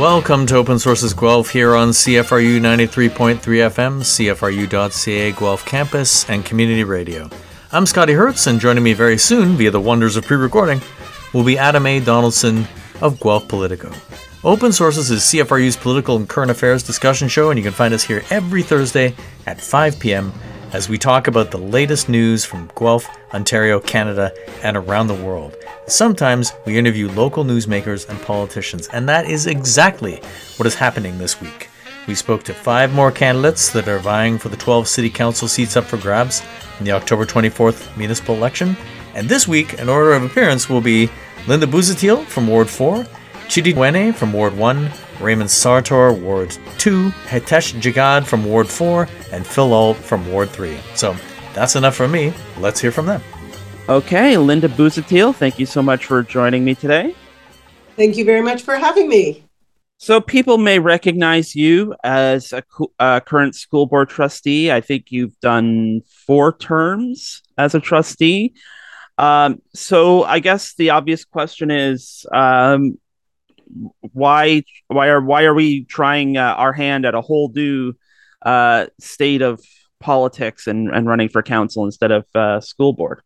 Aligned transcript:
Welcome 0.00 0.46
to 0.46 0.56
Open 0.56 0.78
Sources 0.78 1.12
Guelph 1.12 1.50
here 1.50 1.74
on 1.74 1.90
CFRU 1.90 2.58
93.3 2.58 3.36
FM, 3.36 4.00
CFRU.ca 4.00 5.32
Guelph 5.32 5.66
campus, 5.66 6.26
and 6.30 6.42
community 6.42 6.84
radio. 6.84 7.28
I'm 7.70 7.84
Scotty 7.84 8.14
Hertz, 8.14 8.46
and 8.46 8.58
joining 8.58 8.82
me 8.82 8.94
very 8.94 9.18
soon 9.18 9.56
via 9.56 9.70
the 9.70 9.78
wonders 9.78 10.16
of 10.16 10.24
pre 10.24 10.38
recording 10.38 10.80
will 11.34 11.44
be 11.44 11.58
Adam 11.58 11.84
A. 11.84 12.00
Donaldson 12.00 12.66
of 13.02 13.20
Guelph 13.20 13.46
Politico. 13.46 13.92
Open 14.42 14.72
Sources 14.72 15.10
is 15.10 15.20
CFRU's 15.20 15.76
political 15.76 16.16
and 16.16 16.26
current 16.26 16.50
affairs 16.50 16.82
discussion 16.82 17.28
show, 17.28 17.50
and 17.50 17.58
you 17.58 17.62
can 17.62 17.74
find 17.74 17.92
us 17.92 18.02
here 18.02 18.22
every 18.30 18.62
Thursday 18.62 19.14
at 19.46 19.60
5 19.60 20.00
p.m. 20.00 20.32
as 20.72 20.88
we 20.88 20.96
talk 20.96 21.26
about 21.26 21.50
the 21.50 21.58
latest 21.58 22.08
news 22.08 22.44
from 22.44 22.70
Guelph, 22.78 23.08
Ontario, 23.34 23.80
Canada, 23.80 24.32
and 24.62 24.76
around 24.76 25.08
the 25.08 25.14
world. 25.14 25.56
Sometimes 25.86 26.52
we 26.64 26.78
interview 26.78 27.10
local 27.10 27.44
newsmakers 27.44 28.08
and 28.08 28.20
politicians, 28.22 28.88
and 28.88 29.08
that 29.08 29.26
is 29.26 29.46
exactly 29.46 30.22
what 30.56 30.66
is 30.66 30.74
happening 30.74 31.18
this 31.18 31.40
week. 31.40 31.68
We 32.06 32.14
spoke 32.14 32.44
to 32.44 32.54
five 32.54 32.94
more 32.94 33.10
candidates 33.10 33.70
that 33.72 33.88
are 33.88 33.98
vying 33.98 34.38
for 34.38 34.48
the 34.48 34.56
12 34.56 34.86
city 34.86 35.10
council 35.10 35.48
seats 35.48 35.76
up 35.76 35.84
for 35.84 35.96
grabs 35.96 36.42
in 36.78 36.84
the 36.84 36.92
October 36.92 37.26
24th 37.26 37.96
municipal 37.96 38.36
election. 38.36 38.76
And 39.14 39.28
this 39.28 39.48
week, 39.48 39.74
in 39.74 39.88
order 39.88 40.12
of 40.12 40.22
appearance, 40.22 40.68
will 40.68 40.80
be 40.80 41.10
Linda 41.48 41.66
Busuttil 41.66 42.24
from 42.26 42.46
Ward 42.46 42.70
4, 42.70 43.04
Chidi 43.48 43.74
Wene 43.74 44.14
from 44.14 44.32
Ward 44.32 44.56
1, 44.56 44.90
Raymond 45.20 45.50
Sartor, 45.50 46.12
Ward 46.12 46.56
2, 46.78 47.10
Hitesh 47.26 47.80
Jagad 47.80 48.26
from 48.26 48.44
Ward 48.44 48.68
4, 48.68 49.08
and 49.32 49.46
Phil 49.46 49.72
Allt 49.72 49.96
from 49.96 50.30
Ward 50.30 50.50
3. 50.50 50.78
So 50.94 51.14
that's 51.54 51.76
enough 51.76 51.94
from 51.94 52.12
me. 52.12 52.32
Let's 52.58 52.80
hear 52.80 52.92
from 52.92 53.06
them. 53.06 53.22
Okay, 53.88 54.36
Linda 54.36 54.68
Busuttil, 54.68 55.34
thank 55.34 55.58
you 55.58 55.66
so 55.66 55.82
much 55.82 56.06
for 56.06 56.22
joining 56.22 56.64
me 56.64 56.74
today. 56.74 57.14
Thank 57.96 58.16
you 58.16 58.24
very 58.24 58.40
much 58.40 58.62
for 58.62 58.76
having 58.76 59.08
me. 59.08 59.44
So, 59.98 60.18
people 60.18 60.56
may 60.56 60.78
recognize 60.78 61.54
you 61.54 61.94
as 62.02 62.54
a, 62.54 62.62
a, 62.98 63.20
current 63.20 63.54
school 63.54 63.84
board 63.84 64.08
trustee. 64.08 64.72
I 64.72 64.80
think 64.80 65.12
you've 65.12 65.38
done 65.40 66.00
four 66.26 66.56
terms 66.56 67.42
as 67.58 67.74
a 67.74 67.80
trustee. 67.80 68.54
Um, 69.18 69.60
so, 69.74 70.24
I 70.24 70.38
guess 70.38 70.72
the 70.74 70.90
obvious 70.90 71.26
question 71.26 71.70
is, 71.70 72.24
um, 72.32 72.98
why, 74.00 74.62
why 74.88 75.08
are 75.08 75.20
why 75.20 75.44
are 75.44 75.54
we 75.54 75.84
trying 75.84 76.36
uh, 76.36 76.54
our 76.56 76.72
hand 76.72 77.04
at 77.04 77.14
a 77.14 77.20
whole 77.20 77.52
new 77.54 77.94
uh, 78.42 78.86
state 78.98 79.42
of 79.42 79.60
politics 80.00 80.66
and, 80.66 80.94
and 80.94 81.06
running 81.06 81.28
for 81.28 81.42
council 81.42 81.84
instead 81.84 82.10
of 82.10 82.24
uh, 82.34 82.60
school 82.60 82.92
board? 82.92 83.22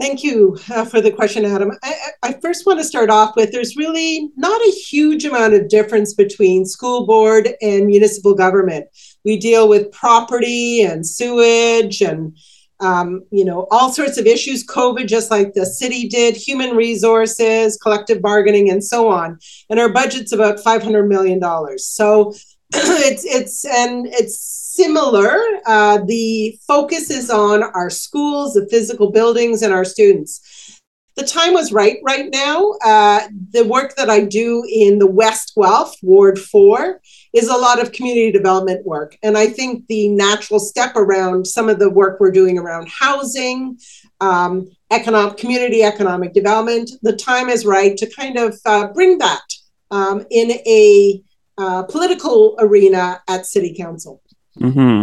Thank 0.00 0.24
you 0.24 0.58
uh, 0.70 0.84
for 0.84 1.00
the 1.00 1.10
question, 1.10 1.44
Adam. 1.44 1.70
I, 1.82 1.94
I, 2.22 2.32
first 2.42 2.66
want 2.66 2.80
to 2.80 2.84
start 2.84 3.10
off 3.10 3.36
with 3.36 3.52
there's 3.52 3.76
really 3.76 4.28
not 4.36 4.60
a 4.60 4.70
huge 4.70 5.24
amount 5.24 5.54
of 5.54 5.68
difference 5.68 6.14
between 6.14 6.66
school 6.66 7.06
board 7.06 7.54
and 7.62 7.86
municipal 7.86 8.34
government. 8.34 8.86
We 9.24 9.38
deal 9.38 9.68
with 9.68 9.92
property 9.92 10.82
and 10.82 11.06
sewage 11.06 12.02
and 12.02 12.36
um, 12.84 13.24
you 13.30 13.44
know 13.44 13.66
all 13.70 13.92
sorts 13.92 14.18
of 14.18 14.26
issues. 14.26 14.64
COVID, 14.66 15.06
just 15.06 15.30
like 15.30 15.54
the 15.54 15.66
city 15.66 16.08
did, 16.08 16.36
human 16.36 16.76
resources, 16.76 17.76
collective 17.76 18.20
bargaining, 18.20 18.70
and 18.70 18.84
so 18.84 19.08
on. 19.08 19.38
And 19.70 19.80
our 19.80 19.88
budget's 19.88 20.32
about 20.32 20.60
five 20.60 20.82
hundred 20.82 21.08
million 21.08 21.38
dollars. 21.38 21.86
So 21.86 22.34
it's 22.74 23.24
it's 23.24 23.64
and 23.64 24.06
it's 24.06 24.38
similar. 24.38 25.38
Uh, 25.66 25.98
the 26.06 26.58
focus 26.66 27.10
is 27.10 27.30
on 27.30 27.62
our 27.62 27.90
schools, 27.90 28.54
the 28.54 28.66
physical 28.70 29.10
buildings, 29.10 29.62
and 29.62 29.72
our 29.72 29.84
students. 29.84 30.73
The 31.16 31.24
time 31.24 31.54
was 31.54 31.72
right 31.72 31.98
right 32.02 32.28
now. 32.32 32.72
Uh, 32.84 33.28
the 33.52 33.64
work 33.64 33.94
that 33.96 34.10
I 34.10 34.24
do 34.24 34.64
in 34.68 34.98
the 34.98 35.06
West 35.06 35.52
Guelph, 35.56 35.94
Ward 36.02 36.38
4, 36.38 37.00
is 37.32 37.48
a 37.48 37.56
lot 37.56 37.80
of 37.80 37.92
community 37.92 38.32
development 38.32 38.84
work. 38.84 39.16
And 39.22 39.38
I 39.38 39.46
think 39.46 39.86
the 39.86 40.08
natural 40.08 40.58
step 40.58 40.96
around 40.96 41.46
some 41.46 41.68
of 41.68 41.78
the 41.78 41.90
work 41.90 42.18
we're 42.18 42.32
doing 42.32 42.58
around 42.58 42.88
housing, 42.88 43.78
um, 44.20 44.68
economic, 44.90 45.36
community 45.36 45.82
economic 45.82 46.32
development, 46.32 46.90
the 47.02 47.16
time 47.16 47.48
is 47.48 47.64
right 47.64 47.96
to 47.96 48.10
kind 48.10 48.36
of 48.36 48.58
uh, 48.66 48.88
bring 48.88 49.18
that 49.18 49.44
um, 49.90 50.24
in 50.30 50.50
a 50.50 51.22
uh, 51.58 51.84
political 51.84 52.56
arena 52.58 53.20
at 53.28 53.46
City 53.46 53.74
Council. 53.74 54.20
Hmm. 54.58 55.02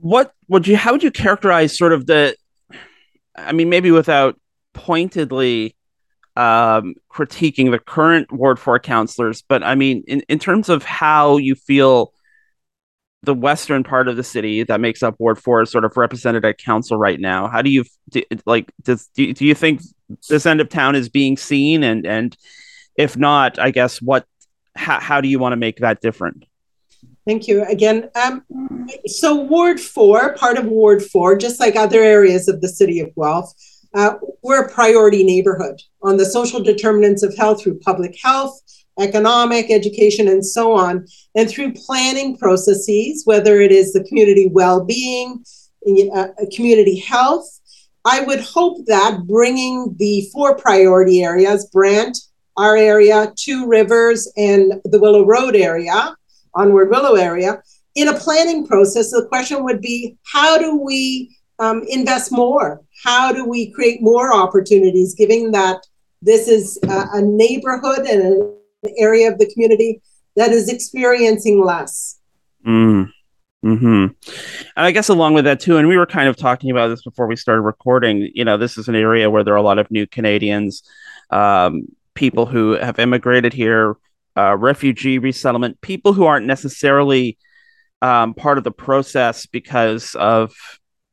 What 0.00 0.32
would 0.48 0.66
you? 0.66 0.76
How 0.76 0.92
would 0.92 1.02
you 1.02 1.10
characterize 1.10 1.76
sort 1.76 1.92
of 1.92 2.06
the? 2.06 2.36
I 3.36 3.52
mean, 3.52 3.68
maybe 3.68 3.90
without 3.90 4.38
pointedly 4.74 5.76
um, 6.36 6.94
critiquing 7.10 7.70
the 7.70 7.78
current 7.78 8.32
Ward 8.32 8.58
Four 8.58 8.78
councillors, 8.78 9.42
but 9.42 9.62
I 9.62 9.74
mean, 9.74 10.04
in 10.06 10.20
in 10.28 10.38
terms 10.38 10.68
of 10.68 10.84
how 10.84 11.36
you 11.36 11.54
feel 11.54 12.12
the 13.24 13.34
western 13.34 13.82
part 13.82 14.06
of 14.06 14.16
the 14.16 14.22
city 14.22 14.62
that 14.62 14.80
makes 14.80 15.02
up 15.02 15.16
Ward 15.18 15.38
Four 15.38 15.62
is 15.62 15.70
sort 15.70 15.84
of 15.84 15.96
represented 15.96 16.44
at 16.44 16.58
council 16.58 16.96
right 16.96 17.18
now. 17.18 17.48
How 17.48 17.62
do 17.62 17.70
you 17.70 17.84
do, 18.08 18.22
like? 18.46 18.72
Does 18.82 19.08
do, 19.14 19.32
do 19.32 19.44
you 19.44 19.54
think 19.54 19.82
this 20.28 20.46
end 20.46 20.60
of 20.60 20.68
town 20.68 20.94
is 20.94 21.08
being 21.08 21.36
seen? 21.36 21.82
And 21.82 22.06
and 22.06 22.36
if 22.96 23.16
not, 23.16 23.58
I 23.58 23.70
guess 23.70 24.00
what? 24.00 24.24
How, 24.76 25.00
how 25.00 25.20
do 25.20 25.28
you 25.28 25.40
want 25.40 25.52
to 25.52 25.56
make 25.56 25.78
that 25.78 26.00
different? 26.00 26.44
Thank 27.26 27.48
you 27.48 27.64
again. 27.64 28.08
Um, 28.14 28.44
so, 29.06 29.34
Ward 29.34 29.80
4, 29.80 30.34
part 30.34 30.56
of 30.56 30.66
Ward 30.66 31.02
4, 31.02 31.36
just 31.36 31.60
like 31.60 31.76
other 31.76 32.02
areas 32.02 32.48
of 32.48 32.60
the 32.60 32.68
city 32.68 33.00
of 33.00 33.14
Guelph, 33.14 33.52
uh, 33.94 34.14
we're 34.42 34.64
a 34.64 34.72
priority 34.72 35.24
neighborhood 35.24 35.80
on 36.02 36.16
the 36.16 36.24
social 36.24 36.62
determinants 36.62 37.22
of 37.22 37.36
health 37.36 37.62
through 37.62 37.78
public 37.80 38.16
health, 38.22 38.60
economic, 39.00 39.70
education, 39.70 40.28
and 40.28 40.44
so 40.44 40.72
on, 40.72 41.06
and 41.34 41.48
through 41.48 41.72
planning 41.72 42.36
processes, 42.36 43.22
whether 43.24 43.60
it 43.60 43.72
is 43.72 43.92
the 43.92 44.04
community 44.04 44.48
well 44.52 44.84
being, 44.84 45.42
uh, 46.14 46.28
community 46.54 46.98
health. 46.98 47.46
I 48.04 48.22
would 48.22 48.40
hope 48.40 48.86
that 48.86 49.22
bringing 49.26 49.94
the 49.98 50.28
four 50.32 50.56
priority 50.56 51.22
areas, 51.22 51.68
Brant, 51.72 52.16
our 52.56 52.76
area, 52.76 53.32
Two 53.36 53.66
Rivers, 53.66 54.30
and 54.36 54.74
the 54.84 54.98
Willow 54.98 55.24
Road 55.24 55.54
area, 55.54 56.14
Onward 56.54 56.90
Willow 56.90 57.14
area, 57.14 57.62
in 57.94 58.08
a 58.08 58.18
planning 58.18 58.66
process, 58.66 59.10
the 59.10 59.26
question 59.28 59.64
would 59.64 59.80
be 59.80 60.16
how 60.22 60.58
do 60.58 60.76
we 60.76 61.36
um, 61.58 61.84
invest 61.88 62.32
more? 62.32 62.80
How 63.04 63.32
do 63.32 63.44
we 63.44 63.70
create 63.70 64.02
more 64.02 64.34
opportunities, 64.34 65.14
given 65.14 65.50
that 65.52 65.86
this 66.22 66.48
is 66.48 66.78
a, 66.82 67.22
neighborhood 67.22 68.06
and 68.06 68.22
an 68.22 68.94
area 68.98 69.30
of 69.30 69.38
the 69.38 69.50
community 69.52 70.00
that 70.36 70.50
is 70.50 70.68
experiencing 70.68 71.64
less? 71.64 72.18
Mm. 72.66 73.10
Hmm. 73.62 73.74
And 73.84 74.16
I 74.76 74.92
guess 74.92 75.08
along 75.08 75.34
with 75.34 75.44
that 75.44 75.58
too, 75.58 75.78
and 75.78 75.88
we 75.88 75.96
were 75.96 76.06
kind 76.06 76.28
of 76.28 76.36
talking 76.36 76.70
about 76.70 76.88
this 76.88 77.02
before 77.02 77.26
we 77.26 77.34
started 77.34 77.62
recording. 77.62 78.30
You 78.32 78.44
know, 78.44 78.56
this 78.56 78.78
is 78.78 78.88
an 78.88 78.94
area 78.94 79.28
where 79.30 79.42
there 79.42 79.54
are 79.54 79.58
a 79.58 79.62
lot 79.62 79.78
of 79.78 79.90
new 79.90 80.06
Canadians, 80.06 80.84
um, 81.30 81.88
people 82.14 82.46
who 82.46 82.72
have 82.72 83.00
immigrated 83.00 83.52
here, 83.52 83.96
uh, 84.36 84.56
refugee 84.56 85.18
resettlement, 85.18 85.80
people 85.80 86.12
who 86.12 86.24
aren't 86.24 86.46
necessarily 86.46 87.36
um, 88.00 88.32
part 88.32 88.58
of 88.58 88.64
the 88.64 88.70
process 88.70 89.46
because 89.46 90.14
of 90.14 90.54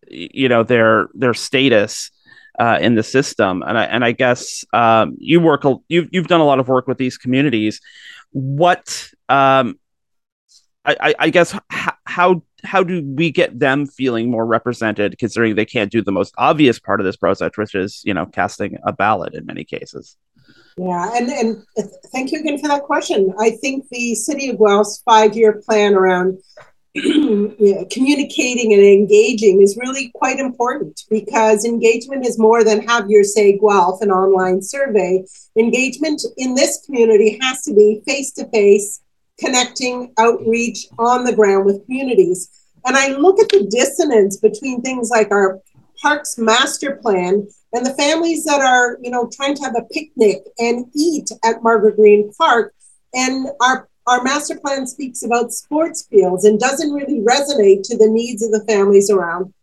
you 0.10 0.50
know 0.50 0.64
their 0.64 1.10
their 1.14 1.34
status 1.34 2.12
uh, 2.60 2.78
in 2.82 2.96
the 2.96 3.04
system. 3.04 3.64
And 3.66 3.78
I 3.78 3.84
and 3.86 4.04
I 4.04 4.12
guess 4.12 4.66
um, 4.74 5.16
you 5.20 5.40
work 5.40 5.64
you've 5.88 6.10
you've 6.12 6.28
done 6.28 6.42
a 6.42 6.46
lot 6.46 6.60
of 6.60 6.68
work 6.68 6.88
with 6.88 6.98
these 6.98 7.18
communities. 7.18 7.82
What 8.32 9.10
um, 9.30 9.80
I, 10.86 11.16
I 11.18 11.30
guess 11.30 11.58
how 11.70 12.44
how 12.64 12.84
do 12.84 13.04
we 13.04 13.32
get 13.32 13.60
them 13.60 13.86
feeling 13.86 14.30
more 14.30 14.46
represented, 14.46 15.18
considering 15.20 15.56
they 15.56 15.66
can't 15.66 15.92
do 15.92 16.02
the 16.02 16.12
most 16.12 16.34
obvious 16.38 16.80
part 16.80 17.00
of 17.00 17.06
this 17.06 17.18
process, 17.18 17.52
which 17.56 17.76
is 17.76 18.02
you 18.06 18.14
know 18.14 18.26
casting 18.26 18.78
a 18.84 18.94
ballot 18.94 19.34
in 19.34 19.46
many 19.46 19.64
cases. 19.64 20.18
Yeah, 20.78 21.10
and, 21.16 21.30
and 21.30 21.64
thank 22.12 22.32
you 22.32 22.40
again 22.42 22.60
for 22.60 22.68
that 22.68 22.84
question. 22.84 23.34
I 23.40 23.52
think 23.52 23.88
the 23.90 24.14
City 24.16 24.50
of 24.50 24.58
Guelph's 24.58 25.02
five 25.06 25.36
year 25.36 25.62
plan 25.66 25.96
around 25.96 26.38
communicating 27.92 28.74
and 28.74 28.82
engaging 28.82 29.62
is 29.62 29.78
really 29.78 30.12
quite 30.16 30.40
important 30.40 31.02
because 31.10 31.66
engagement 31.66 32.26
is 32.26 32.40
more 32.40 32.64
than 32.64 32.88
have 32.88 33.10
your 33.10 33.24
say 33.24 33.58
Guelph, 33.58 34.02
an 34.02 34.12
online 34.12 34.62
survey. 34.62 35.22
Engagement 35.58 36.22
in 36.38 36.56
this 36.56 36.86
community 36.86 37.38
has 37.42 37.64
to 37.64 37.74
be 37.74 38.02
face 38.08 38.32
to 38.34 38.48
face, 38.48 39.02
connecting, 39.38 40.14
outreach 40.18 40.88
on 40.98 41.26
the 41.26 41.36
ground 41.36 41.66
with 41.66 41.84
communities. 41.86 42.50
And 42.86 42.96
I 42.96 43.10
look 43.10 43.42
at 43.42 43.50
the 43.50 43.68
dissonance 43.70 44.38
between 44.38 44.82
things 44.82 45.10
like 45.10 45.32
our 45.32 45.60
parks 46.02 46.38
master 46.38 46.96
plan 47.02 47.46
and 47.74 47.86
the 47.86 47.94
families 47.96 48.46
that 48.46 48.62
are, 48.62 49.00
you 49.02 49.12
know, 49.12 49.30
trying 49.36 49.56
to 49.56 49.64
have 49.64 49.76
a 49.76 49.84
picnic 49.94 50.44
and 50.60 50.86
eat 50.96 51.30
at 51.44 51.62
Margaret 51.62 51.98
Green 51.98 52.32
Park. 52.38 52.74
And 53.14 53.48
our 53.62 53.90
our 54.08 54.22
master 54.24 54.58
plan 54.60 54.86
speaks 54.86 55.24
about 55.24 55.52
sports 55.52 56.06
fields 56.10 56.46
and 56.46 56.60
doesn't 56.60 56.94
really 56.94 57.22
resonate 57.22 57.82
to 57.84 57.98
the 57.98 58.08
needs 58.08 58.44
of 58.44 58.52
the 58.52 58.64
families 58.68 59.10
around 59.10 59.54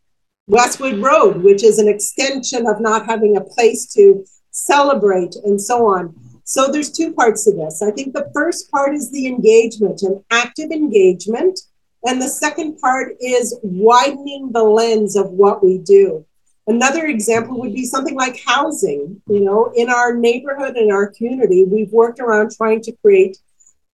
Westwood 0.49 0.99
Road, 0.99 1.43
which 1.43 1.63
is 1.63 1.79
an 1.79 1.89
extension 1.89 2.67
of 2.67 2.81
not 2.81 3.07
having 3.07 3.37
a 3.37 3.41
place 3.41 3.93
to 3.95 4.25
celebrate 4.51 5.37
and 5.45 5.61
so 5.61 5.87
on. 5.87 6.15
So 6.45 6.71
there's 6.71 6.91
two 6.91 7.13
parts 7.15 7.45
to 7.45 7.53
this. 7.53 7.83
I 7.83 7.93
think 7.93 8.13
the 8.13 8.31
first 8.35 8.71
part 8.71 8.95
is 8.95 9.11
the 9.11 9.27
engagement 9.27 10.03
and 10.03 10.25
active 10.31 10.73
engagement. 10.73 11.61
And 12.05 12.21
the 12.21 12.29
second 12.29 12.79
part 12.79 13.15
is 13.21 13.57
widening 13.63 14.51
the 14.51 14.65
lens 14.65 15.15
of 15.15 15.31
what 15.31 15.63
we 15.63 15.79
do. 15.79 16.27
Another 16.67 17.07
example 17.07 17.61
would 17.61 17.73
be 17.73 17.85
something 17.85 18.17
like 18.17 18.43
housing. 18.45 19.23
You 19.29 19.41
know, 19.41 19.73
in 19.77 19.89
our 19.89 20.15
neighborhood, 20.15 20.77
in 20.77 20.91
our 20.91 21.07
community, 21.07 21.65
we've 21.65 21.93
worked 21.93 22.19
around 22.19 22.51
trying 22.57 22.83
to 22.83 22.93
create 23.03 23.39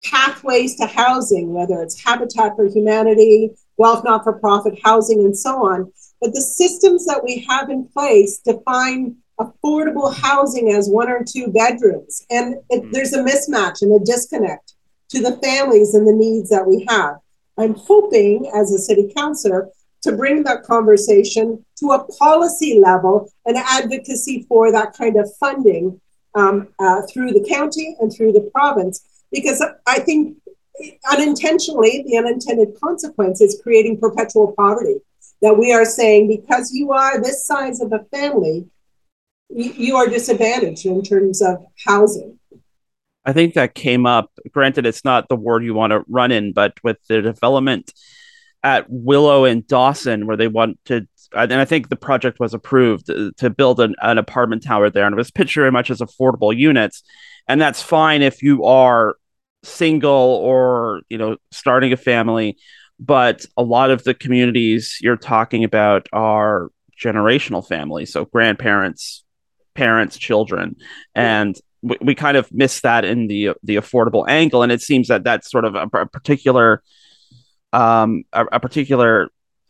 pathways 0.05 0.77
to 0.77 0.87
housing, 0.87 1.53
whether 1.53 1.83
it's 1.83 2.03
Habitat 2.03 2.57
for 2.57 2.67
Humanity, 2.67 3.51
Guelph 3.79 4.05
Not 4.05 4.23
for 4.23 4.39
Profit 4.39 4.79
Housing, 4.85 5.21
and 5.21 5.37
so 5.37 5.67
on. 5.67 5.93
But 6.21 6.33
the 6.33 6.41
systems 6.41 7.07
that 7.07 7.23
we 7.25 7.45
have 7.49 7.71
in 7.71 7.89
place 7.89 8.39
define 8.39 9.17
affordable 9.41 10.15
housing 10.15 10.73
as 10.73 10.89
one 10.89 11.11
or 11.11 11.25
two 11.25 11.49
bedrooms. 11.49 12.25
And 12.31 12.57
it, 12.71 12.83
mm. 12.83 12.93
there's 12.93 13.13
a 13.13 13.23
mismatch 13.23 13.83
and 13.83 14.01
a 14.01 14.05
disconnect 14.05 14.75
to 15.11 15.21
the 15.21 15.39
families 15.43 15.95
and 15.95 16.07
the 16.07 16.13
needs 16.13 16.51
that 16.51 16.67
we 16.67 16.87
have. 16.89 17.17
I'm 17.59 17.75
hoping, 17.75 18.51
as 18.55 18.73
a 18.73 18.79
city 18.79 19.13
councilor, 19.17 19.69
to 20.03 20.13
bring 20.13 20.43
that 20.45 20.65
conversation 20.65 21.65
to 21.79 21.93
a 21.93 22.05
policy 22.15 22.79
level 22.79 23.33
and 23.47 23.57
advocacy 23.57 24.45
for 24.49 24.71
that 24.71 24.93
kind 24.97 25.17
of 25.17 25.31
funding 25.41 26.01
um, 26.35 26.69
uh, 26.79 27.03
through 27.11 27.33
the 27.33 27.47
county 27.49 27.97
and 28.01 28.13
through 28.13 28.33
the 28.33 28.51
province. 28.53 29.05
Because 29.35 29.63
I 29.87 29.99
think 29.99 30.39
unintentionally, 31.11 32.05
the 32.07 32.17
unintended 32.17 32.81
consequence 32.81 33.41
is 33.41 33.61
creating 33.63 33.99
perpetual 34.01 34.55
poverty. 34.57 34.97
That 35.43 35.59
we 35.59 35.73
are 35.73 35.85
saying, 35.85 36.29
because 36.29 36.73
you 36.73 36.93
are 36.93 37.21
this 37.21 37.47
size 37.47 37.81
of 37.81 37.93
a 37.93 38.05
family, 38.05 38.67
you 39.51 39.97
are 39.97 40.09
disadvantaged 40.09 40.87
in 40.87 41.03
terms 41.03 41.43
of 41.43 41.67
housing. 41.85 42.39
I 43.25 43.33
think 43.33 43.55
that 43.55 43.75
came 43.75 44.07
up. 44.07 44.31
Granted, 44.53 44.87
it's 44.87 45.05
not 45.05 45.29
the 45.29 45.37
ward 45.37 45.65
you 45.65 45.75
want 45.75 45.93
to 45.93 46.05
run 46.09 46.31
in, 46.31 46.53
but 46.53 46.75
with 46.83 46.99
the 47.09 47.21
development 47.21 47.93
at 48.63 48.87
Willow 48.89 49.45
and 49.45 49.67
Dawson, 49.67 50.27
where 50.27 50.37
they 50.37 50.49
want 50.49 50.79
to, 50.87 51.07
and 51.35 51.53
I 51.53 51.65
think 51.65 51.89
the 51.89 51.97
project 51.97 52.41
was 52.41 52.55
approved 52.55 53.07
to, 53.07 53.33
to 53.33 53.51
build 53.51 53.81
an, 53.81 53.95
an, 54.01 54.19
apartment 54.19 54.63
tower 54.63 54.89
there, 54.89 55.05
and 55.05 55.13
it 55.13 55.17
was 55.17 55.31
pitched 55.31 55.55
very 55.55 55.71
much 55.71 55.91
as 55.91 56.01
affordable 56.01 56.57
units, 56.57 57.03
and 57.49 57.61
that's 57.61 57.83
fine 57.83 58.23
if 58.23 58.43
you 58.43 58.65
are 58.65 59.17
single 59.65 60.11
or 60.11 61.03
you 61.09 61.19
know 61.19 61.37
starting 61.51 61.93
a 61.93 61.97
family, 61.97 62.57
but 62.99 63.45
a 63.57 63.63
lot 63.63 63.91
of 63.91 64.05
the 64.05 64.15
communities 64.15 64.99
you're 65.01 65.17
talking 65.17 65.65
about 65.65 66.09
are 66.13 66.71
generational 67.03 67.67
families, 67.67 68.13
so 68.13 68.25
grandparents, 68.25 69.25
parents, 69.75 70.17
children, 70.17 70.77
and 71.15 71.57
we, 71.83 71.99
we 72.01 72.15
kind 72.15 72.37
of 72.37 72.53
miss 72.53 72.81
that 72.81 73.05
in 73.05 73.27
the 73.27 73.51
the 73.63 73.77
affordable 73.77 74.27
angle, 74.29 74.63
and 74.63 74.73
it 74.73 74.83
seems 74.83 75.09
that 75.09 75.25
that's 75.25 75.51
sort 75.51 75.65
of 75.65 75.75
a, 75.75 75.89
a 75.93 76.07
particular 76.07 76.83
um, 77.73 78.25
a, 78.33 78.47
a, 78.53 78.61
particular 78.61 79.29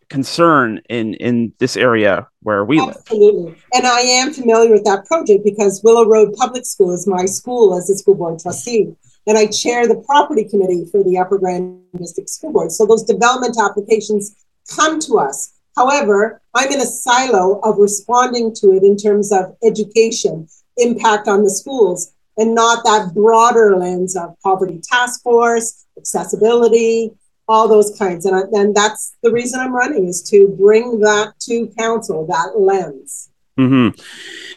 concern 0.08 0.80
in 0.88 1.14
in 1.14 1.52
this 1.58 1.76
area 1.76 2.28
where 2.42 2.64
we 2.64 2.80
Absolutely. 2.80 3.44
live. 3.44 3.64
And 3.72 3.86
I 3.86 4.00
am 4.00 4.32
familiar 4.32 4.70
with 4.70 4.84
that 4.84 5.06
project 5.06 5.42
because 5.44 5.80
Willow 5.82 6.06
Road 6.06 6.34
Public 6.34 6.66
School 6.66 6.92
is 6.92 7.06
my 7.06 7.24
school 7.24 7.76
as 7.76 7.88
a 7.90 7.96
school 7.96 8.14
board 8.14 8.38
trustee, 8.38 8.94
and 9.26 9.38
I 9.38 9.46
chair 9.46 9.86
the 9.86 10.02
property 10.06 10.44
committee 10.44 10.86
for 10.90 11.02
the 11.02 11.18
Upper 11.18 11.38
Grand 11.38 11.80
District 11.96 12.28
School 12.28 12.52
Board. 12.52 12.72
So 12.72 12.86
those 12.86 13.04
development 13.04 13.56
applications 13.58 14.34
come 14.68 15.00
to 15.00 15.18
us. 15.18 15.54
However, 15.76 16.40
I'm 16.54 16.70
in 16.70 16.80
a 16.80 16.86
silo 16.86 17.60
of 17.60 17.78
responding 17.78 18.54
to 18.56 18.72
it 18.72 18.82
in 18.82 18.96
terms 18.96 19.32
of 19.32 19.56
education, 19.64 20.48
impact 20.76 21.26
on 21.26 21.42
the 21.42 21.50
schools, 21.50 22.12
and 22.36 22.54
not 22.54 22.84
that 22.84 23.12
broader 23.14 23.76
lens 23.76 24.16
of 24.16 24.36
poverty 24.42 24.80
task 24.82 25.22
force, 25.22 25.86
accessibility, 25.96 27.12
all 27.48 27.68
those 27.68 27.96
kinds. 27.98 28.26
And, 28.26 28.36
I, 28.36 28.40
and 28.52 28.74
that's 28.74 29.16
the 29.22 29.30
reason 29.30 29.60
I'm 29.60 29.74
running 29.74 30.06
is 30.06 30.22
to 30.30 30.48
bring 30.58 31.00
that 31.00 31.34
to 31.40 31.66
council, 31.78 32.26
that 32.26 32.58
lens. 32.58 33.30
Mm-hmm. 33.58 34.00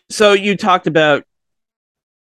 So 0.09 0.33
you 0.33 0.55
talked 0.55 0.87
about, 0.87 1.23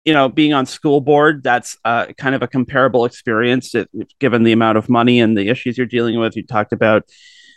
you 0.06 0.14
know, 0.14 0.30
being 0.30 0.54
on 0.54 0.66
school 0.66 1.02
board. 1.02 1.44
That's 1.44 1.78
uh, 1.86 2.08
kind 2.18 2.36
of 2.36 2.42
a 2.42 2.48
comparable 2.48 3.06
experience, 3.06 3.74
given 4.20 4.44
the 4.44 4.52
amount 4.52 4.78
of 4.78 4.90
money 4.90 5.20
and 5.20 5.38
the 5.38 5.50
issues 5.50 5.78
you're 5.78 5.88
dealing 5.88 6.20
with. 6.20 6.36
You 6.36 6.46
talked 6.46 6.74
about 6.74 7.08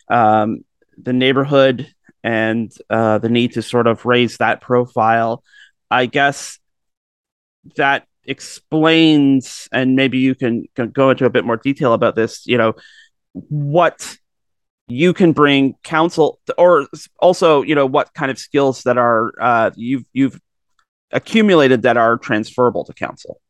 um, 0.08 0.64
the 0.96 1.12
neighborhood 1.12 1.92
and 2.22 2.72
uh, 2.90 3.18
the 3.18 3.28
need 3.28 3.52
to 3.52 3.62
sort 3.62 3.86
of 3.86 4.04
raise 4.06 4.36
that 4.38 4.60
profile. 4.60 5.42
I 5.90 6.06
guess 6.06 6.58
that 7.76 8.06
explains, 8.24 9.68
and 9.72 9.96
maybe 9.96 10.18
you 10.18 10.34
can, 10.34 10.66
can 10.74 10.90
go 10.90 11.10
into 11.10 11.24
a 11.24 11.30
bit 11.30 11.44
more 11.44 11.56
detail 11.56 11.92
about 11.92 12.16
this, 12.16 12.46
you 12.46 12.58
know, 12.58 12.74
what 13.32 14.16
you 14.88 15.12
can 15.12 15.32
bring 15.32 15.74
council 15.82 16.38
or 16.56 16.86
also 17.18 17.62
you 17.62 17.74
know 17.74 17.86
what 17.86 18.14
kind 18.14 18.30
of 18.30 18.38
skills 18.38 18.84
that 18.84 18.96
are 18.96 19.32
uh, 19.40 19.70
you've 19.74 20.04
you've 20.12 20.40
accumulated 21.12 21.82
that 21.82 21.96
are 21.96 22.16
transferable 22.16 22.84
to 22.84 22.92
council 22.92 23.40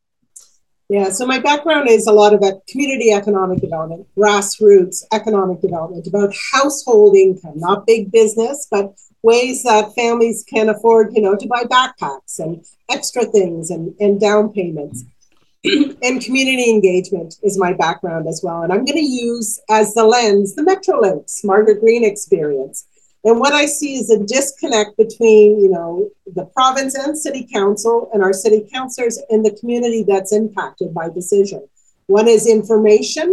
yeah 0.88 1.10
so 1.10 1.26
my 1.26 1.38
background 1.38 1.88
is 1.88 2.06
a 2.06 2.12
lot 2.12 2.32
of 2.34 2.42
community 2.68 3.10
economic 3.12 3.60
development 3.60 4.06
grassroots 4.16 5.02
economic 5.12 5.60
development 5.60 6.06
about 6.06 6.34
household 6.52 7.16
income 7.16 7.54
not 7.56 7.86
big 7.86 8.10
business 8.12 8.66
but 8.70 8.94
ways 9.26 9.64
that 9.64 9.92
families 9.94 10.44
can 10.48 10.68
afford, 10.68 11.12
you 11.12 11.20
know, 11.20 11.34
to 11.34 11.48
buy 11.48 11.64
backpacks 11.64 12.38
and 12.38 12.64
extra 12.88 13.24
things 13.24 13.70
and, 13.70 13.92
and 13.98 14.20
down 14.20 14.52
payments. 14.52 15.04
and 15.64 16.22
community 16.22 16.70
engagement 16.70 17.34
is 17.42 17.58
my 17.58 17.72
background 17.72 18.28
as 18.28 18.40
well. 18.44 18.62
And 18.62 18.72
I'm 18.72 18.84
going 18.84 18.98
to 18.98 19.04
use 19.04 19.60
as 19.68 19.92
the 19.94 20.04
lens 20.04 20.54
the 20.54 20.62
Metrolinx 20.62 21.44
Margaret 21.44 21.80
Green 21.80 22.04
experience. 22.04 22.86
And 23.26 23.40
what 23.40 23.52
I 23.52 23.66
see 23.66 23.96
is 23.96 24.08
a 24.08 24.24
disconnect 24.24 24.96
between, 24.96 25.60
you 25.60 25.68
know, 25.68 26.08
the 26.32 26.44
province 26.44 26.94
and 26.94 27.18
city 27.18 27.44
council 27.52 28.08
and 28.14 28.22
our 28.22 28.32
city 28.32 28.64
councilors 28.72 29.20
and 29.30 29.44
the 29.44 29.50
community 29.58 30.04
that's 30.04 30.32
impacted 30.32 30.94
by 30.94 31.08
decision. 31.08 31.66
One 32.06 32.28
is 32.28 32.46
information. 32.46 33.28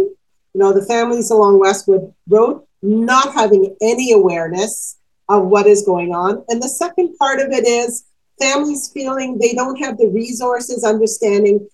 You 0.52 0.60
know, 0.60 0.72
the 0.72 0.84
families 0.84 1.30
along 1.30 1.60
Westwood 1.60 2.12
Road 2.28 2.62
not 2.82 3.34
having 3.34 3.76
any 3.80 4.12
awareness 4.12 4.98
of 5.28 5.46
what 5.46 5.68
is 5.68 5.84
going 5.84 6.12
on. 6.12 6.44
And 6.48 6.60
the 6.60 6.68
second 6.68 7.16
part 7.16 7.38
of 7.38 7.52
it 7.52 7.64
is 7.64 8.04
families 8.40 8.90
feeling 8.92 9.38
they 9.38 9.54
don't 9.54 9.76
have 9.76 9.96
the 9.96 10.08
resources, 10.08 10.82
understanding, 10.82 11.68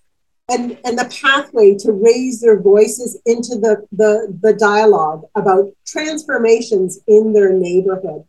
and, 0.51 0.77
and 0.85 0.99
the 0.99 1.09
pathway 1.23 1.77
to 1.77 1.93
raise 1.93 2.41
their 2.41 2.61
voices 2.61 3.21
into 3.25 3.55
the, 3.57 3.87
the, 3.93 4.37
the 4.43 4.53
dialogue 4.55 5.23
about 5.35 5.73
transformations 5.87 6.99
in 7.07 7.33
their 7.33 7.53
neighborhood. 7.53 8.25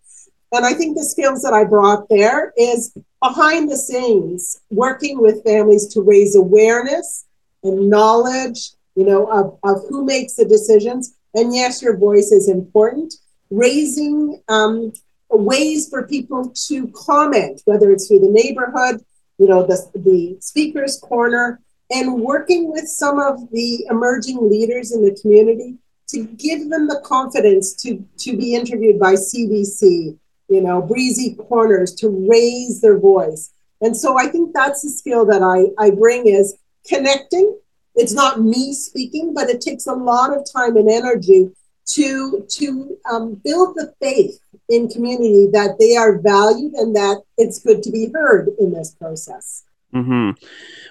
And 0.53 0.65
I 0.65 0.73
think 0.73 0.97
the 0.97 1.05
skills 1.05 1.41
that 1.41 1.53
I 1.53 1.63
brought 1.63 2.09
there 2.09 2.53
is 2.57 2.95
behind 3.21 3.71
the 3.71 3.77
scenes, 3.77 4.61
working 4.69 5.21
with 5.21 5.43
families 5.43 5.87
to 5.93 6.01
raise 6.01 6.35
awareness 6.35 7.25
and 7.63 7.89
knowledge, 7.89 8.71
you 8.95 9.05
know, 9.05 9.25
of, 9.31 9.57
of 9.63 9.83
who 9.89 10.05
makes 10.05 10.35
the 10.35 10.45
decisions. 10.45 11.15
And 11.33 11.55
yes, 11.55 11.81
your 11.81 11.97
voice 11.97 12.31
is 12.31 12.49
important. 12.49 13.13
Raising 13.49 14.41
um, 14.49 14.91
ways 15.29 15.89
for 15.89 16.07
people 16.07 16.53
to 16.67 16.87
comment, 16.89 17.61
whether 17.65 17.91
it's 17.91 18.07
through 18.07 18.19
the 18.19 18.29
neighborhood, 18.29 19.03
you 19.37 19.47
know, 19.47 19.65
the, 19.65 19.89
the 19.95 20.37
speaker's 20.41 20.99
corner, 20.99 21.61
and 21.91 22.21
working 22.21 22.71
with 22.71 22.87
some 22.87 23.19
of 23.19 23.49
the 23.51 23.85
emerging 23.89 24.49
leaders 24.49 24.91
in 24.93 25.03
the 25.03 25.17
community 25.21 25.77
to 26.07 26.25
give 26.25 26.69
them 26.69 26.87
the 26.87 27.01
confidence 27.05 27.73
to, 27.83 28.03
to 28.17 28.35
be 28.35 28.55
interviewed 28.55 28.99
by 28.99 29.13
CBC, 29.13 30.17
you 30.49 30.61
know, 30.61 30.81
breezy 30.81 31.35
corners 31.35 31.93
to 31.95 32.09
raise 32.29 32.81
their 32.81 32.99
voice. 32.99 33.53
And 33.81 33.95
so 33.95 34.17
I 34.17 34.27
think 34.27 34.53
that's 34.53 34.83
the 34.83 34.89
skill 34.89 35.25
that 35.25 35.41
I, 35.41 35.71
I 35.83 35.91
bring 35.91 36.27
is 36.27 36.57
connecting. 36.87 37.57
It's 37.95 38.13
not 38.13 38.41
me 38.41 38.73
speaking, 38.73 39.33
but 39.33 39.49
it 39.49 39.61
takes 39.61 39.87
a 39.87 39.93
lot 39.93 40.35
of 40.35 40.45
time 40.51 40.77
and 40.77 40.89
energy 40.89 41.49
to 41.87 42.45
to 42.47 42.97
um, 43.11 43.41
build 43.43 43.75
the 43.75 43.93
faith 43.99 44.39
in 44.69 44.87
community 44.87 45.49
that 45.51 45.75
they 45.79 45.95
are 45.95 46.19
valued 46.19 46.73
and 46.73 46.95
that 46.95 47.21
it's 47.37 47.59
good 47.59 47.83
to 47.83 47.91
be 47.91 48.09
heard 48.13 48.49
in 48.59 48.71
this 48.71 48.91
process. 48.91 49.63
Mm-hmm. 49.93 50.31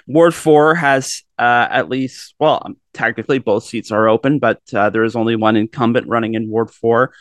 Ward 0.07 0.35
four 0.35 0.75
has 0.75 1.23
uh, 1.39 1.69
at 1.71 1.89
least, 1.89 2.35
well, 2.39 2.63
um, 2.65 2.77
technically 2.93 3.39
both 3.39 3.65
seats 3.65 3.91
are 3.91 4.09
open, 4.09 4.39
but 4.39 4.61
uh, 4.75 4.91
there 4.91 5.05
is 5.05 5.17
only 5.17 5.37
one 5.37 5.57
incumbent 5.57 6.07
running 6.07 6.35
in 6.35 6.51
Ward 6.51 6.71
four. 6.71 7.13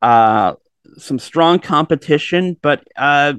Uh, 0.00 0.54
some 0.98 1.18
strong 1.18 1.58
competition, 1.58 2.56
but 2.62 2.86
uh, 2.96 3.34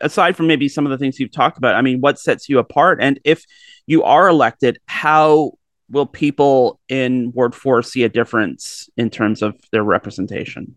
aside 0.00 0.36
from 0.36 0.46
maybe 0.46 0.68
some 0.68 0.84
of 0.84 0.90
the 0.90 0.98
things 0.98 1.18
you've 1.18 1.32
talked 1.32 1.58
about, 1.58 1.74
I 1.74 1.82
mean, 1.82 2.00
what 2.00 2.18
sets 2.18 2.48
you 2.48 2.58
apart? 2.58 2.98
And 3.00 3.20
if 3.24 3.44
you 3.86 4.02
are 4.02 4.28
elected, 4.28 4.78
how 4.86 5.52
will 5.90 6.06
people 6.06 6.80
in 6.88 7.32
Ward 7.32 7.54
4 7.54 7.82
see 7.82 8.02
a 8.02 8.08
difference 8.08 8.88
in 8.96 9.10
terms 9.10 9.42
of 9.42 9.56
their 9.70 9.84
representation? 9.84 10.76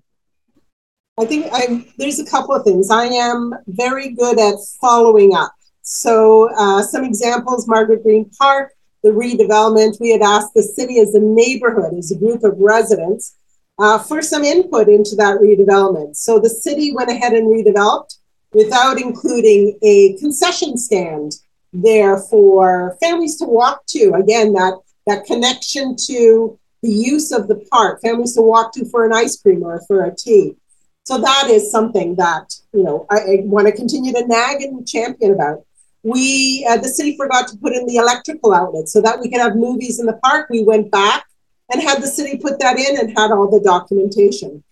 I 1.18 1.26
think 1.26 1.48
I'm, 1.52 1.86
there's 1.98 2.20
a 2.20 2.26
couple 2.26 2.54
of 2.54 2.64
things. 2.64 2.92
I 2.92 3.06
am 3.06 3.54
very 3.68 4.12
good 4.12 4.38
at 4.40 4.56
following 4.82 5.34
up. 5.36 5.54
So, 5.88 6.50
uh, 6.58 6.82
some 6.82 7.04
examples 7.04 7.68
Margaret 7.68 8.02
Green 8.02 8.28
Park, 8.40 8.74
the 9.04 9.12
redevelopment. 9.12 10.02
We 10.02 10.10
had 10.10 10.24
asked 10.24 10.56
the 10.56 10.64
city 10.64 11.00
as 11.00 11.14
a 11.14 11.20
neighborhood, 11.20 11.94
as 11.96 12.12
a 12.12 12.18
group 12.18 12.44
of 12.44 12.58
residents, 12.58 13.36
uh, 13.78 14.00
for 14.00 14.24
some 14.24 14.44
input 14.44 14.90
into 14.90 15.16
that 15.18 15.38
redevelopment. 15.38 16.16
So, 16.16 16.40
the 16.40 16.50
city 16.50 16.92
went 16.92 17.12
ahead 17.12 17.34
and 17.34 17.48
redeveloped 17.48 18.18
without 18.52 19.00
including 19.00 19.78
a 19.84 20.18
concession 20.18 20.76
stand 20.76 21.34
there 21.72 22.18
for 22.18 22.98
families 23.00 23.38
to 23.38 23.46
walk 23.46 23.86
to. 23.90 24.16
Again, 24.16 24.54
that, 24.54 24.80
that 25.06 25.26
connection 25.26 25.96
to 26.08 26.58
the 26.82 26.90
use 26.90 27.32
of 27.32 27.48
the 27.48 27.64
park, 27.72 28.02
families 28.02 28.34
to 28.34 28.42
walk 28.42 28.74
to 28.74 28.86
for 28.86 29.06
an 29.06 29.14
ice 29.14 29.40
cream 29.40 29.62
or 29.62 29.84
for 29.88 30.06
a 30.06 30.16
tea. 30.16 30.56
So 31.04 31.20
that 31.20 31.50
is 31.52 31.70
something 31.70 32.16
that 32.16 32.52
you 32.74 32.82
know 32.82 33.06
I, 33.12 33.18
I 33.18 33.38
want 33.44 33.68
to 33.68 33.74
continue 33.74 34.12
to 34.14 34.26
nag 34.26 34.64
and 34.64 34.88
champion 34.88 35.34
about. 35.34 35.64
We 36.06 36.66
uh, 36.70 36.78
the 36.78 36.88
city 36.88 37.18
forgot 37.18 37.48
to 37.48 37.58
put 37.58 37.74
in 37.74 37.88
the 37.88 37.96
electrical 37.96 38.54
outlet 38.54 38.88
so 38.88 39.02
that 39.02 39.20
we 39.20 39.28
could 39.28 39.42
have 39.42 39.56
movies 39.56 40.00
in 40.00 40.06
the 40.06 40.20
park. 40.24 40.50
We 40.52 40.64
went 40.64 40.92
back 40.92 41.26
and 41.74 41.82
had 41.82 42.00
the 42.02 42.08
city 42.08 42.38
put 42.38 42.60
that 42.60 42.78
in 42.78 43.00
and 43.00 43.18
had 43.18 43.32
all 43.32 43.50
the 43.50 43.60
documentation. 43.60 44.64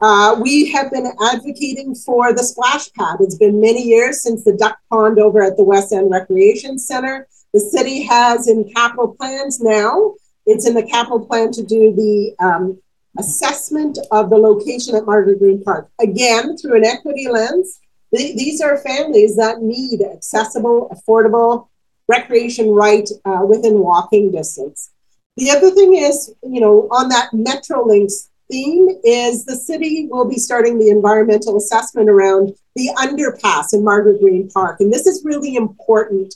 Uh, 0.00 0.36
we 0.42 0.72
have 0.72 0.90
been 0.90 1.06
advocating 1.32 1.94
for 1.94 2.32
the 2.32 2.42
splash 2.42 2.92
pad. 2.94 3.18
It's 3.20 3.36
been 3.36 3.60
many 3.60 3.82
years 3.82 4.22
since 4.22 4.42
the 4.42 4.56
duck 4.56 4.78
pond 4.90 5.20
over 5.20 5.42
at 5.42 5.56
the 5.56 5.62
West 5.64 5.92
End 5.92 6.10
Recreation 6.10 6.76
Center. 6.78 7.28
The 7.52 7.60
city 7.60 8.02
has 8.02 8.48
in 8.48 8.68
capital 8.74 9.14
plans 9.14 9.60
now. 9.60 10.14
It's 10.46 10.66
in 10.66 10.74
the 10.74 10.82
capital 10.82 11.24
plan 11.24 11.52
to 11.52 11.62
do 11.62 11.94
the 11.94 12.34
um, 12.44 12.82
assessment 13.18 13.98
of 14.10 14.28
the 14.28 14.36
location 14.36 14.96
at 14.96 15.06
Margaret 15.06 15.38
Green 15.38 15.62
Park. 15.62 15.88
Again, 16.00 16.56
through 16.56 16.78
an 16.78 16.84
equity 16.84 17.28
lens, 17.28 17.80
th- 18.14 18.36
these 18.36 18.60
are 18.60 18.78
families 18.78 19.36
that 19.36 19.62
need 19.62 20.02
accessible, 20.02 20.90
affordable 20.94 21.68
recreation 22.08 22.70
right 22.70 23.08
uh, 23.24 23.44
within 23.48 23.78
walking 23.78 24.30
distance. 24.30 24.90
The 25.36 25.50
other 25.50 25.70
thing 25.70 25.94
is, 25.94 26.34
you 26.42 26.60
know, 26.60 26.88
on 26.90 27.08
that 27.08 27.30
Metrolinx 27.32 28.28
theme 28.50 28.88
is 29.04 29.44
the 29.44 29.56
city 29.56 30.06
will 30.10 30.28
be 30.28 30.38
starting 30.38 30.78
the 30.78 30.90
environmental 30.90 31.56
assessment 31.56 32.08
around 32.08 32.54
the 32.76 32.90
underpass 32.96 33.72
in 33.72 33.82
Margaret 33.82 34.20
Green 34.20 34.48
Park. 34.50 34.80
And 34.80 34.92
this 34.92 35.06
is 35.06 35.24
really 35.24 35.56
important 35.56 36.34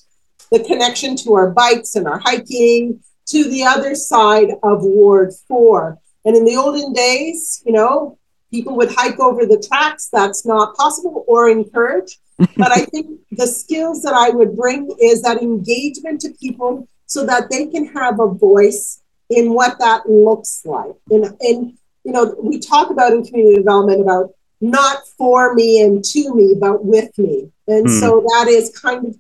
the 0.51 0.65
connection 0.65 1.15
to 1.17 1.35
our 1.35 1.51
bikes 1.51 1.95
and 1.95 2.07
our 2.07 2.19
hiking 2.19 3.01
to 3.27 3.45
the 3.51 3.63
other 3.65 3.95
side 3.95 4.51
of 4.63 4.83
Ward 4.83 5.33
4. 5.47 5.99
And 6.25 6.37
in 6.37 6.45
the 6.45 6.57
olden 6.57 6.93
days, 6.93 7.63
you 7.65 7.73
know, 7.73 8.18
people 8.51 8.77
would 8.77 8.93
hike 8.93 9.19
over 9.19 9.47
the 9.47 9.63
tracks. 9.67 10.09
That's 10.13 10.47
not 10.47 10.77
possible 10.77 11.25
or 11.27 11.49
encouraged. 11.49 12.19
but 12.57 12.71
I 12.71 12.85
think 12.85 13.21
the 13.33 13.47
skills 13.47 14.03
that 14.03 14.15
I 14.15 14.31
would 14.31 14.57
bring 14.57 14.95
is 15.01 15.23
that 15.23 15.43
engagement 15.43 16.21
to 16.21 16.31
people 16.41 16.89
so 17.07 17.27
that 17.27 17.51
they 17.51 17.67
can 17.67 17.87
have 17.87 18.21
a 18.21 18.29
voice 18.29 19.03
in 19.31 19.53
what 19.53 19.79
that 19.81 20.09
looks 20.09 20.63
like. 20.65 20.93
And, 21.11 21.25
and 21.41 21.79
you 22.05 22.13
know, 22.13 22.35
we 22.41 22.61
talk 22.61 22.91
about 22.91 23.13
in 23.13 23.25
community 23.25 23.57
development 23.57 24.01
about 24.01 24.31
not 24.61 25.07
for 25.17 25.55
me 25.55 25.83
and 25.83 26.05
to 26.05 26.35
me, 26.35 26.55
but 26.59 26.85
with 26.85 27.17
me. 27.19 27.51
And 27.67 27.87
mm. 27.87 28.01
so 28.01 28.21
that 28.21 28.47
is 28.49 28.77
kind 28.77 29.07
of 29.07 29.17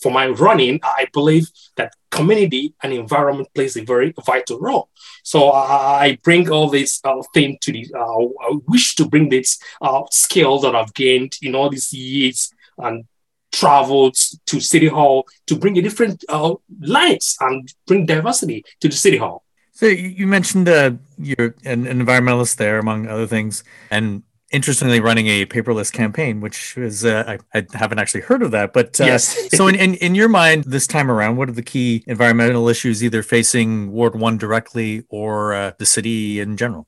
for 0.00 0.10
my 0.10 0.28
running, 0.28 0.80
I 0.82 1.06
believe 1.12 1.48
that 1.76 1.92
community 2.10 2.72
and 2.82 2.94
environment 2.94 3.48
plays 3.54 3.76
a 3.76 3.84
very 3.84 4.14
vital 4.24 4.58
role. 4.58 4.88
So 5.22 5.50
uh, 5.50 5.98
I 6.06 6.18
bring 6.22 6.50
all 6.50 6.70
this 6.70 6.98
uh, 7.04 7.22
thing 7.34 7.58
to 7.60 7.72
the, 7.72 7.84
uh, 7.94 8.24
I 8.48 8.58
wish 8.66 8.94
to 8.96 9.04
bring 9.04 9.28
this 9.28 9.58
uh, 9.82 10.04
skill 10.10 10.60
that 10.60 10.74
I've 10.74 10.94
gained 10.94 11.36
in 11.42 11.54
all 11.54 11.68
these 11.68 11.92
years 11.92 12.54
and 12.78 13.04
traveled 13.52 14.16
to 14.46 14.58
City 14.58 14.88
Hall 14.88 15.26
to 15.48 15.56
bring 15.56 15.76
a 15.76 15.82
different 15.82 16.24
uh, 16.30 16.54
lights 16.80 17.36
and 17.40 17.70
bring 17.86 18.06
diversity 18.06 18.64
to 18.80 18.88
the 18.88 18.96
City 18.96 19.18
Hall. 19.18 19.44
So 19.72 19.84
you 19.86 20.26
mentioned 20.26 20.70
uh, 20.70 20.92
you're 21.18 21.54
an, 21.66 21.86
an 21.86 22.06
environmentalist 22.06 22.56
there, 22.56 22.78
among 22.78 23.08
other 23.08 23.26
things, 23.26 23.62
and 23.90 24.22
interestingly 24.50 25.00
running 25.00 25.26
a 25.28 25.46
paperless 25.46 25.92
campaign, 25.92 26.40
which 26.40 26.76
is 26.76 27.04
uh, 27.04 27.36
I, 27.54 27.58
I, 27.58 27.66
haven't 27.72 27.98
actually 27.98 28.22
heard 28.22 28.42
of 28.42 28.50
that. 28.50 28.72
But 28.72 29.00
uh, 29.00 29.04
yes. 29.04 29.50
so 29.56 29.68
in, 29.68 29.74
in, 29.74 29.94
in 29.94 30.14
your 30.14 30.28
mind, 30.28 30.64
this 30.64 30.86
time 30.86 31.10
around, 31.10 31.36
what 31.36 31.48
are 31.48 31.52
the 31.52 31.62
key 31.62 32.04
environmental 32.06 32.68
issues 32.68 33.02
either 33.02 33.22
facing 33.22 33.92
Ward 33.92 34.14
One 34.14 34.38
directly 34.38 35.04
or 35.08 35.54
uh, 35.54 35.72
the 35.78 35.86
city 35.86 36.40
in 36.40 36.56
general? 36.56 36.86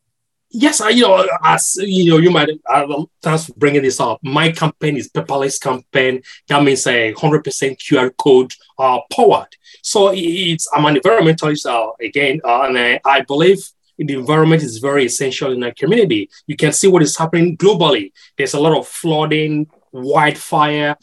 Yes, 0.55 0.83
I, 0.83 0.91
you 0.91 1.03
know, 1.03 1.27
as 1.43 1.77
you 1.81 2.11
know, 2.11 2.19
you 2.19 2.31
might. 2.31 2.51
Uh, 2.69 3.05
thanks 3.23 3.47
for 3.47 3.55
bringing 3.55 3.83
this 3.83 3.99
up. 4.01 4.19
My 4.23 4.53
campaign 4.53 4.99
is 4.99 5.09
paperless 5.09 5.59
campaign. 5.59 6.23
That 6.49 6.63
means 6.63 6.87
a 6.87 7.13
hundred 7.13 7.43
percent 7.43 7.79
QR 7.79 8.15
code 8.19 8.53
uh, 8.79 8.99
powered. 9.11 9.57
So 9.83 10.13
it's 10.15 10.69
I'm 10.75 10.85
an 10.85 10.97
environmentalist 10.97 11.65
uh, 11.65 11.93
again, 12.05 12.43
uh, 12.45 12.63
and 12.63 12.79
I, 12.79 13.01
I 13.03 13.23
believe 13.23 13.67
the 14.07 14.15
environment 14.15 14.63
is 14.63 14.79
very 14.79 15.07
essential 15.07 15.53
in 15.53 15.63
our 15.63 15.73
community. 15.73 16.31
You 16.47 16.57
can 16.57 16.73
see 16.73 16.89
what 16.89 17.03
is 17.03 17.17
happening 17.17 17.57
globally. 17.57 18.13
There's 18.37 18.55
a 18.55 18.61
lot 18.61 18.77
of 18.77 18.87
flooding, 18.87 19.69
wildfire, 19.93 20.97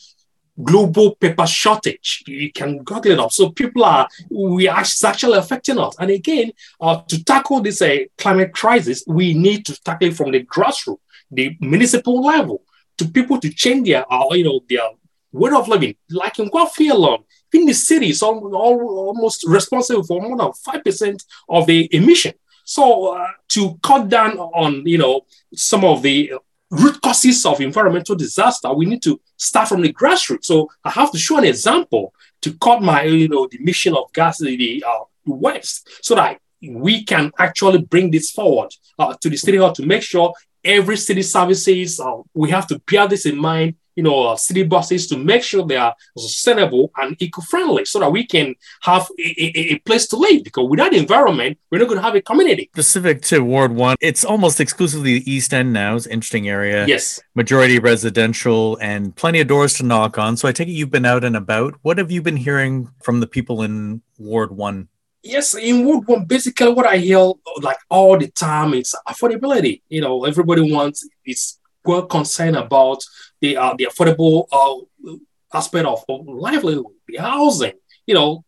global 0.62 1.15
paper 1.15 1.48
shortage. 1.48 2.24
You 2.27 2.51
can 2.51 2.84
Google 2.84 3.12
it 3.12 3.20
up. 3.20 3.32
So 3.32 3.50
people 3.51 3.84
are, 3.84 4.08
we 4.29 4.68
are 4.68 4.84
actually 5.06 5.38
affecting 5.38 5.79
us. 5.79 5.96
And 6.00 6.12
again, 6.12 6.51
uh, 6.82 7.01
to 7.08 7.24
tackle 7.24 7.62
this 7.62 7.82
uh, 7.82 8.00
climate 8.18 8.53
crisis, 8.53 9.03
we 9.08 9.34
need 9.34 9.65
to 9.68 9.82
tackle 9.84 10.10
it 10.10 10.15
from 10.15 10.32
the 10.32 10.44
grassroots, 10.44 11.00
the 11.32 11.56
municipal 11.60 12.22
level, 12.22 12.63
to 12.98 13.06
people 13.06 13.39
to 13.39 13.50
change 13.50 13.88
their, 13.88 14.12
uh, 14.12 14.25
you 14.32 14.44
know, 14.44 14.60
their 14.68 14.89
way 15.32 15.51
of 15.51 15.68
living. 15.68 15.96
Like 16.10 16.39
in 16.39 16.50
Guelph 16.50 16.79
alone, 16.79 17.24
in 17.53 17.65
the 17.65 17.74
city 17.74 18.10
is 18.10 18.22
almost 18.22 19.46
responsible 19.48 20.03
for 20.03 20.22
more 20.22 20.38
than 20.38 20.51
5% 20.51 21.25
of 21.50 21.65
the 21.65 21.89
emission. 21.96 22.34
So 22.70 23.16
uh, 23.16 23.32
to 23.50 23.80
cut 23.82 24.10
down 24.10 24.38
on 24.38 24.86
you 24.86 25.00
know 25.00 25.26
some 25.56 25.84
of 25.84 26.04
the 26.04 26.34
root 26.70 27.02
causes 27.02 27.44
of 27.44 27.60
environmental 27.62 28.16
disaster, 28.16 28.72
we 28.72 28.86
need 28.86 29.02
to 29.02 29.20
start 29.38 29.68
from 29.70 29.82
the 29.82 29.92
grassroots. 29.92 30.46
So 30.46 30.70
I 30.84 30.92
have 30.92 31.12
to 31.12 31.18
show 31.18 31.40
an 31.40 31.46
example 31.46 32.14
to 32.42 32.54
cut 32.60 32.84
my, 32.84 33.02
you 33.04 33.28
know, 33.28 33.48
the 33.48 33.58
emission 33.60 33.96
of 33.96 34.14
gas 34.14 34.40
in 34.42 34.56
the 34.56 34.84
uh, 34.88 35.06
west 35.26 35.90
so 36.04 36.14
that 36.14 36.40
we 36.62 37.04
can 37.04 37.32
actually 37.40 37.80
bring 37.80 38.12
this 38.12 38.30
forward 38.30 38.72
uh, 39.00 39.16
to 39.20 39.30
the 39.32 39.38
city 39.38 39.58
hall 39.58 39.72
to 39.72 39.84
make 39.84 40.04
sure 40.04 40.32
every 40.64 40.98
city 40.98 41.24
services, 41.24 42.00
uh, 42.00 42.18
we 42.36 42.52
have 42.52 42.68
to 42.68 42.80
bear 42.86 43.08
this 43.08 43.26
in 43.26 43.36
mind 43.36 43.74
you 44.00 44.03
know, 44.03 44.27
uh, 44.27 44.36
city 44.38 44.63
buses 44.63 45.08
to 45.08 45.18
make 45.18 45.44
sure 45.44 45.65
they 45.65 45.75
are 45.75 45.94
sustainable 46.18 46.89
and 46.96 47.22
eco-friendly 47.22 47.84
so 47.84 48.00
that 48.00 48.10
we 48.10 48.25
can 48.25 48.56
have 48.82 49.06
a, 49.20 49.44
a, 49.44 49.74
a 49.74 49.79
place 49.79 50.08
to 50.08 50.15
live 50.15 50.41
because 50.41 50.70
without 50.70 50.91
the 50.91 50.98
environment, 50.98 51.60
we're 51.70 51.79
not 51.79 51.89
going 51.89 51.98
to 51.98 52.01
have 52.01 52.15
a 52.15 52.22
community. 52.22 52.70
Specific 52.74 53.22
to 53.24 53.41
Ward 53.41 53.74
1, 53.74 53.98
it's 54.00 54.24
almost 54.24 54.62
exclusively 54.62 55.20
the 55.20 55.29
East 55.29 55.53
End 55.53 55.74
now. 55.74 55.98
It's 55.98 56.06
an 56.06 56.13
interesting 56.13 56.48
area. 56.48 56.88
Yes. 56.88 57.20
Majority 57.36 57.77
residential 57.77 58.77
and 58.79 59.13
plenty 59.13 59.41
of 59.41 59.50
doors 59.50 59.74
to 59.79 59.84
knock 59.84 60.18
on. 60.18 60.38
So 60.38 60.48
I 60.48 60.53
take 60.53 60.70
it 60.70 60.72
you've 60.72 60.91
been 60.91 61.06
out 61.06 61.25
and 61.25 61.36
about. 61.36 61.74
What 61.82 61.98
have 61.98 62.10
you 62.10 62.22
been 62.22 62.38
hearing 62.38 62.89
from 63.03 63.20
the 63.20 63.27
people 63.27 63.63
in 63.63 64.01
Ward 64.18 64.56
1? 64.56 64.88
Yes, 65.24 65.56
in 65.56 65.84
Ward 65.84 66.08
1, 66.08 66.24
basically 66.24 66.72
what 66.72 66.86
I 66.86 66.96
hear 66.96 67.34
like 67.62 67.79
all 67.89 68.18
the 68.18 68.32
time 68.32 68.75
is 68.75 68.96
affordability. 69.06 69.82
You 69.89 70.00
know, 70.00 70.24
everybody 70.24 70.72
wants, 70.72 71.06
is 71.25 71.60
well 71.84 72.06
concerned 72.06 72.56
about 72.56 73.03
the 73.41 73.58
uh, 73.58 73.74
the 73.77 73.86
affordable 73.86 74.48
uh, 74.51 75.15
aspect 75.53 75.86
of, 75.86 76.03
of 76.08 76.27
livelihood, 76.27 76.86
the 77.08 77.17
housing, 77.17 77.74
you 78.05 78.13
know, 78.13 78.43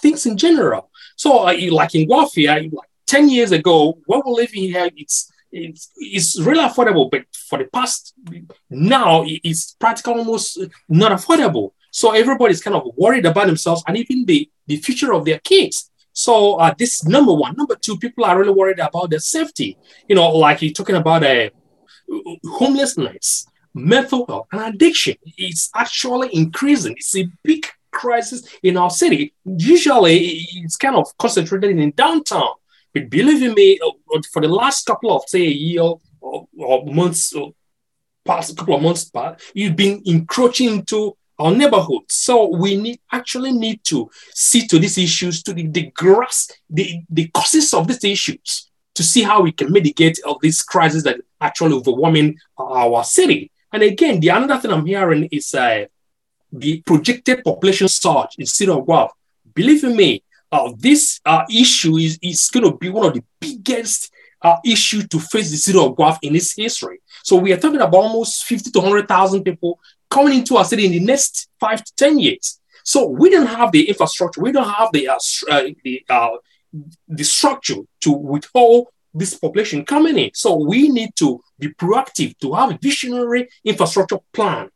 things 0.00 0.26
in 0.26 0.36
general. 0.36 0.90
So, 1.16 1.46
uh, 1.46 1.54
like 1.70 1.94
in 1.94 2.08
Guelphia, 2.08 2.72
like 2.72 2.88
10 3.06 3.28
years 3.28 3.52
ago, 3.52 3.98
when 4.06 4.22
we're 4.24 4.32
living 4.32 4.62
here, 4.62 4.90
it's 4.96 5.30
it's, 5.56 5.92
it's 5.96 6.40
really 6.40 6.64
affordable, 6.64 7.08
but 7.08 7.22
for 7.32 7.58
the 7.58 7.66
past 7.66 8.12
now, 8.68 9.24
it's 9.24 9.76
practically 9.78 10.14
almost 10.14 10.58
not 10.88 11.12
affordable. 11.12 11.70
So 11.92 12.10
everybody's 12.10 12.60
kind 12.60 12.74
of 12.74 12.90
worried 12.96 13.24
about 13.24 13.46
themselves 13.46 13.84
and 13.86 13.96
even 13.96 14.24
the, 14.24 14.50
the 14.66 14.78
future 14.78 15.14
of 15.14 15.24
their 15.24 15.38
kids. 15.38 15.92
So 16.12 16.54
uh, 16.54 16.74
this 16.76 17.04
number 17.04 17.32
one. 17.32 17.54
Number 17.56 17.76
two, 17.76 17.96
people 17.98 18.24
are 18.24 18.36
really 18.36 18.52
worried 18.52 18.80
about 18.80 19.10
their 19.10 19.20
safety. 19.20 19.78
You 20.08 20.16
know, 20.16 20.30
like 20.30 20.60
you're 20.60 20.72
talking 20.72 20.96
about 20.96 21.22
uh, 21.22 21.50
homelessness 22.44 23.46
mental 23.74 24.24
health 24.26 24.46
and 24.52 24.74
addiction 24.74 25.16
is 25.36 25.70
actually 25.74 26.34
increasing. 26.34 26.94
It's 26.96 27.16
a 27.16 27.28
big 27.42 27.66
crisis 27.90 28.46
in 28.62 28.76
our 28.76 28.90
city. 28.90 29.34
Usually, 29.44 30.46
it's 30.54 30.76
kind 30.76 30.96
of 30.96 31.06
concentrated 31.18 31.76
in 31.78 31.90
downtown. 31.92 32.54
But 32.92 33.10
believe 33.10 33.54
me, 33.54 33.78
uh, 33.84 34.20
for 34.32 34.40
the 34.42 34.48
last 34.48 34.86
couple 34.86 35.14
of 35.16 35.24
say 35.26 35.42
a 35.42 35.50
year 35.50 35.82
or, 36.20 36.48
or 36.56 36.86
months, 36.86 37.32
or 37.34 37.52
past 38.24 38.56
couple 38.56 38.76
of 38.76 38.82
months 38.82 39.04
past, 39.04 39.42
you've 39.54 39.76
been 39.76 40.02
encroaching 40.06 40.70
into 40.70 41.16
our 41.38 41.52
neighborhood. 41.52 42.02
So 42.08 42.56
we 42.56 42.76
need 42.76 43.00
actually 43.10 43.52
need 43.52 43.82
to 43.84 44.08
see 44.34 44.66
to 44.68 44.78
these 44.78 44.98
issues, 44.98 45.42
to 45.42 45.52
the, 45.52 45.66
the 45.66 45.90
grass, 45.90 46.50
the, 46.70 47.02
the 47.10 47.28
causes 47.28 47.74
of 47.74 47.88
these 47.88 48.04
issues, 48.04 48.70
to 48.94 49.02
see 49.02 49.22
how 49.22 49.42
we 49.42 49.50
can 49.50 49.72
mitigate 49.72 50.20
of 50.24 50.36
this 50.40 50.62
crisis 50.62 51.02
that 51.02 51.20
actually 51.40 51.74
overwhelming 51.74 52.38
our 52.56 53.02
city. 53.02 53.50
And 53.74 53.82
again, 53.82 54.20
the 54.20 54.28
another 54.28 54.56
thing 54.58 54.70
I'm 54.70 54.86
hearing 54.86 55.28
is 55.32 55.52
uh, 55.52 55.86
the 56.52 56.80
projected 56.82 57.42
population 57.42 57.88
surge 57.88 58.36
in 58.38 58.46
city 58.46 58.70
of 58.70 58.86
Guelph. 58.86 59.10
Believe 59.52 59.82
me, 59.82 60.22
uh, 60.52 60.72
this 60.78 61.20
uh, 61.24 61.42
issue 61.50 61.96
is, 61.96 62.16
is 62.22 62.48
going 62.50 62.70
to 62.70 62.78
be 62.78 62.88
one 62.88 63.06
of 63.06 63.14
the 63.14 63.24
biggest 63.40 64.12
uh, 64.40 64.58
issue 64.64 65.02
to 65.08 65.18
face 65.18 65.50
the 65.50 65.56
city 65.56 65.76
of 65.76 65.96
Guelph 65.96 66.20
in 66.22 66.36
its 66.36 66.54
history. 66.54 67.00
So 67.24 67.34
we 67.34 67.52
are 67.52 67.56
talking 67.56 67.80
about 67.80 67.94
almost 67.94 68.44
50 68.44 68.70
to 68.70 68.78
100,000 68.78 69.42
people 69.42 69.80
coming 70.08 70.38
into 70.38 70.56
our 70.56 70.64
city 70.64 70.86
in 70.86 70.92
the 70.92 71.00
next 71.00 71.48
five 71.58 71.82
to 71.82 71.92
10 71.96 72.20
years. 72.20 72.60
So 72.84 73.08
we 73.08 73.28
don't 73.28 73.46
have 73.46 73.72
the 73.72 73.88
infrastructure, 73.88 74.40
we 74.40 74.52
don't 74.52 74.70
have 74.70 74.90
the, 74.92 75.08
uh, 75.08 75.18
uh, 75.50 75.64
the, 75.82 76.04
uh, 76.08 76.36
the 77.08 77.24
structure 77.24 77.80
to 78.02 78.12
withhold 78.12 78.86
this 79.14 79.34
population 79.34 79.84
coming 79.84 80.18
in. 80.18 80.30
So 80.34 80.56
we 80.56 80.88
need 80.88 81.10
to 81.16 81.40
be 81.58 81.68
proactive, 81.68 82.36
to 82.40 82.54
have 82.54 82.72
a 82.72 82.78
visionary 82.80 83.48
infrastructure 83.64 84.18
plan 84.32 84.68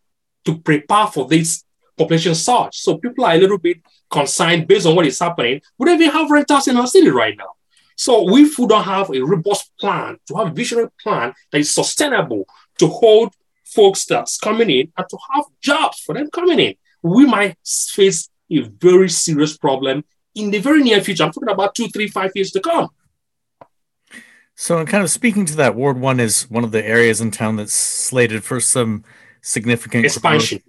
to 0.45 0.59
prepare 0.59 1.09
for 1.09 1.27
this 1.27 1.65
population 1.97 2.35
surge. 2.35 2.77
So 2.77 2.99
people 2.99 3.25
are 3.25 3.35
a 3.35 3.39
little 3.39 3.59
bit 3.59 3.79
concerned 4.09 4.69
based 4.69 4.87
on 4.87 4.95
what 4.95 5.07
is 5.07 5.19
happening. 5.19 5.61
We 5.77 5.87
don't 5.87 6.01
even 6.01 6.13
have 6.13 6.31
renters 6.31 6.69
in 6.69 6.77
our 6.77 6.87
city 6.87 7.11
right 7.11 7.37
now. 7.37 7.51
So 7.97 8.37
if 8.37 8.59
we 8.59 8.67
don't 8.69 8.85
have 8.85 9.11
a 9.11 9.21
robust 9.21 9.73
plan, 9.79 10.19
to 10.29 10.37
have 10.37 10.49
a 10.49 10.55
visionary 10.55 10.89
plan 11.03 11.35
that 11.51 11.59
is 11.59 11.75
sustainable 11.75 12.47
to 12.79 12.87
hold 12.87 13.35
folks 13.65 14.05
that's 14.07 14.39
coming 14.39 14.71
in 14.71 14.93
and 14.97 15.07
to 15.11 15.19
have 15.33 15.45
jobs 15.61 15.99
for 16.01 16.15
them 16.15 16.31
coming 16.31 16.61
in. 16.61 16.75
We 17.03 17.27
might 17.27 17.57
face 17.65 18.31
a 18.51 18.61
very 18.61 19.11
serious 19.11 19.57
problem 19.57 20.05
in 20.35 20.51
the 20.51 20.59
very 20.59 20.83
near 20.83 21.01
future. 21.01 21.25
I'm 21.25 21.33
talking 21.33 21.49
about 21.49 21.75
two, 21.75 21.89
three, 21.89 22.09
five 22.09 22.31
years 22.35 22.53
to 22.53 22.61
come. 22.61 22.89
So, 24.61 24.85
kind 24.87 25.05
of 25.05 25.11
speaking 25.11 25.47
to 25.47 25.57
that, 25.59 25.77
Ward 25.77 26.01
One 26.01 26.19
is 26.19 26.51
one 26.51 26.65
of 26.65 26.73
the 26.73 26.85
areas 26.85 27.21
in 27.21 27.31
town 27.31 27.55
that's 27.55 27.73
slated 27.73 28.43
for 28.43 28.59
some 28.59 29.05
significant 29.41 30.05
expansion. 30.05 30.61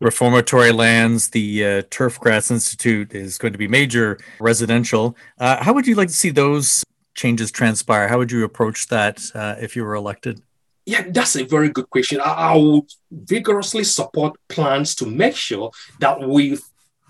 Reformatory 0.00 0.72
lands. 0.72 1.28
The 1.28 1.64
uh, 1.64 1.82
Turf 1.88 2.18
Grass 2.18 2.50
Institute 2.50 3.14
is 3.14 3.38
going 3.38 3.52
to 3.52 3.58
be 3.58 3.68
major 3.68 4.18
residential. 4.40 5.16
Uh, 5.38 5.62
how 5.62 5.72
would 5.74 5.86
you 5.86 5.94
like 5.94 6.08
to 6.08 6.14
see 6.14 6.30
those 6.30 6.82
changes 7.14 7.52
transpire? 7.52 8.08
How 8.08 8.18
would 8.18 8.32
you 8.32 8.42
approach 8.42 8.88
that 8.88 9.22
uh, 9.32 9.54
if 9.60 9.76
you 9.76 9.84
were 9.84 9.94
elected? 9.94 10.42
Yeah, 10.84 11.04
that's 11.08 11.36
a 11.36 11.44
very 11.44 11.68
good 11.68 11.88
question. 11.88 12.20
I, 12.20 12.32
I 12.52 12.56
would 12.56 12.90
vigorously 13.12 13.84
support 13.84 14.34
plans 14.48 14.96
to 14.96 15.06
make 15.06 15.36
sure 15.36 15.70
that 16.00 16.20
we 16.20 16.58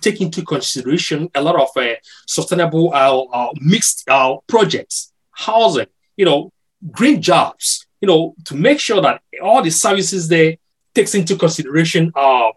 take 0.02 0.20
into 0.20 0.42
consideration 0.44 1.30
a 1.34 1.40
lot 1.40 1.58
of 1.58 1.70
uh, 1.82 1.94
sustainable 2.26 2.92
uh, 2.92 3.22
uh, 3.22 3.52
mixed 3.58 4.06
uh, 4.10 4.36
projects, 4.46 5.14
housing, 5.32 5.86
you 6.16 6.24
know, 6.24 6.52
green 6.90 7.20
jobs, 7.20 7.86
you 8.00 8.08
know, 8.08 8.34
to 8.44 8.54
make 8.54 8.80
sure 8.80 9.00
that 9.00 9.22
all 9.42 9.62
the 9.62 9.70
services 9.70 10.28
there 10.28 10.56
takes 10.94 11.14
into 11.14 11.36
consideration 11.36 12.12
uh, 12.14 12.50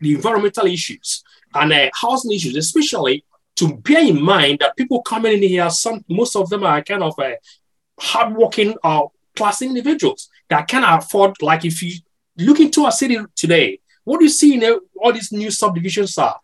the 0.00 0.14
environmental 0.14 0.66
issues 0.66 1.22
and 1.54 1.72
uh, 1.72 1.90
housing 1.94 2.32
issues, 2.32 2.56
especially 2.56 3.24
to 3.56 3.76
bear 3.76 4.00
in 4.00 4.20
mind 4.20 4.58
that 4.60 4.76
people 4.76 5.02
coming 5.02 5.34
in 5.34 5.42
here, 5.42 5.70
some 5.70 6.04
most 6.08 6.36
of 6.36 6.48
them 6.48 6.64
are 6.64 6.82
kind 6.82 7.02
of 7.02 7.18
uh, 7.18 7.32
hardworking 8.00 8.74
uh, 8.82 9.02
class 9.36 9.62
individuals 9.62 10.28
that 10.48 10.66
can 10.68 10.84
afford, 10.84 11.40
like 11.42 11.64
if 11.64 11.82
you 11.82 11.94
look 12.38 12.60
into 12.60 12.86
a 12.86 12.92
city 12.92 13.18
today, 13.36 13.78
what 14.04 14.18
do 14.18 14.24
you 14.24 14.30
see 14.30 14.54
in 14.54 14.80
all 14.96 15.12
these 15.12 15.32
new 15.32 15.50
subdivisions 15.50 16.18
are 16.18 16.40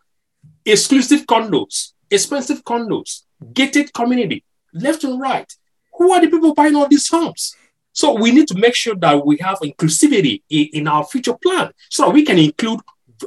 exclusive 0.65 1.25
condos, 1.25 1.93
expensive 2.09 2.63
condos, 2.63 3.23
gated 3.53 3.93
community, 3.93 4.43
left 4.73 5.03
and 5.03 5.19
right. 5.19 5.51
Who 5.99 6.11
are 6.11 6.21
the 6.21 6.29
people 6.29 6.53
buying 6.53 6.75
all 6.75 6.87
these 6.87 7.07
homes? 7.07 7.55
So 7.91 8.13
we 8.13 8.31
need 8.31 8.47
to 8.47 8.55
make 8.57 8.75
sure 8.75 8.95
that 8.95 9.25
we 9.25 9.37
have 9.37 9.59
inclusivity 9.59 10.41
in, 10.49 10.69
in 10.73 10.87
our 10.87 11.03
future 11.03 11.33
plan 11.33 11.71
so 11.89 12.05
that 12.05 12.13
we 12.13 12.23
can 12.23 12.39
include 12.39 12.79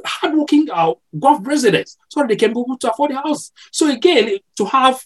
hardworking 0.05 0.67
uh, 0.71 0.93
Guelph 1.19 1.45
residents 1.45 1.97
so 2.09 2.21
that 2.21 2.29
they 2.29 2.35
can 2.35 2.53
be 2.53 2.59
able 2.59 2.77
to 2.79 2.91
afford 2.91 3.11
the 3.11 3.15
house. 3.15 3.51
So 3.71 3.89
again, 3.89 4.39
to 4.57 4.65
have 4.65 5.05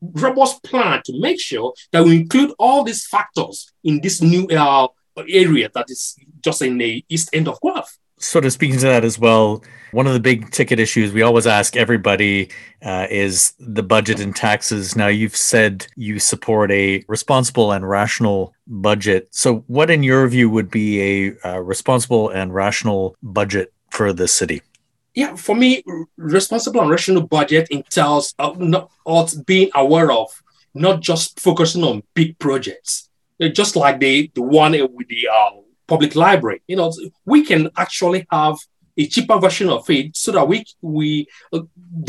robust 0.00 0.62
plan 0.64 1.02
to 1.04 1.20
make 1.20 1.40
sure 1.40 1.74
that 1.92 2.04
we 2.04 2.16
include 2.16 2.52
all 2.58 2.82
these 2.82 3.06
factors 3.06 3.70
in 3.84 4.00
this 4.00 4.20
new 4.22 4.46
uh, 4.48 4.88
area 5.28 5.70
that 5.74 5.90
is 5.90 6.16
just 6.40 6.62
in 6.62 6.78
the 6.78 7.04
east 7.08 7.30
end 7.32 7.48
of 7.48 7.60
Guelph 7.60 7.98
sort 8.22 8.44
of 8.44 8.52
speaking 8.52 8.78
to 8.78 8.86
that 8.86 9.04
as 9.04 9.18
well, 9.18 9.62
one 9.90 10.06
of 10.06 10.14
the 10.14 10.20
big 10.20 10.50
ticket 10.50 10.78
issues 10.78 11.12
we 11.12 11.22
always 11.22 11.46
ask 11.46 11.76
everybody 11.76 12.48
uh, 12.82 13.06
is 13.10 13.52
the 13.58 13.82
budget 13.82 14.20
and 14.20 14.34
taxes. 14.34 14.96
Now, 14.96 15.08
you've 15.08 15.36
said 15.36 15.86
you 15.96 16.18
support 16.18 16.70
a 16.70 17.04
responsible 17.08 17.72
and 17.72 17.88
rational 17.88 18.54
budget. 18.66 19.28
So, 19.32 19.64
what, 19.66 19.90
in 19.90 20.02
your 20.02 20.26
view, 20.28 20.48
would 20.50 20.70
be 20.70 21.00
a 21.00 21.48
uh, 21.48 21.58
responsible 21.60 22.30
and 22.30 22.54
rational 22.54 23.16
budget 23.22 23.72
for 23.90 24.12
the 24.12 24.28
city? 24.28 24.62
Yeah, 25.14 25.36
for 25.36 25.54
me, 25.54 25.82
responsible 26.16 26.80
and 26.80 26.90
rational 26.90 27.26
budget 27.26 27.68
entails 27.70 28.34
uh, 28.38 28.54
not, 28.56 28.90
being 29.44 29.70
aware 29.74 30.10
of 30.10 30.42
not 30.74 31.00
just 31.00 31.38
focusing 31.38 31.84
on 31.84 32.02
big 32.14 32.38
projects, 32.38 33.10
just 33.52 33.76
like 33.76 34.00
the, 34.00 34.30
the 34.34 34.40
one 34.40 34.72
with 34.72 35.08
the 35.08 35.28
uh, 35.28 35.50
public 35.92 36.14
library. 36.16 36.62
You 36.66 36.76
know, 36.76 36.90
we 37.26 37.44
can 37.44 37.62
actually 37.76 38.26
have 38.30 38.56
a 38.96 39.06
cheaper 39.06 39.38
version 39.38 39.68
of 39.68 39.88
it 39.90 40.16
so 40.16 40.32
that 40.32 40.48
we 40.48 40.64
we 40.80 41.26
uh, 41.52 41.60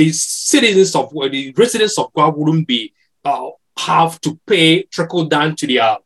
the 0.02 0.10
citizens 0.12 0.96
of 0.96 1.06
uh, 1.18 1.28
the 1.28 1.54
residents 1.58 1.98
of 1.98 2.14
Guelph 2.16 2.36
wouldn't 2.38 2.68
be 2.68 2.94
uh, 3.26 3.50
have 3.78 4.22
to 4.22 4.40
pay 4.48 4.84
trickle 4.84 5.26
down 5.26 5.56
to 5.58 5.68
their 5.68 5.98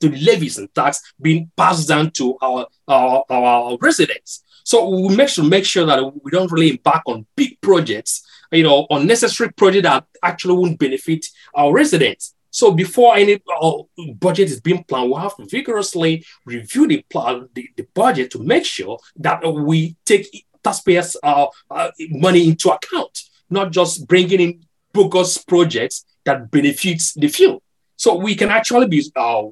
to 0.00 0.08
the 0.08 0.18
levies 0.18 0.58
and 0.58 0.68
tax 0.74 1.00
being 1.20 1.50
passed 1.56 1.88
down 1.88 2.10
to 2.18 2.36
our 2.42 2.66
our, 2.88 3.24
our 3.30 3.78
residents. 3.80 4.44
So 4.64 4.76
we 4.88 5.16
make 5.16 5.30
sure 5.30 5.44
make 5.44 5.64
sure 5.64 5.86
that 5.86 6.00
we 6.22 6.30
don't 6.30 6.52
really 6.52 6.72
embark 6.76 7.02
on 7.06 7.26
big 7.36 7.60
projects, 7.60 8.22
you 8.50 8.64
know, 8.64 8.86
unnecessary 8.90 9.50
projects 9.52 9.88
that 9.88 10.04
actually 10.22 10.56
won't 10.60 10.78
benefit 10.78 11.26
our 11.54 11.72
residents. 11.72 12.34
So 12.52 12.70
before 12.70 13.16
any 13.16 13.40
uh, 13.60 13.72
budget 14.20 14.50
is 14.50 14.60
being 14.60 14.84
planned, 14.84 15.10
we 15.10 15.18
have 15.18 15.34
to 15.36 15.46
vigorously 15.46 16.24
review 16.44 16.86
the, 16.86 17.02
plan, 17.10 17.48
the, 17.54 17.68
the 17.76 17.86
budget 17.94 18.30
to 18.32 18.44
make 18.44 18.66
sure 18.66 18.98
that 19.16 19.42
we 19.42 19.96
take 20.04 20.46
taxpayers' 20.62 21.16
uh, 21.22 21.46
uh, 21.70 21.90
money 22.10 22.46
into 22.46 22.70
account, 22.70 23.22
not 23.48 23.72
just 23.72 24.06
bringing 24.06 24.40
in 24.40 24.64
bogus 24.92 25.38
projects 25.38 26.04
that 26.24 26.50
benefits 26.50 27.14
the 27.14 27.28
few. 27.28 27.60
So 27.96 28.16
we 28.16 28.34
can 28.34 28.50
actually 28.50 28.86
be 28.86 29.02
uh, 29.16 29.44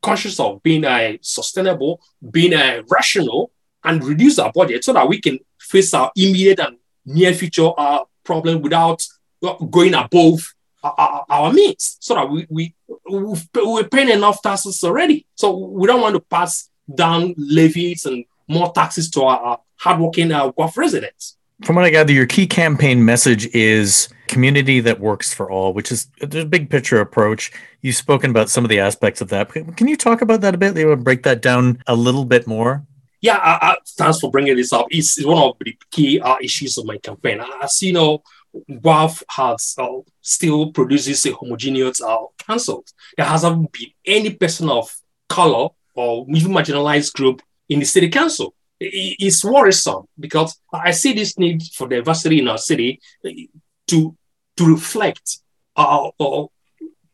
conscious 0.00 0.38
of 0.38 0.62
being 0.62 0.84
uh, 0.84 1.14
sustainable, 1.20 2.00
being 2.30 2.54
uh, 2.54 2.82
rational, 2.88 3.50
and 3.82 4.04
reduce 4.04 4.38
our 4.38 4.52
budget 4.52 4.84
so 4.84 4.92
that 4.92 5.08
we 5.08 5.20
can 5.20 5.40
face 5.58 5.92
our 5.94 6.12
immediate 6.14 6.60
and 6.60 6.76
near 7.04 7.34
future 7.34 7.70
uh, 7.76 8.04
problem 8.22 8.62
without 8.62 9.04
uh, 9.42 9.54
going 9.54 9.94
above 9.94 10.54
our, 10.96 11.26
our 11.28 11.52
means 11.52 11.96
so 12.00 12.14
that 12.14 12.30
we, 12.30 12.46
we, 12.48 12.74
we're 13.06 13.88
paying 13.88 14.10
enough 14.10 14.42
taxes 14.42 14.82
already. 14.84 15.26
So 15.34 15.56
we 15.56 15.86
don't 15.86 16.00
want 16.00 16.14
to 16.14 16.20
pass 16.20 16.70
down 16.94 17.34
levies 17.36 18.06
and 18.06 18.24
more 18.48 18.72
taxes 18.72 19.10
to 19.10 19.22
our, 19.22 19.38
our 19.38 19.60
hardworking 19.76 20.32
uh, 20.32 20.50
Guelph 20.50 20.76
residents. 20.76 21.36
From 21.64 21.76
what 21.76 21.86
I 21.86 21.90
gather, 21.90 22.12
your 22.12 22.26
key 22.26 22.46
campaign 22.46 23.04
message 23.04 23.46
is 23.54 24.08
community 24.28 24.80
that 24.80 25.00
works 25.00 25.32
for 25.32 25.50
all, 25.50 25.72
which 25.72 25.90
is 25.90 26.08
a 26.20 26.44
big 26.44 26.68
picture 26.68 27.00
approach. 27.00 27.50
You've 27.80 27.96
spoken 27.96 28.30
about 28.30 28.50
some 28.50 28.64
of 28.64 28.68
the 28.68 28.78
aspects 28.78 29.20
of 29.22 29.28
that. 29.28 29.50
Can 29.76 29.88
you 29.88 29.96
talk 29.96 30.20
about 30.20 30.42
that 30.42 30.54
a 30.54 30.58
bit? 30.58 30.76
You 30.76 30.88
want 30.88 31.00
to 31.00 31.04
break 31.04 31.22
that 31.22 31.40
down 31.40 31.82
a 31.86 31.96
little 31.96 32.26
bit 32.26 32.46
more? 32.46 32.84
Yeah, 33.22 33.38
uh, 33.38 33.58
uh, 33.62 33.76
thanks 33.96 34.20
for 34.20 34.30
bringing 34.30 34.56
this 34.56 34.72
up. 34.72 34.86
It's, 34.90 35.16
it's 35.16 35.26
one 35.26 35.42
of 35.42 35.56
the 35.60 35.76
key 35.90 36.20
uh, 36.20 36.36
issues 36.42 36.76
of 36.76 36.84
my 36.84 36.98
campaign. 36.98 37.42
As 37.62 37.82
you 37.82 37.94
know, 37.94 38.22
Guelph 38.82 39.22
has 39.30 39.74
uh, 39.78 39.88
still 40.26 40.72
produces 40.72 41.24
a 41.26 41.32
homogeneous 41.32 42.02
uh, 42.02 42.16
council. 42.38 42.84
There 43.16 43.26
hasn't 43.26 43.70
been 43.72 43.90
any 44.04 44.30
person 44.34 44.68
of 44.68 44.92
color 45.28 45.68
or 45.94 46.26
even 46.28 46.52
marginalized 46.52 47.14
group 47.14 47.42
in 47.68 47.78
the 47.78 47.86
city 47.86 48.08
council. 48.08 48.54
It's 48.78 49.44
worrisome 49.44 50.06
because 50.18 50.60
I 50.72 50.90
see 50.90 51.12
this 51.14 51.38
need 51.38 51.62
for 51.62 51.88
diversity 51.88 52.40
in 52.40 52.48
our 52.48 52.58
city 52.58 53.00
to, 53.86 54.16
to 54.56 54.66
reflect 54.66 55.38
uh, 55.76 56.10
uh, 56.18 56.46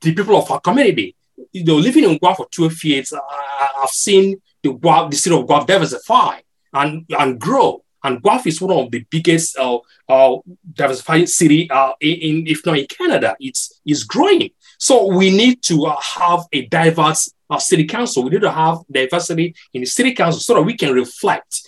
the 0.01 0.15
people 0.15 0.37
of 0.37 0.51
our 0.51 0.61
community. 0.61 1.15
You 1.53 1.65
know, 1.65 1.77
living 1.77 2.05
in 2.05 2.17
Guelph 2.17 2.39
for 2.39 2.49
12 2.51 2.85
years, 2.85 3.13
I've 3.13 3.91
seen 3.91 4.41
the, 4.63 4.73
Guelph, 4.73 5.11
the 5.11 5.17
city 5.17 5.37
of 5.37 5.47
Guelph 5.47 5.67
diversify 5.67 6.41
and, 6.73 7.05
and 7.11 7.39
grow. 7.39 7.85
And 8.05 8.23
Guelph 8.23 8.47
is 8.47 8.61
one 8.61 8.77
of 8.77 8.91
the 8.91 9.05
biggest 9.11 9.57
uh, 9.59 9.79
uh, 10.09 10.37
diversified 10.73 11.29
city 11.29 11.71
uh, 11.71 11.93
in, 12.01 12.47
if 12.47 12.65
not 12.67 12.79
in 12.79 12.87
Canada. 12.87 13.37
It's, 13.39 13.81
it's 13.87 14.03
growing. 14.03 14.51
So 14.79 15.07
we 15.07 15.31
need 15.31 15.63
to 15.65 15.87
uh, 15.87 16.01
have 16.01 16.41
a 16.53 16.67
diverse 16.67 17.33
uh, 17.49 17.59
city 17.59 17.85
council. 17.85 18.25
We 18.25 18.31
need 18.31 18.43
to 18.43 18.51
have 18.51 18.79
diversity 18.91 19.55
in 19.73 19.83
the 19.83 19.87
city 19.87 20.15
council 20.15 20.41
so 20.41 20.55
that 20.55 20.63
we 20.63 20.77
can 20.77 20.93
reflect 20.93 21.61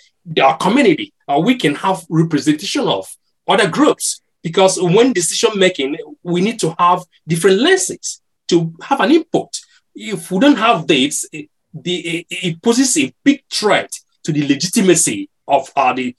our 0.43 0.57
community. 0.57 1.13
Uh, 1.29 1.41
we 1.45 1.57
can 1.57 1.75
have 1.77 2.05
representation 2.09 2.89
of 2.89 3.07
other 3.47 3.69
groups 3.69 4.21
because 4.43 4.79
when 4.81 5.13
decision 5.13 5.59
making, 5.59 5.97
we 6.23 6.41
need 6.41 6.59
to 6.61 6.75
have 6.79 7.03
different 7.27 7.61
lenses 7.61 8.21
to 8.49 8.75
have 8.83 9.01
an 9.01 9.13
input. 9.13 9.49
If 9.95 10.31
we 10.31 10.41
don't 10.41 10.57
have 10.57 10.87
this, 10.87 11.27
it, 11.33 11.49
the, 11.73 12.27
it 12.29 12.63
poses 12.63 12.97
a 12.99 13.15
big 13.23 13.45
threat 13.53 13.93
to 14.25 14.33
the 14.33 14.47
legitimacy 14.47 15.29
of 15.47 15.71
uh, 15.77 15.93
the 15.93 16.17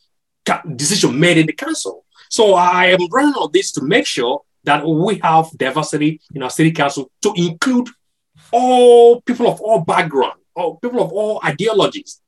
decision 0.75 1.19
made 1.19 1.37
in 1.37 1.47
the 1.47 1.53
council. 1.53 2.05
So 2.29 2.53
I 2.53 2.87
am 2.87 3.07
running 3.11 3.33
on 3.33 3.49
this 3.53 3.71
to 3.73 3.81
make 3.83 4.05
sure 4.05 4.41
that 4.63 4.85
we 4.87 5.19
have 5.19 5.49
diversity 5.57 6.21
in 6.33 6.43
our 6.43 6.49
city 6.49 6.71
council 6.71 7.11
to 7.21 7.33
include 7.35 7.89
all 8.51 9.21
people 9.21 9.47
of 9.47 9.61
all 9.61 9.81
background, 9.81 10.39
all 10.55 10.77
people 10.77 11.01
of 11.01 11.11
all 11.11 11.39
ideologies. 11.43 12.21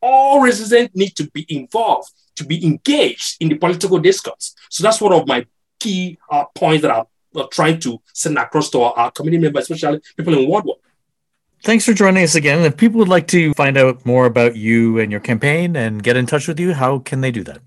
All 0.00 0.42
residents 0.42 0.94
need 0.94 1.16
to 1.16 1.30
be 1.30 1.46
involved, 1.48 2.10
to 2.36 2.44
be 2.44 2.64
engaged 2.64 3.36
in 3.40 3.48
the 3.48 3.56
political 3.56 3.98
discourse. 3.98 4.54
So 4.68 4.82
that's 4.82 5.00
one 5.00 5.12
of 5.12 5.26
my 5.26 5.46
key 5.80 6.18
uh, 6.30 6.44
points 6.54 6.82
that 6.82 6.90
I'm 6.90 7.04
uh, 7.34 7.46
trying 7.50 7.80
to 7.80 8.00
send 8.12 8.38
across 8.38 8.70
to 8.70 8.82
our, 8.82 8.92
our 8.92 9.10
community 9.10 9.42
members, 9.42 9.70
especially 9.70 10.00
people 10.16 10.38
in 10.38 10.48
Ward 10.48 10.64
One. 10.64 10.76
Thanks 11.64 11.86
for 11.86 11.94
joining 11.94 12.22
us 12.22 12.34
again. 12.34 12.62
If 12.62 12.76
people 12.76 12.98
would 12.98 13.08
like 13.08 13.26
to 13.28 13.54
find 13.54 13.78
out 13.78 14.04
more 14.04 14.26
about 14.26 14.54
you 14.54 14.98
and 14.98 15.10
your 15.10 15.20
campaign 15.20 15.76
and 15.76 16.02
get 16.02 16.14
in 16.14 16.26
touch 16.26 16.46
with 16.46 16.60
you, 16.60 16.74
how 16.74 16.98
can 16.98 17.22
they 17.22 17.30
do 17.30 17.42
that? 17.44 17.60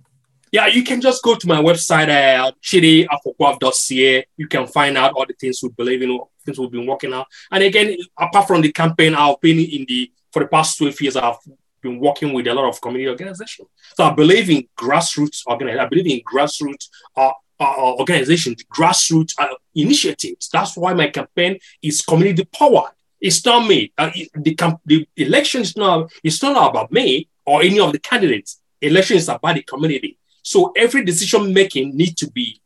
Yeah, 0.51 0.67
you 0.67 0.83
can 0.83 1.01
just 1.01 1.23
go 1.23 1.33
to 1.33 1.47
my 1.47 1.59
website 1.59 2.07
at 2.07 2.53
chidiafokwav.ca. 2.61 4.25
You 4.37 4.47
can 4.47 4.67
find 4.67 4.99
out 4.99 5.13
all 5.13 5.25
the 5.25 5.33
things 5.33 5.63
we 5.63 5.69
believe 5.69 6.03
in, 6.03 6.19
things 6.45 6.59
we've 6.59 6.69
been 6.69 6.85
working 6.85 7.11
on. 7.11 7.25
And 7.51 7.63
again, 7.63 7.97
apart 8.15 8.47
from 8.47 8.61
the 8.61 8.71
campaign, 8.71 9.15
I've 9.15 9.41
been 9.41 9.57
in 9.57 9.85
the, 9.87 10.11
for 10.31 10.43
the 10.43 10.47
past 10.47 10.77
12 10.77 11.01
years, 11.01 11.15
I've 11.15 11.37
been 11.81 11.99
working 11.99 12.33
with 12.33 12.45
a 12.45 12.53
lot 12.53 12.69
of 12.69 12.79
community 12.79 13.09
organizations. 13.09 13.67
So 13.95 14.03
I 14.03 14.13
believe 14.13 14.51
in 14.51 14.67
grassroots. 14.77 15.41
I 15.47 15.55
believe 15.87 16.05
in 16.05 16.21
grassroots 16.21 16.89
uh, 17.15 17.31
uh, 17.59 17.93
organizations, 17.95 18.63
grassroots 18.65 19.33
uh, 19.39 19.55
initiatives. 19.73 20.49
That's 20.53 20.77
why 20.77 20.93
my 20.93 21.07
campaign 21.07 21.57
is 21.81 22.03
community 22.03 22.45
powered. 22.45 22.91
It's 23.19 23.43
not 23.45 23.67
me. 23.67 23.91
Uh, 23.97 24.11
the, 24.35 24.77
the 24.85 25.07
election 25.17 25.61
is 25.61 25.75
not, 25.75 26.11
it's 26.23 26.41
not 26.41 26.69
about 26.69 26.91
me 26.91 27.27
or 27.45 27.61
any 27.61 27.79
of 27.79 27.91
the 27.91 27.99
candidates. 27.99 28.61
Election 28.81 29.17
is 29.17 29.29
about 29.29 29.55
the 29.55 29.63
community. 29.63 30.17
So 30.43 30.71
every 30.75 31.03
decision 31.03 31.53
making 31.53 31.97
needs 31.97 32.15
to 32.15 32.31
be 32.31 32.61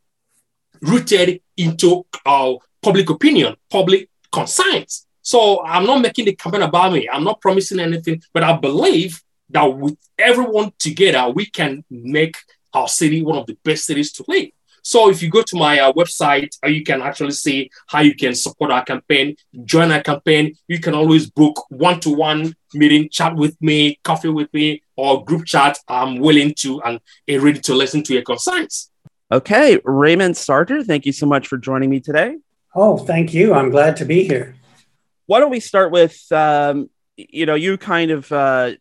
rooted 0.82 1.42
into 1.58 2.06
uh, 2.26 2.54
public 2.82 3.10
opinion, 3.10 3.56
public 3.70 4.10
conscience. 4.32 5.08
So 5.22 5.64
I'm 5.64 5.86
not 5.86 6.02
making 6.02 6.26
the 6.26 6.36
campaign 6.36 6.64
about 6.64 6.94
me. 6.94 7.08
I'm 7.08 7.24
not 7.24 7.42
promising 7.42 7.80
anything, 7.80 8.22
but 8.34 8.44
I 8.44 8.58
believe 8.58 9.22
that 9.50 9.66
with 9.66 9.98
everyone 10.18 10.74
together, 10.80 11.32
we 11.32 11.46
can 11.46 11.84
make 11.90 12.38
our 12.74 12.88
city 12.88 13.22
one 13.22 13.38
of 13.38 13.46
the 13.46 13.58
best 13.64 13.86
cities 13.86 14.12
to 14.14 14.26
live. 14.28 14.50
So 14.82 15.10
if 15.10 15.22
you 15.22 15.30
go 15.30 15.42
to 15.44 15.56
my 15.58 15.80
uh, 15.80 15.94
website, 15.94 16.58
uh, 16.64 16.68
you 16.68 16.84
can 16.84 17.02
actually 17.02 17.32
see 17.32 17.70
how 17.88 18.02
you 18.02 18.16
can 18.16 18.34
support 18.34 18.72
our 18.72 18.84
campaign, 18.84 19.36
join 19.64 19.92
our 19.92 20.02
campaign. 20.02 20.56
You 20.68 20.80
can 20.80 20.96
always 20.96 21.30
book 21.30 21.66
one-to-one 21.70 22.56
meeting, 22.74 23.10
chat 23.10 23.36
with 23.36 23.56
me, 23.62 24.00
coffee 24.04 24.30
with 24.30 24.52
me, 24.54 24.82
or 24.96 25.24
group 25.24 25.46
chat. 25.46 25.78
I'm 25.88 26.20
willing 26.20 26.54
to 26.56 26.82
and 26.82 27.00
ready 27.28 27.60
to 27.60 27.76
listen 27.76 28.02
to 28.04 28.14
your 28.14 28.24
concerns. 28.24 28.90
Okay, 29.32 29.80
Raymond 29.86 30.36
Sartor, 30.36 30.84
thank 30.84 31.06
you 31.06 31.14
so 31.14 31.26
much 31.26 31.48
for 31.48 31.58
joining 31.58 31.90
me 31.90 32.00
today. 32.00 32.38
Oh, 32.76 32.98
thank 32.98 33.34
you. 33.34 33.54
I'm 33.54 33.70
glad 33.70 33.98
to 33.98 34.06
be 34.06 34.24
here. 34.24 34.56
Why 35.26 35.40
don't 35.40 35.52
we 35.52 35.60
start 35.60 35.92
with, 35.92 36.20
um, 36.32 36.90
you 37.16 37.46
know, 37.46 37.56
you 37.56 37.78
kind 37.78 38.12
of 38.12 38.32
uh, 38.32 38.72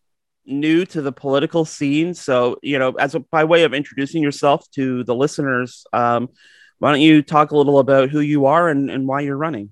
new 0.51 0.85
to 0.85 1.01
the 1.01 1.11
political 1.11 1.65
scene. 1.65 2.13
So, 2.13 2.57
you 2.61 2.77
know, 2.77 2.91
as 2.93 3.15
a, 3.15 3.19
by 3.19 3.43
way 3.43 3.63
of 3.63 3.73
introducing 3.73 4.21
yourself 4.21 4.69
to 4.71 5.03
the 5.03 5.15
listeners, 5.15 5.85
um, 5.93 6.29
why 6.79 6.91
don't 6.91 7.01
you 7.01 7.21
talk 7.21 7.51
a 7.51 7.57
little 7.57 7.79
about 7.79 8.09
who 8.09 8.19
you 8.19 8.45
are 8.45 8.69
and, 8.69 8.89
and 8.89 9.07
why 9.07 9.21
you're 9.21 9.37
running? 9.37 9.69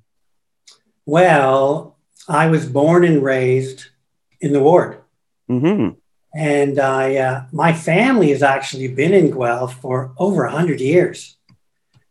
Well, 1.05 1.97
I 2.27 2.47
was 2.47 2.67
born 2.67 3.03
and 3.03 3.23
raised 3.23 3.87
in 4.39 4.53
the 4.53 4.61
ward. 4.61 5.01
Mm-hmm. 5.49 5.97
And 6.35 6.79
I, 6.79 7.15
uh, 7.15 7.45
my 7.51 7.73
family 7.73 8.29
has 8.29 8.43
actually 8.43 8.87
been 8.89 9.13
in 9.13 9.31
Guelph 9.31 9.81
for 9.81 10.13
over 10.17 10.43
100 10.43 10.79
years. 10.79 11.37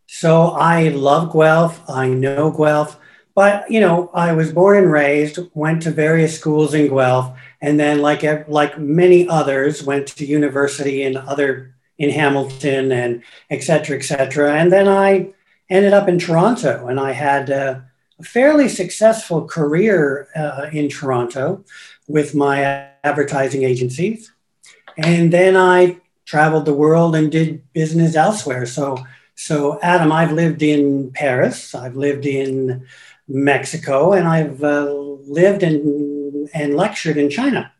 So 0.08 0.50
I 0.50 0.88
love 0.88 1.32
Guelph. 1.32 1.88
I 1.88 2.08
know 2.08 2.50
Guelph. 2.50 2.98
But, 3.38 3.70
you 3.70 3.78
know, 3.78 4.10
I 4.14 4.32
was 4.32 4.52
born 4.52 4.78
and 4.78 4.90
raised, 4.90 5.38
went 5.54 5.82
to 5.82 5.92
various 5.92 6.36
schools 6.36 6.74
in 6.74 6.88
Guelph 6.88 7.38
and 7.60 7.78
then 7.78 8.00
like 8.00 8.24
like 8.48 8.80
many 8.80 9.28
others 9.28 9.80
went 9.80 10.08
to 10.08 10.26
university 10.26 11.04
in 11.04 11.16
other 11.16 11.72
in 11.98 12.10
Hamilton 12.10 12.90
and 12.90 13.22
et 13.48 13.62
cetera, 13.62 13.96
et 13.96 14.02
cetera. 14.02 14.54
And 14.60 14.72
then 14.72 14.88
I 14.88 15.32
ended 15.70 15.92
up 15.92 16.08
in 16.08 16.18
Toronto 16.18 16.88
and 16.88 16.98
I 16.98 17.12
had 17.12 17.48
a, 17.48 17.84
fairly 18.22 18.68
successful 18.68 19.46
career 19.46 20.26
uh, 20.34 20.66
in 20.72 20.88
Toronto 20.88 21.64
with 22.08 22.34
my 22.34 22.56
advertising 23.04 23.62
agencies. 23.62 24.32
And 24.96 25.32
then 25.32 25.56
I 25.56 26.00
traveled 26.24 26.66
the 26.66 26.80
world 26.84 27.14
and 27.14 27.30
did 27.30 27.62
business 27.72 28.16
elsewhere. 28.16 28.66
So, 28.66 29.06
so 29.36 29.78
Adam, 29.80 30.10
I've 30.10 30.32
lived 30.32 30.62
in 30.64 31.12
Paris, 31.12 31.76
I've 31.76 31.94
lived 31.94 32.26
in 32.26 32.84
Mexico, 33.28 34.12
and 34.12 34.26
I've 34.26 34.62
uh, 34.62 34.90
lived 34.92 35.62
in 35.62 36.48
and 36.54 36.74
lectured 36.74 37.16
in 37.16 37.30
China. 37.30 37.72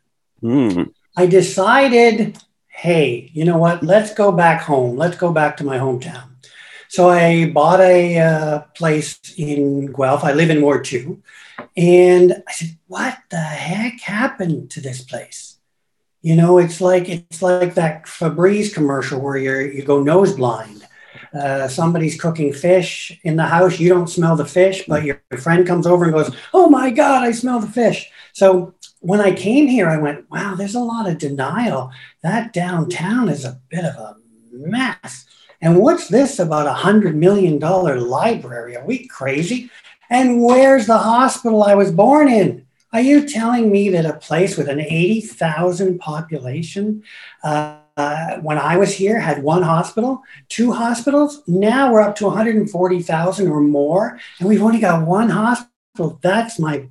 Mm. 0.43 0.93
I 1.17 1.25
decided, 1.25 2.37
hey, 2.67 3.29
you 3.33 3.45
know 3.45 3.57
what? 3.57 3.83
Let's 3.83 4.13
go 4.13 4.31
back 4.31 4.61
home. 4.61 4.95
Let's 4.95 5.17
go 5.17 5.31
back 5.33 5.57
to 5.57 5.63
my 5.63 5.77
hometown. 5.77 6.29
So 6.87 7.09
I 7.09 7.49
bought 7.51 7.81
a 7.81 8.19
uh, 8.19 8.59
place 8.75 9.19
in 9.37 9.91
Guelph. 9.91 10.23
I 10.23 10.33
live 10.33 10.49
in 10.49 10.61
Ward 10.61 10.85
2. 10.85 11.21
And 11.77 12.43
I 12.47 12.51
said, 12.51 12.77
what 12.87 13.17
the 13.29 13.37
heck 13.37 13.99
happened 14.01 14.71
to 14.71 14.81
this 14.81 15.03
place? 15.03 15.57
You 16.21 16.35
know, 16.35 16.57
it's 16.57 16.81
like 16.81 17.07
it's 17.07 17.41
like 17.41 17.75
that 17.75 18.05
Febreze 18.05 18.73
commercial 18.73 19.21
where 19.21 19.37
you 19.37 19.71
you 19.71 19.83
go 19.83 20.03
nose 20.03 20.33
blind. 20.33 20.85
Uh, 21.33 21.67
somebody's 21.67 22.19
cooking 22.19 22.53
fish 22.53 23.19
in 23.23 23.35
the 23.35 23.45
house. 23.45 23.79
You 23.79 23.89
don't 23.89 24.09
smell 24.09 24.35
the 24.35 24.45
fish, 24.45 24.83
but 24.87 25.03
your 25.03 25.21
friend 25.39 25.65
comes 25.65 25.85
over 25.85 26.05
and 26.05 26.13
goes, 26.13 26.35
"Oh 26.53 26.69
my 26.69 26.89
God, 26.89 27.23
I 27.23 27.31
smell 27.31 27.59
the 27.59 27.67
fish." 27.67 28.09
So 28.33 28.73
when 28.99 29.21
I 29.21 29.33
came 29.33 29.67
here, 29.67 29.87
I 29.87 29.97
went, 29.97 30.29
"Wow, 30.31 30.55
there's 30.55 30.75
a 30.75 30.79
lot 30.79 31.07
of 31.07 31.17
denial. 31.17 31.91
That 32.23 32.53
downtown 32.53 33.29
is 33.29 33.45
a 33.45 33.59
bit 33.69 33.85
of 33.85 33.95
a 33.95 34.15
mess." 34.51 35.25
And 35.61 35.79
what's 35.79 36.07
this 36.07 36.39
about 36.39 36.67
a 36.67 36.73
hundred 36.73 37.15
million 37.15 37.59
dollar 37.59 37.99
library? 37.99 38.77
Are 38.77 38.85
we 38.85 39.07
crazy? 39.07 39.69
And 40.09 40.41
where's 40.41 40.87
the 40.87 40.97
hospital 40.97 41.63
I 41.63 41.75
was 41.75 41.91
born 41.91 42.29
in? 42.29 42.65
Are 42.91 43.01
you 43.01 43.27
telling 43.27 43.71
me 43.71 43.89
that 43.89 44.05
a 44.05 44.13
place 44.13 44.57
with 44.57 44.67
an 44.67 44.79
80,000 44.79 45.99
population, 45.99 47.03
uh, 47.43 47.77
uh, 47.99 48.39
when 48.39 48.57
I 48.57 48.77
was 48.77 48.93
here, 48.93 49.19
had 49.19 49.43
one 49.43 49.61
hospital, 49.61 50.23
two 50.47 50.71
hospitals? 50.71 51.43
Now 51.47 51.91
we're 51.91 52.01
up 52.01 52.15
to 52.17 52.25
140,000 52.25 53.47
or 53.47 53.61
more, 53.61 54.19
and 54.39 54.47
we've 54.47 54.63
only 54.63 54.79
got 54.79 55.05
one 55.05 55.29
hospital. 55.29 56.17
That's 56.21 56.57
my 56.59 56.87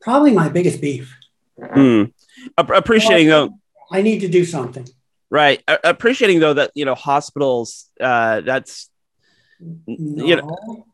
probably 0.00 0.32
my 0.32 0.48
biggest 0.50 0.80
beef. 0.80 1.16
Mm. 1.58 2.12
Appreciating 2.58 3.28
though, 3.28 3.58
I 3.90 4.02
need 4.02 4.20
to 4.20 4.28
do 4.28 4.44
something. 4.44 4.86
Right. 5.30 5.62
appreciating 5.66 6.40
though 6.40 6.54
that 6.54 6.72
you 6.74 6.84
know 6.84 6.94
hospitals. 6.94 7.86
Uh, 7.98 8.42
that's 8.42 8.90
no, 9.58 10.24
you 10.26 10.36
know, 10.36 10.86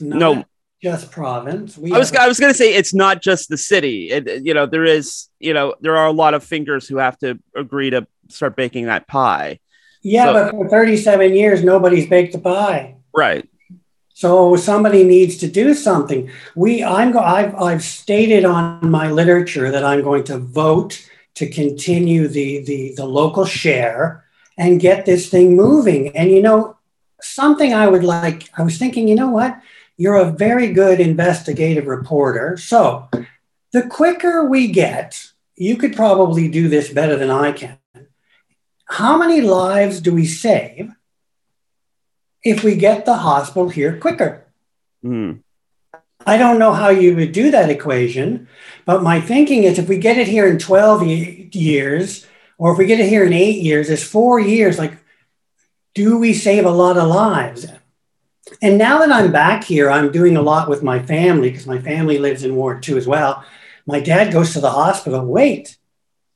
no 0.00 0.44
just 0.82 1.10
province. 1.10 1.76
We 1.76 1.92
I 1.92 1.98
was 1.98 2.12
I 2.14 2.26
was 2.26 2.40
going 2.40 2.52
to 2.52 2.56
say 2.56 2.74
it's 2.74 2.94
not 2.94 3.22
just 3.22 3.48
the 3.48 3.58
city. 3.58 4.10
It, 4.10 4.44
you 4.44 4.54
know, 4.54 4.66
there 4.66 4.84
is 4.84 5.28
you 5.38 5.54
know 5.54 5.74
there 5.80 5.96
are 5.96 6.06
a 6.06 6.12
lot 6.12 6.34
of 6.34 6.42
fingers 6.42 6.88
who 6.88 6.96
have 6.96 7.18
to 7.18 7.38
agree 7.54 7.90
to 7.90 8.06
start 8.32 8.56
baking 8.56 8.86
that 8.86 9.06
pie. 9.06 9.58
Yeah, 10.02 10.26
so, 10.26 10.32
but 10.32 10.50
for 10.52 10.68
37 10.68 11.34
years 11.34 11.62
nobody's 11.62 12.08
baked 12.08 12.34
a 12.34 12.38
pie. 12.38 12.96
Right. 13.14 13.48
So 14.20 14.54
somebody 14.56 15.02
needs 15.02 15.38
to 15.38 15.48
do 15.48 15.72
something. 15.72 16.30
We 16.54 16.84
I'm 16.84 17.16
I've 17.16 17.54
I've 17.54 17.82
stated 17.82 18.44
on 18.44 18.90
my 18.90 19.10
literature 19.10 19.70
that 19.70 19.82
I'm 19.82 20.02
going 20.02 20.24
to 20.24 20.36
vote 20.36 21.08
to 21.36 21.48
continue 21.48 22.28
the 22.28 22.62
the 22.64 22.92
the 22.96 23.06
local 23.06 23.46
share 23.46 24.26
and 24.58 24.78
get 24.78 25.06
this 25.06 25.30
thing 25.30 25.56
moving. 25.56 26.14
And 26.14 26.30
you 26.30 26.42
know 26.42 26.76
something 27.22 27.72
I 27.72 27.86
would 27.88 28.04
like 28.04 28.50
I 28.58 28.62
was 28.62 28.76
thinking, 28.76 29.08
you 29.08 29.14
know 29.14 29.30
what? 29.30 29.58
You're 29.96 30.16
a 30.16 30.30
very 30.30 30.70
good 30.74 31.00
investigative 31.00 31.86
reporter. 31.86 32.58
So 32.58 33.08
the 33.72 33.84
quicker 33.88 34.44
we 34.44 34.68
get, 34.68 35.32
you 35.56 35.76
could 35.76 35.96
probably 35.96 36.48
do 36.48 36.68
this 36.68 36.92
better 36.92 37.16
than 37.16 37.30
I 37.30 37.52
can. 37.52 37.78
How 38.90 39.16
many 39.16 39.40
lives 39.40 40.00
do 40.00 40.12
we 40.12 40.26
save 40.26 40.90
if 42.42 42.64
we 42.64 42.74
get 42.74 43.04
the 43.04 43.14
hospital 43.14 43.68
here 43.68 43.96
quicker? 43.96 44.46
Mm. 45.04 45.42
I 46.26 46.36
don't 46.36 46.58
know 46.58 46.72
how 46.72 46.88
you 46.88 47.14
would 47.14 47.30
do 47.30 47.52
that 47.52 47.70
equation, 47.70 48.48
but 48.84 49.04
my 49.04 49.20
thinking 49.20 49.62
is 49.62 49.78
if 49.78 49.88
we 49.88 49.98
get 49.98 50.18
it 50.18 50.26
here 50.26 50.48
in 50.48 50.58
12 50.58 51.06
years, 51.54 52.26
or 52.58 52.72
if 52.72 52.78
we 52.78 52.86
get 52.86 52.98
it 52.98 53.08
here 53.08 53.24
in 53.24 53.32
eight 53.32 53.62
years, 53.62 53.88
it's 53.88 54.02
four 54.02 54.40
years. 54.40 54.76
Like, 54.76 54.98
do 55.94 56.18
we 56.18 56.34
save 56.34 56.66
a 56.66 56.70
lot 56.70 56.98
of 56.98 57.08
lives? 57.08 57.66
And 58.60 58.76
now 58.76 58.98
that 58.98 59.12
I'm 59.12 59.30
back 59.30 59.62
here, 59.62 59.88
I'm 59.88 60.10
doing 60.10 60.36
a 60.36 60.42
lot 60.42 60.68
with 60.68 60.82
my 60.82 61.00
family 61.00 61.50
because 61.50 61.66
my 61.66 61.80
family 61.80 62.18
lives 62.18 62.42
in 62.42 62.56
Ward 62.56 62.82
2 62.82 62.98
as 62.98 63.06
well. 63.06 63.44
My 63.86 64.00
dad 64.00 64.32
goes 64.32 64.52
to 64.54 64.60
the 64.60 64.70
hospital. 64.70 65.24
Wait, 65.24 65.78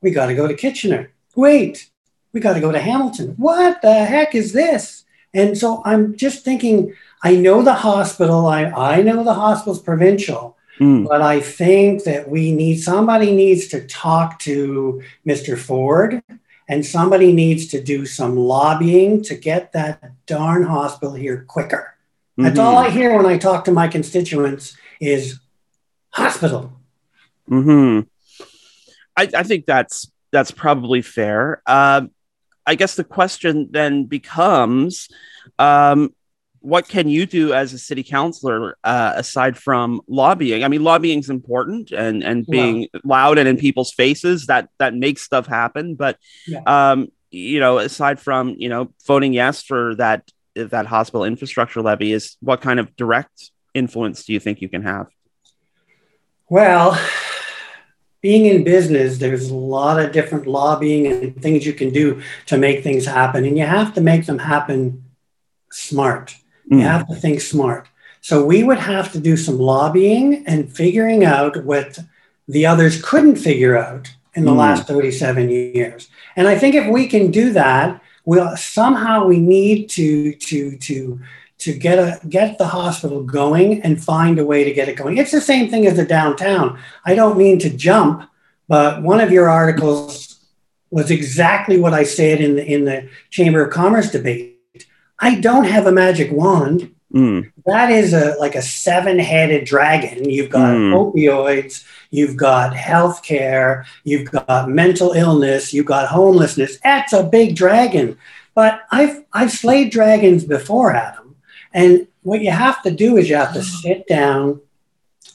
we 0.00 0.12
got 0.12 0.26
to 0.26 0.36
go 0.36 0.46
to 0.46 0.54
Kitchener. 0.54 1.12
Wait, 1.34 1.90
we 2.34 2.40
got 2.40 2.54
to 2.54 2.60
go 2.60 2.72
to 2.72 2.80
Hamilton. 2.80 3.34
What 3.38 3.80
the 3.80 3.94
heck 3.94 4.34
is 4.34 4.52
this? 4.52 5.04
And 5.32 5.56
so 5.56 5.82
I'm 5.84 6.16
just 6.16 6.44
thinking, 6.44 6.94
I 7.22 7.36
know 7.36 7.62
the 7.62 7.74
hospital, 7.74 8.46
I, 8.46 8.64
I 8.64 9.02
know 9.02 9.24
the 9.24 9.34
hospital's 9.34 9.80
provincial, 9.80 10.58
mm. 10.78 11.08
but 11.08 11.22
I 11.22 11.40
think 11.40 12.04
that 12.04 12.28
we 12.28 12.52
need 12.52 12.76
somebody 12.76 13.34
needs 13.34 13.68
to 13.68 13.86
talk 13.86 14.38
to 14.40 15.02
Mr. 15.26 15.56
Ford 15.56 16.22
and 16.68 16.84
somebody 16.84 17.32
needs 17.32 17.68
to 17.68 17.82
do 17.82 18.04
some 18.04 18.36
lobbying 18.36 19.22
to 19.22 19.34
get 19.34 19.72
that 19.72 20.12
darn 20.26 20.64
hospital 20.64 21.14
here 21.14 21.44
quicker. 21.48 21.94
That's 22.36 22.58
mm-hmm. 22.58 22.66
all 22.66 22.76
I 22.76 22.90
hear 22.90 23.16
when 23.16 23.26
I 23.26 23.38
talk 23.38 23.64
to 23.66 23.72
my 23.72 23.86
constituents 23.86 24.76
is 25.00 25.38
hospital. 26.10 26.72
Hmm. 27.48 28.00
I, 29.16 29.28
I 29.34 29.42
think 29.44 29.66
that's 29.66 30.10
that's 30.32 30.50
probably 30.50 31.00
fair. 31.00 31.62
Uh, 31.64 32.06
I 32.66 32.74
guess 32.74 32.96
the 32.96 33.04
question 33.04 33.68
then 33.70 34.04
becomes, 34.04 35.08
um, 35.58 36.14
what 36.60 36.88
can 36.88 37.08
you 37.08 37.26
do 37.26 37.52
as 37.52 37.74
a 37.74 37.78
city 37.78 38.02
councilor 38.02 38.78
uh, 38.82 39.12
aside 39.16 39.58
from 39.58 40.00
lobbying? 40.08 40.64
I 40.64 40.68
mean, 40.68 40.82
lobbying 40.82 41.18
is 41.18 41.28
important 41.28 41.92
and 41.92 42.24
and 42.24 42.46
being 42.46 42.88
loud 43.04 43.36
and 43.36 43.46
in 43.46 43.58
people's 43.58 43.92
faces 43.92 44.46
that 44.46 44.70
that 44.78 44.94
makes 44.94 45.20
stuff 45.20 45.46
happen. 45.46 45.94
But 45.94 46.16
yeah. 46.46 46.62
um, 46.66 47.08
you 47.30 47.60
know, 47.60 47.78
aside 47.78 48.18
from 48.18 48.54
you 48.56 48.70
know 48.70 48.94
voting 49.06 49.34
yes 49.34 49.62
for 49.62 49.94
that 49.96 50.26
that 50.54 50.86
hospital 50.86 51.24
infrastructure 51.24 51.82
levy 51.82 52.12
is 52.12 52.36
what 52.40 52.62
kind 52.62 52.80
of 52.80 52.96
direct 52.96 53.50
influence 53.74 54.24
do 54.24 54.32
you 54.32 54.40
think 54.40 54.62
you 54.62 54.70
can 54.70 54.84
have? 54.84 55.08
Well, 56.48 56.98
being 58.24 58.46
in 58.46 58.64
business, 58.64 59.18
there's 59.18 59.50
a 59.50 59.54
lot 59.54 60.00
of 60.00 60.10
different 60.10 60.46
lobbying 60.46 61.06
and 61.06 61.42
things 61.42 61.66
you 61.66 61.74
can 61.74 61.90
do 61.90 62.22
to 62.46 62.56
make 62.56 62.82
things 62.82 63.04
happen. 63.04 63.44
And 63.44 63.58
you 63.58 63.66
have 63.66 63.92
to 63.96 64.00
make 64.00 64.24
them 64.24 64.38
happen 64.38 65.04
smart. 65.70 66.34
You 66.70 66.78
mm. 66.78 66.82
have 66.84 67.06
to 67.08 67.16
think 67.16 67.42
smart. 67.42 67.86
So 68.22 68.42
we 68.42 68.64
would 68.64 68.78
have 68.78 69.12
to 69.12 69.20
do 69.20 69.36
some 69.36 69.58
lobbying 69.58 70.42
and 70.46 70.74
figuring 70.74 71.22
out 71.22 71.66
what 71.66 71.98
the 72.48 72.64
others 72.64 73.02
couldn't 73.02 73.36
figure 73.36 73.76
out 73.76 74.10
in 74.32 74.46
the 74.46 74.52
mm. 74.52 74.56
last 74.56 74.88
37 74.88 75.50
years. 75.50 76.08
And 76.34 76.48
I 76.48 76.56
think 76.56 76.74
if 76.74 76.90
we 76.90 77.06
can 77.06 77.30
do 77.30 77.52
that, 77.52 78.00
we'll 78.24 78.56
somehow 78.56 79.26
we 79.26 79.38
need 79.38 79.90
to 79.90 80.32
to 80.48 80.78
to 80.78 81.20
to 81.58 81.72
get 81.72 81.98
a 81.98 82.20
get 82.28 82.58
the 82.58 82.66
hospital 82.66 83.22
going 83.22 83.82
and 83.82 84.02
find 84.02 84.38
a 84.38 84.44
way 84.44 84.64
to 84.64 84.72
get 84.72 84.88
it 84.88 84.96
going. 84.96 85.18
It's 85.18 85.30
the 85.32 85.40
same 85.40 85.70
thing 85.70 85.86
as 85.86 85.96
the 85.96 86.04
downtown. 86.04 86.78
I 87.04 87.14
don't 87.14 87.38
mean 87.38 87.58
to 87.60 87.70
jump, 87.70 88.28
but 88.68 89.02
one 89.02 89.20
of 89.20 89.30
your 89.30 89.48
articles 89.48 90.40
was 90.90 91.10
exactly 91.10 91.78
what 91.78 91.94
I 91.94 92.04
said 92.04 92.40
in 92.40 92.56
the 92.56 92.64
in 92.64 92.84
the 92.84 93.08
Chamber 93.30 93.64
of 93.64 93.72
Commerce 93.72 94.10
debate. 94.10 94.58
I 95.18 95.36
don't 95.36 95.64
have 95.64 95.86
a 95.86 95.92
magic 95.92 96.30
wand. 96.32 96.94
Mm. 97.12 97.52
That 97.66 97.90
is 97.90 98.12
a 98.12 98.34
like 98.40 98.56
a 98.56 98.62
seven-headed 98.62 99.64
dragon. 99.64 100.28
You've 100.28 100.50
got 100.50 100.74
mm. 100.74 100.92
opioids, 100.92 101.84
you've 102.10 102.36
got 102.36 102.74
healthcare, 102.74 103.84
you've 104.02 104.30
got 104.30 104.68
mental 104.68 105.12
illness, 105.12 105.72
you've 105.72 105.86
got 105.86 106.08
homelessness. 106.08 106.78
That's 106.80 107.12
a 107.12 107.22
big 107.22 107.54
dragon. 107.54 108.18
But 108.54 108.82
I've 108.90 109.24
I've 109.32 109.52
slayed 109.52 109.90
dragons 109.90 110.44
before, 110.44 110.94
Adam. 110.94 111.23
And 111.74 112.06
what 112.22 112.40
you 112.40 112.50
have 112.50 112.82
to 112.82 112.90
do 112.90 113.16
is 113.16 113.28
you 113.28 113.36
have 113.36 113.52
to 113.52 113.62
sit 113.62 114.06
down 114.06 114.60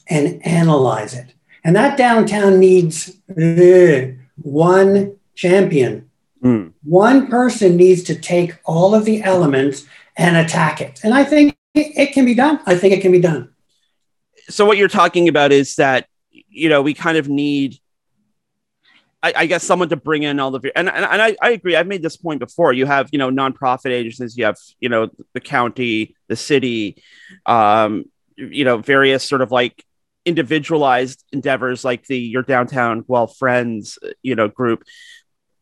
and 0.08 0.44
analyze 0.44 1.14
it. 1.14 1.34
And 1.62 1.76
that 1.76 1.98
downtown 1.98 2.58
needs 2.58 3.16
one 4.42 5.16
champion. 5.34 6.10
Mm. 6.42 6.72
One 6.82 7.26
person 7.26 7.76
needs 7.76 8.02
to 8.04 8.14
take 8.14 8.56
all 8.64 8.94
of 8.94 9.04
the 9.04 9.22
elements 9.22 9.86
and 10.16 10.36
attack 10.36 10.80
it. 10.80 11.00
And 11.04 11.14
I 11.14 11.24
think 11.24 11.56
it 11.74 12.12
can 12.12 12.24
be 12.24 12.34
done. 12.34 12.60
I 12.66 12.76
think 12.76 12.94
it 12.94 13.02
can 13.02 13.12
be 13.12 13.20
done. 13.20 13.50
So 14.48 14.64
what 14.64 14.78
you're 14.78 14.88
talking 14.88 15.28
about 15.28 15.52
is 15.52 15.76
that 15.76 16.08
you 16.30 16.68
know 16.68 16.82
we 16.82 16.94
kind 16.94 17.16
of 17.18 17.28
need, 17.28 17.78
I, 19.22 19.32
I 19.36 19.46
guess, 19.46 19.64
someone 19.64 19.90
to 19.90 19.96
bring 19.96 20.22
in 20.22 20.40
all 20.40 20.50
the 20.50 20.72
and 20.74 20.88
and, 20.88 21.04
and 21.04 21.22
I, 21.22 21.36
I 21.42 21.50
agree. 21.50 21.76
I've 21.76 21.86
made 21.86 22.02
this 22.02 22.16
point 22.16 22.40
before. 22.40 22.72
You 22.72 22.86
have 22.86 23.08
you 23.12 23.18
know 23.18 23.30
nonprofit 23.30 23.90
agencies. 23.90 24.36
You 24.36 24.46
have 24.46 24.56
you 24.80 24.88
know 24.88 25.10
the 25.34 25.40
county, 25.40 26.16
the 26.28 26.36
city, 26.36 27.02
um, 27.46 28.06
you 28.36 28.64
know 28.64 28.78
various 28.78 29.22
sort 29.22 29.42
of 29.42 29.50
like 29.50 29.84
individualized 30.24 31.24
endeavors 31.32 31.84
like 31.84 32.06
the 32.06 32.18
your 32.18 32.42
downtown 32.42 33.02
Guelph 33.02 33.36
Friends 33.36 33.98
you 34.22 34.34
know 34.34 34.48
group. 34.48 34.84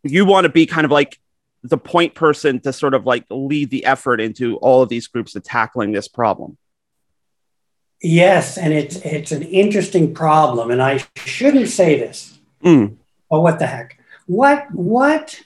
You 0.04 0.24
want 0.24 0.44
to 0.44 0.50
be 0.50 0.66
kind 0.66 0.84
of 0.84 0.92
like 0.92 1.18
the 1.64 1.78
point 1.78 2.14
person 2.14 2.60
to 2.60 2.72
sort 2.72 2.94
of 2.94 3.06
like 3.06 3.24
lead 3.28 3.70
the 3.70 3.84
effort 3.84 4.20
into 4.20 4.56
all 4.58 4.82
of 4.82 4.88
these 4.88 5.08
groups 5.08 5.32
to 5.32 5.40
tackling 5.40 5.90
this 5.90 6.06
problem. 6.06 6.56
Yes, 8.00 8.56
and 8.56 8.72
it's 8.72 8.96
it's 8.96 9.32
an 9.32 9.42
interesting 9.42 10.14
problem, 10.14 10.70
and 10.70 10.80
I 10.80 11.04
shouldn't 11.16 11.68
say 11.68 11.98
this. 11.98 12.38
Mm. 12.62 12.97
But 13.30 13.40
what 13.40 13.58
the 13.58 13.66
heck? 13.66 14.00
What 14.26 14.70
what 14.72 15.40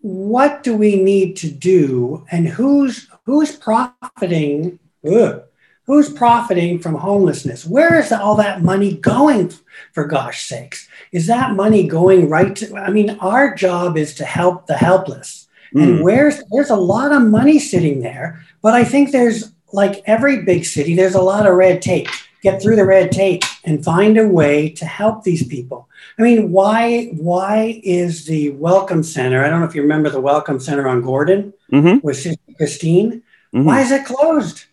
what 0.00 0.62
do 0.62 0.76
we 0.76 1.02
need 1.02 1.36
to 1.38 1.50
do, 1.50 2.24
and 2.30 2.46
who's 2.46 3.08
who's 3.24 3.56
profiting? 3.56 4.78
Ugh, 5.04 5.42
who's 5.84 6.12
profiting 6.12 6.78
from 6.78 6.94
homelessness? 6.94 7.66
Where 7.66 7.98
is 7.98 8.12
all 8.12 8.36
that 8.36 8.62
money 8.62 8.94
going? 8.96 9.52
For 9.92 10.04
gosh 10.04 10.46
sakes, 10.46 10.88
is 11.12 11.26
that 11.26 11.54
money 11.54 11.86
going 11.86 12.28
right 12.28 12.54
to? 12.56 12.76
I 12.76 12.90
mean, 12.90 13.10
our 13.20 13.54
job 13.54 13.96
is 13.96 14.14
to 14.16 14.24
help 14.24 14.66
the 14.66 14.76
helpless 14.76 15.48
Mm. 15.74 15.82
And 15.82 16.02
where's 16.02 16.42
there's 16.50 16.70
a 16.70 16.76
lot 16.76 17.12
of 17.12 17.22
money 17.22 17.58
sitting 17.58 18.00
there, 18.00 18.40
but 18.62 18.74
I 18.74 18.84
think 18.84 19.10
there's 19.10 19.52
like 19.72 20.02
every 20.06 20.42
big 20.42 20.64
city, 20.64 20.94
there's 20.94 21.14
a 21.14 21.22
lot 21.22 21.46
of 21.46 21.54
red 21.54 21.82
tape. 21.82 22.08
Get 22.42 22.62
through 22.62 22.76
the 22.76 22.84
red 22.84 23.10
tape 23.10 23.42
and 23.64 23.84
find 23.84 24.16
a 24.16 24.28
way 24.28 24.70
to 24.70 24.84
help 24.84 25.24
these 25.24 25.46
people. 25.46 25.88
I 26.18 26.22
mean, 26.22 26.52
why 26.52 27.06
why 27.06 27.80
is 27.82 28.26
the 28.26 28.50
Welcome 28.50 29.02
Center? 29.02 29.44
I 29.44 29.48
don't 29.48 29.60
know 29.60 29.66
if 29.66 29.74
you 29.74 29.82
remember 29.82 30.08
the 30.08 30.20
Welcome 30.20 30.60
Center 30.60 30.88
on 30.88 31.02
Gordon 31.02 31.52
mm-hmm. 31.72 32.06
with 32.06 32.24
Christine. 32.56 33.22
Mm-hmm. 33.54 33.64
Why 33.64 33.80
is 33.80 33.90
it 33.90 34.04
closed? 34.04 34.66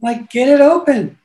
Like, 0.00 0.30
get 0.30 0.48
it 0.48 0.60
open. 0.60 1.18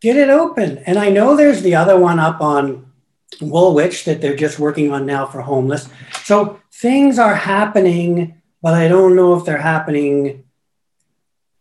Get 0.00 0.16
it 0.16 0.28
open. 0.28 0.78
And 0.78 0.98
I 0.98 1.10
know 1.10 1.36
there's 1.36 1.62
the 1.62 1.74
other 1.74 1.98
one 1.98 2.18
up 2.20 2.40
on 2.40 2.92
Woolwich 3.40 4.04
that 4.04 4.20
they're 4.20 4.36
just 4.36 4.58
working 4.58 4.92
on 4.92 5.06
now 5.06 5.26
for 5.26 5.40
homeless. 5.40 5.88
So 6.22 6.60
things 6.72 7.18
are 7.18 7.34
happening, 7.34 8.40
but 8.62 8.74
I 8.74 8.88
don't 8.88 9.16
know 9.16 9.34
if 9.34 9.44
they're 9.44 9.58
happening 9.58 10.44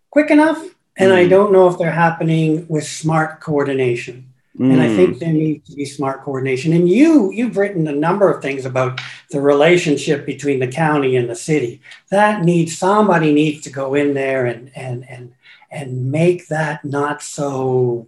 quick 0.10 0.32
enough. 0.32 0.75
And 0.98 1.12
mm. 1.12 1.16
I 1.16 1.28
don't 1.28 1.52
know 1.52 1.68
if 1.70 1.78
they're 1.78 1.92
happening 1.92 2.66
with 2.68 2.88
smart 2.88 3.42
coordination. 3.42 4.34
Mm. 4.58 4.74
And 4.74 4.82
I 4.82 4.88
think 4.96 5.18
mm. 5.18 5.20
there 5.20 5.34
needs 5.34 5.70
to 5.70 5.76
be 5.76 5.86
smart 5.86 6.24
coordination. 6.24 6.72
And 6.72 6.88
you, 6.88 7.32
you've 7.32 7.58
written 7.58 7.88
a 7.88 7.96
number 7.96 8.32
of 8.32 8.42
things 8.42 8.66
about 8.66 9.02
the 9.32 9.42
relationship 9.42 10.26
between 10.26 10.60
the 10.60 10.68
county 10.68 11.18
and 11.18 11.30
the 11.30 11.36
city. 11.36 11.82
That 12.10 12.44
needs 12.44 12.78
somebody 12.78 13.34
needs 13.34 13.62
to 13.64 13.70
go 13.70 13.96
in 13.96 14.14
there 14.14 14.46
and 14.46 14.72
and 14.76 15.08
and 15.10 15.34
and 15.70 16.12
make 16.12 16.48
that 16.48 16.86
not 16.86 17.22
so. 17.22 18.08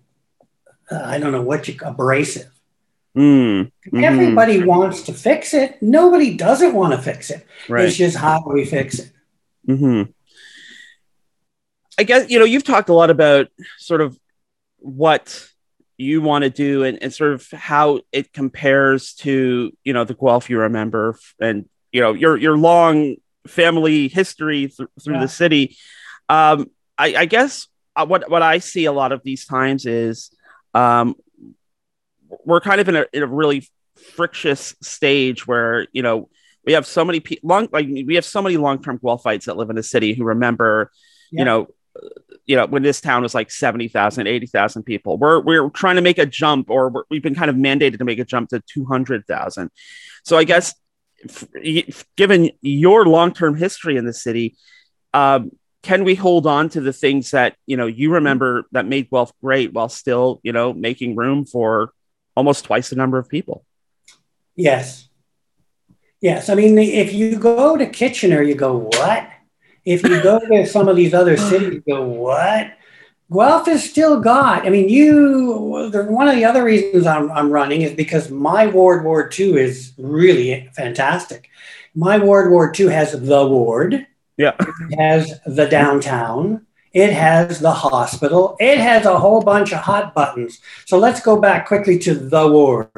Uh, 0.90 1.02
I 1.04 1.20
don't 1.20 1.34
know 1.34 1.42
what 1.42 1.68
you 1.68 1.78
abrasive. 1.84 2.52
Mm. 3.14 3.66
Mm-hmm. 3.66 4.04
Everybody 4.04 4.64
wants 4.64 5.02
to 5.04 5.14
fix 5.14 5.54
it. 5.54 5.82
Nobody 5.82 6.38
doesn't 6.38 6.74
want 6.74 6.94
to 6.94 7.02
fix 7.02 7.30
it. 7.30 7.46
Right. 7.68 7.86
It's 7.86 7.98
just 7.98 8.16
how 8.16 8.44
we 8.48 8.64
fix 8.64 9.00
it. 9.00 9.12
Mm-hmm. 9.68 10.12
I 11.98 12.04
guess 12.04 12.30
you 12.30 12.40
know 12.40 12.46
you've 12.46 12.64
talked 12.64 12.90
a 12.90 12.94
lot 12.94 13.10
about 13.10 13.48
sort 13.78 14.02
of 14.02 14.18
what 14.78 15.48
you 15.98 16.22
want 16.22 16.44
to 16.44 16.50
do 16.50 16.84
and, 16.84 17.02
and 17.02 17.12
sort 17.12 17.34
of 17.34 17.50
how 17.52 18.02
it 18.12 18.32
compares 18.32 19.14
to 19.16 19.72
you 19.84 19.94
know 19.94 20.04
the 20.04 20.14
Guelph 20.14 20.50
you 20.50 20.60
remember 20.60 21.18
and 21.40 21.68
you 21.92 22.02
know 22.02 22.14
your 22.14 22.38
your 22.38 22.58
long 22.58 23.16
family 23.48 24.08
history 24.08 24.68
th- 24.68 24.90
through 25.04 25.16
yeah. 25.16 25.22
the 25.22 25.28
city. 25.28 25.78
Um, 26.30 26.70
I, 26.98 27.16
I 27.16 27.26
guess 27.26 27.68
uh, 27.96 28.06
what 28.06 28.30
what 28.30 28.42
I 28.42 28.60
see 28.60 28.86
a 28.86 28.92
lot 28.92 29.12
of 29.12 29.24
these 29.24 29.46
times 29.46 29.86
is 29.86 30.32
um, 30.74 31.16
we're 32.46 32.62
kind 32.62 32.80
of 32.82 32.90
in 32.90 32.96
a, 32.96 33.06
in 33.14 33.24
a 33.24 33.28
really 33.28 33.68
frictious 34.16 34.76
stage 34.82 35.48
where 35.48 35.88
you 35.92 36.04
know 36.04 36.30
we 36.66 36.74
have 36.74 36.86
so 36.86 37.04
many 37.04 37.20
people 37.20 37.50
long 37.50 37.68
like 37.72 37.88
we 37.88 38.16
have 38.16 38.26
so 38.26 38.42
many 38.42 38.58
long 38.58 38.82
term 38.82 39.00
Guelphites 39.00 39.46
that 39.46 39.58
live 39.58 39.70
in 39.70 39.76
the 39.76 39.84
city 39.84 40.14
who 40.14 40.24
remember 40.24 40.92
yeah. 41.32 41.40
you 41.40 41.46
know 41.46 41.68
you 42.46 42.56
know, 42.56 42.66
when 42.66 42.84
this 42.84 43.02
town 43.02 43.24
was 43.24 43.36
like 43.36 43.52
70,000, 43.52 44.26
80,000 44.26 44.84
people, 44.84 45.18
we're, 45.18 45.42
we're 45.42 45.70
trying 45.70 45.98
to 45.98 46.02
make 46.02 46.18
a 46.18 46.26
jump 46.26 46.70
or 46.70 47.06
we've 47.10 47.24
been 47.24 47.36
kind 47.36 47.50
of 47.50 47.56
mandated 47.56 47.98
to 47.98 48.06
make 48.06 48.20
a 48.20 48.26
jump 48.26 48.50
to 48.50 48.62
200,000. 48.68 49.70
So 50.24 50.38
I 50.38 50.44
guess 50.44 50.74
given 52.16 52.52
your 52.62 53.06
long-term 53.06 53.56
history 53.56 53.98
in 53.98 54.06
the 54.06 54.14
city, 54.14 54.56
um, 55.14 55.52
can 55.84 56.04
we 56.04 56.16
hold 56.16 56.48
on 56.48 56.70
to 56.70 56.82
the 56.82 56.94
things 56.94 57.32
that, 57.32 57.56
you 57.66 57.78
know, 57.78 57.88
you 57.88 58.14
remember 58.14 58.66
that 58.72 58.86
made 58.86 59.10
Guelph 59.10 59.32
great 59.42 59.74
while 59.74 59.90
still, 59.90 60.40
you 60.44 60.52
know, 60.52 60.74
making 60.74 61.16
room 61.16 61.46
for 61.46 61.92
almost 62.36 62.66
twice 62.66 62.90
the 62.90 62.96
number 62.96 63.18
of 63.18 63.30
people? 63.30 63.66
Yes. 64.56 65.08
Yes. 66.20 66.50
I 66.50 66.56
mean, 66.56 66.78
if 66.78 67.14
you 67.14 67.38
go 67.38 67.78
to 67.78 67.86
Kitchener, 67.86 68.42
you 68.42 68.56
go, 68.56 68.78
what? 68.78 69.30
If 69.88 70.04
you 70.04 70.22
go 70.22 70.38
to 70.38 70.66
some 70.66 70.90
of 70.90 70.98
these 70.98 71.14
other 71.14 71.38
cities, 71.38 71.82
go, 71.88 72.04
what? 72.04 72.74
Guelph 73.32 73.70
is 73.70 73.90
still 73.90 74.20
got. 74.20 74.66
I 74.66 74.70
mean, 74.70 74.90
you. 74.90 75.54
One 76.10 76.28
of 76.28 76.36
the 76.36 76.44
other 76.44 76.66
reasons 76.66 77.06
I'm, 77.06 77.32
I'm 77.32 77.50
running 77.50 77.84
is 77.84 77.94
because 77.94 78.30
my 78.30 78.68
ward, 78.68 79.06
Ward 79.06 79.32
Two, 79.32 79.58
is 79.58 79.94
really 79.98 80.70
fantastic. 80.76 81.50
My 81.96 82.18
ward, 82.18 82.52
Ward 82.52 82.74
Two, 82.74 82.90
has 82.90 83.14
the 83.14 83.48
ward. 83.48 84.06
Yeah. 84.36 84.56
It 84.90 85.00
has 85.00 85.40
the 85.46 85.68
downtown. 85.68 86.66
It 86.94 87.14
has 87.14 87.60
the 87.60 87.72
hospital. 87.72 88.58
It 88.60 88.80
has 88.80 89.06
a 89.06 89.18
whole 89.18 89.42
bunch 89.42 89.72
of 89.72 89.80
hot 89.80 90.14
buttons. 90.14 90.60
So 90.86 90.98
let's 90.98 91.22
go 91.22 91.40
back 91.40 91.68
quickly 91.68 91.98
to 92.00 92.14
the 92.14 92.48
ward. 92.48 92.90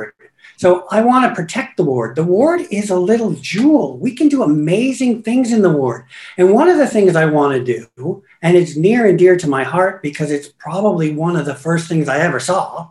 So 0.60 0.86
I 0.92 1.02
want 1.04 1.24
to 1.24 1.42
protect 1.42 1.78
the 1.78 1.86
ward. 1.86 2.18
The 2.18 2.24
ward 2.26 2.60
is 2.70 2.90
a 2.90 3.00
little 3.00 3.32
jewel. 3.32 3.98
We 3.98 4.14
can 4.14 4.28
do 4.28 4.44
amazing 4.44 5.24
things 5.24 5.54
in 5.54 5.62
the 5.62 5.70
ward. 5.70 6.04
And 6.38 6.52
one 6.52 6.68
of 6.68 6.78
the 6.78 6.86
things 6.86 7.16
I 7.16 7.28
want 7.28 7.54
to 7.66 7.88
do, 7.96 8.24
and 8.42 8.58
it's 8.58 8.76
near 8.76 9.06
and 9.06 9.18
dear 9.18 9.38
to 9.38 9.48
my 9.48 9.64
heart 9.64 10.04
because 10.04 10.32
it's 10.32 10.50
probably 10.50 11.14
one 11.14 11.38
of 11.38 11.46
the 11.46 11.56
first 11.56 11.88
things 11.88 12.10
I 12.10 12.20
ever 12.20 12.42
saw. 12.42 12.90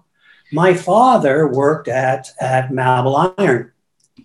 My 0.51 0.73
father 0.73 1.47
worked 1.47 1.89
at, 1.89 2.31
at 2.41 2.73
Malleable 2.73 3.35
Iron 3.37 3.71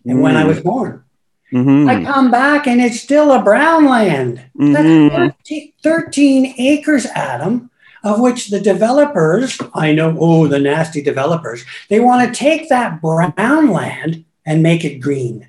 and 0.06 0.20
mm. 0.20 0.22
when 0.22 0.38
I 0.38 0.46
was 0.46 0.60
mm. 0.60 0.64
born. 0.64 1.04
Mm-hmm. 1.52 1.90
I 1.90 2.02
come 2.10 2.32
back 2.32 2.66
and 2.66 2.80
it's 2.80 3.02
still 3.02 3.34
a 3.34 3.44
brown 3.44 3.84
land. 3.84 4.42
Mm-hmm. 4.58 4.72
That's 4.72 5.36
13, 5.44 5.74
13 5.84 6.56
acres, 6.60 7.08
Adam 7.08 7.70
of 8.04 8.20
which 8.20 8.50
the 8.50 8.60
developers, 8.60 9.60
I 9.74 9.94
know, 9.94 10.16
oh, 10.20 10.48
the 10.48 10.60
nasty 10.60 11.02
developers, 11.02 11.64
they 11.90 12.00
want 12.00 12.28
to 12.28 12.38
take 12.38 12.70
that 12.70 13.02
brown 13.02 13.70
land 13.70 14.26
and 14.46 14.62
make 14.62 14.84
it 14.84 15.00
green. 15.00 15.48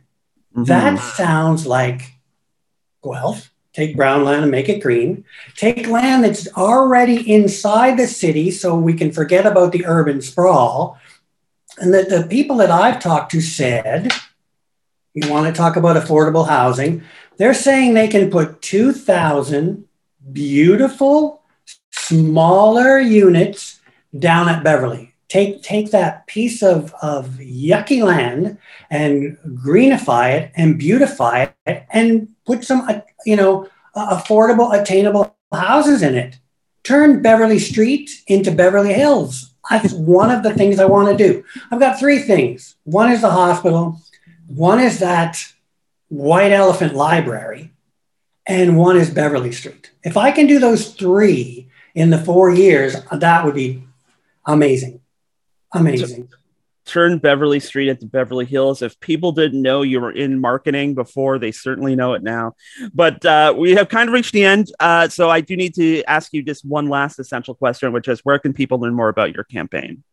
Mm-hmm. 0.55 0.65
That 0.65 0.99
sounds 1.01 1.67
like 1.67 2.13
Guelph. 3.03 3.51
Take 3.73 3.97
brown 3.97 4.23
land 4.23 4.43
and 4.43 4.53
make 4.53 4.69
it 4.69 4.81
green. 4.81 5.25
Take 5.57 5.89
land 5.89 6.23
that's 6.23 6.47
already 6.57 7.33
inside 7.33 7.99
the 7.99 8.07
city 8.07 8.53
so 8.53 8.77
we 8.77 8.95
can 8.95 9.11
forget 9.11 9.47
about 9.47 9.73
the 9.73 9.85
urban 9.85 10.23
sprawl. 10.23 10.97
And 11.79 11.93
that 11.93 12.09
the 12.09 12.23
people 12.23 12.59
that 12.59 12.71
I've 12.71 13.01
talked 13.01 13.33
to 13.33 13.41
said, 13.41 14.13
you 15.13 15.29
want 15.29 15.49
to 15.49 15.53
talk 15.53 15.75
about 15.75 15.97
affordable 15.97 16.49
housing, 16.49 17.03
they're 17.37 17.53
saying 17.53 17.95
they 17.95 18.07
can 18.07 18.31
put 18.31 18.63
2,000 18.63 19.89
beautiful 20.33 21.43
smaller 22.07 22.99
units 22.99 23.81
down 24.19 24.49
at 24.49 24.63
Beverly. 24.63 25.15
Take, 25.29 25.63
take 25.63 25.91
that 25.91 26.27
piece 26.27 26.63
of, 26.63 26.95
of 27.03 27.29
yucky 27.41 28.05
land 28.05 28.59
and 28.91 29.37
greenify 29.47 30.35
it 30.35 30.53
and 30.55 30.79
beautify 30.79 31.49
it 31.67 31.87
and 31.91 32.29
put 32.47 32.65
some, 32.65 32.83
uh, 32.89 33.01
you 33.25 33.37
know, 33.37 33.69
affordable, 33.97 34.79
attainable 34.79 35.35
houses 35.53 36.03
in 36.03 36.15
it. 36.15 36.39
Turn 36.83 37.23
Beverly 37.23 37.59
Street 37.59 38.11
into 38.27 38.53
Beverly 38.53 38.93
Hills. 38.93 39.55
That's 39.71 39.95
one 39.95 40.31
of 40.31 40.43
the 40.43 40.53
things 40.53 40.79
I 40.79 40.85
want 40.85 41.09
to 41.09 41.17
do. 41.17 41.43
I've 41.71 41.81
got 41.81 41.99
three 41.99 42.19
things. 42.19 42.77
One 42.85 43.11
is 43.11 43.23
the 43.23 43.31
hospital, 43.31 44.01
one 44.47 44.79
is 44.79 44.99
that 44.99 45.43
white 46.09 46.53
elephant 46.53 46.95
library, 46.95 47.73
and 48.47 48.77
one 48.77 48.99
is 48.99 49.09
Beverly 49.09 49.53
Street. 49.53 49.91
If 50.03 50.19
I 50.19 50.33
can 50.33 50.47
do 50.47 50.59
those 50.59 50.93
three, 50.93 51.71
in 51.95 52.11
the 52.11 52.19
four 52.19 52.51
years, 52.51 52.97
that 53.11 53.45
would 53.45 53.55
be 53.55 53.85
amazing. 54.47 55.01
Amazing. 55.73 56.29
So, 56.31 56.37
turn 56.85 57.19
Beverly 57.19 57.61
Street 57.61 57.89
into 57.89 58.07
Beverly 58.07 58.45
Hills. 58.45 58.83
If 58.83 58.99
people 59.01 59.33
didn't 59.33 59.61
know 59.61 59.83
you 59.83 60.01
were 60.01 60.13
in 60.13 60.41
marketing 60.41 60.95
before, 60.95 61.39
they 61.39 61.53
certainly 61.53 61.97
know 61.97 62.15
it 62.15 62.23
now. 62.23 62.55
But 62.93 63.25
uh, 63.25 63.55
we 63.57 63.73
have 63.73 63.89
kind 63.89 64.09
of 64.09 64.13
reached 64.13 64.33
the 64.33 64.45
end. 64.45 64.71
Uh, 64.79 65.09
so 65.09 65.31
I 65.31 65.41
do 65.41 65.57
need 65.57 65.75
to 65.75 66.03
ask 66.05 66.33
you 66.33 66.43
just 66.43 66.65
one 66.65 66.89
last 66.89 67.19
essential 67.19 67.55
question, 67.55 67.93
which 67.93 68.09
is 68.09 68.21
where 68.21 68.39
can 68.39 68.53
people 68.53 68.79
learn 68.79 68.95
more 68.95 69.09
about 69.09 69.35
your 69.35 69.45
campaign? 69.45 70.05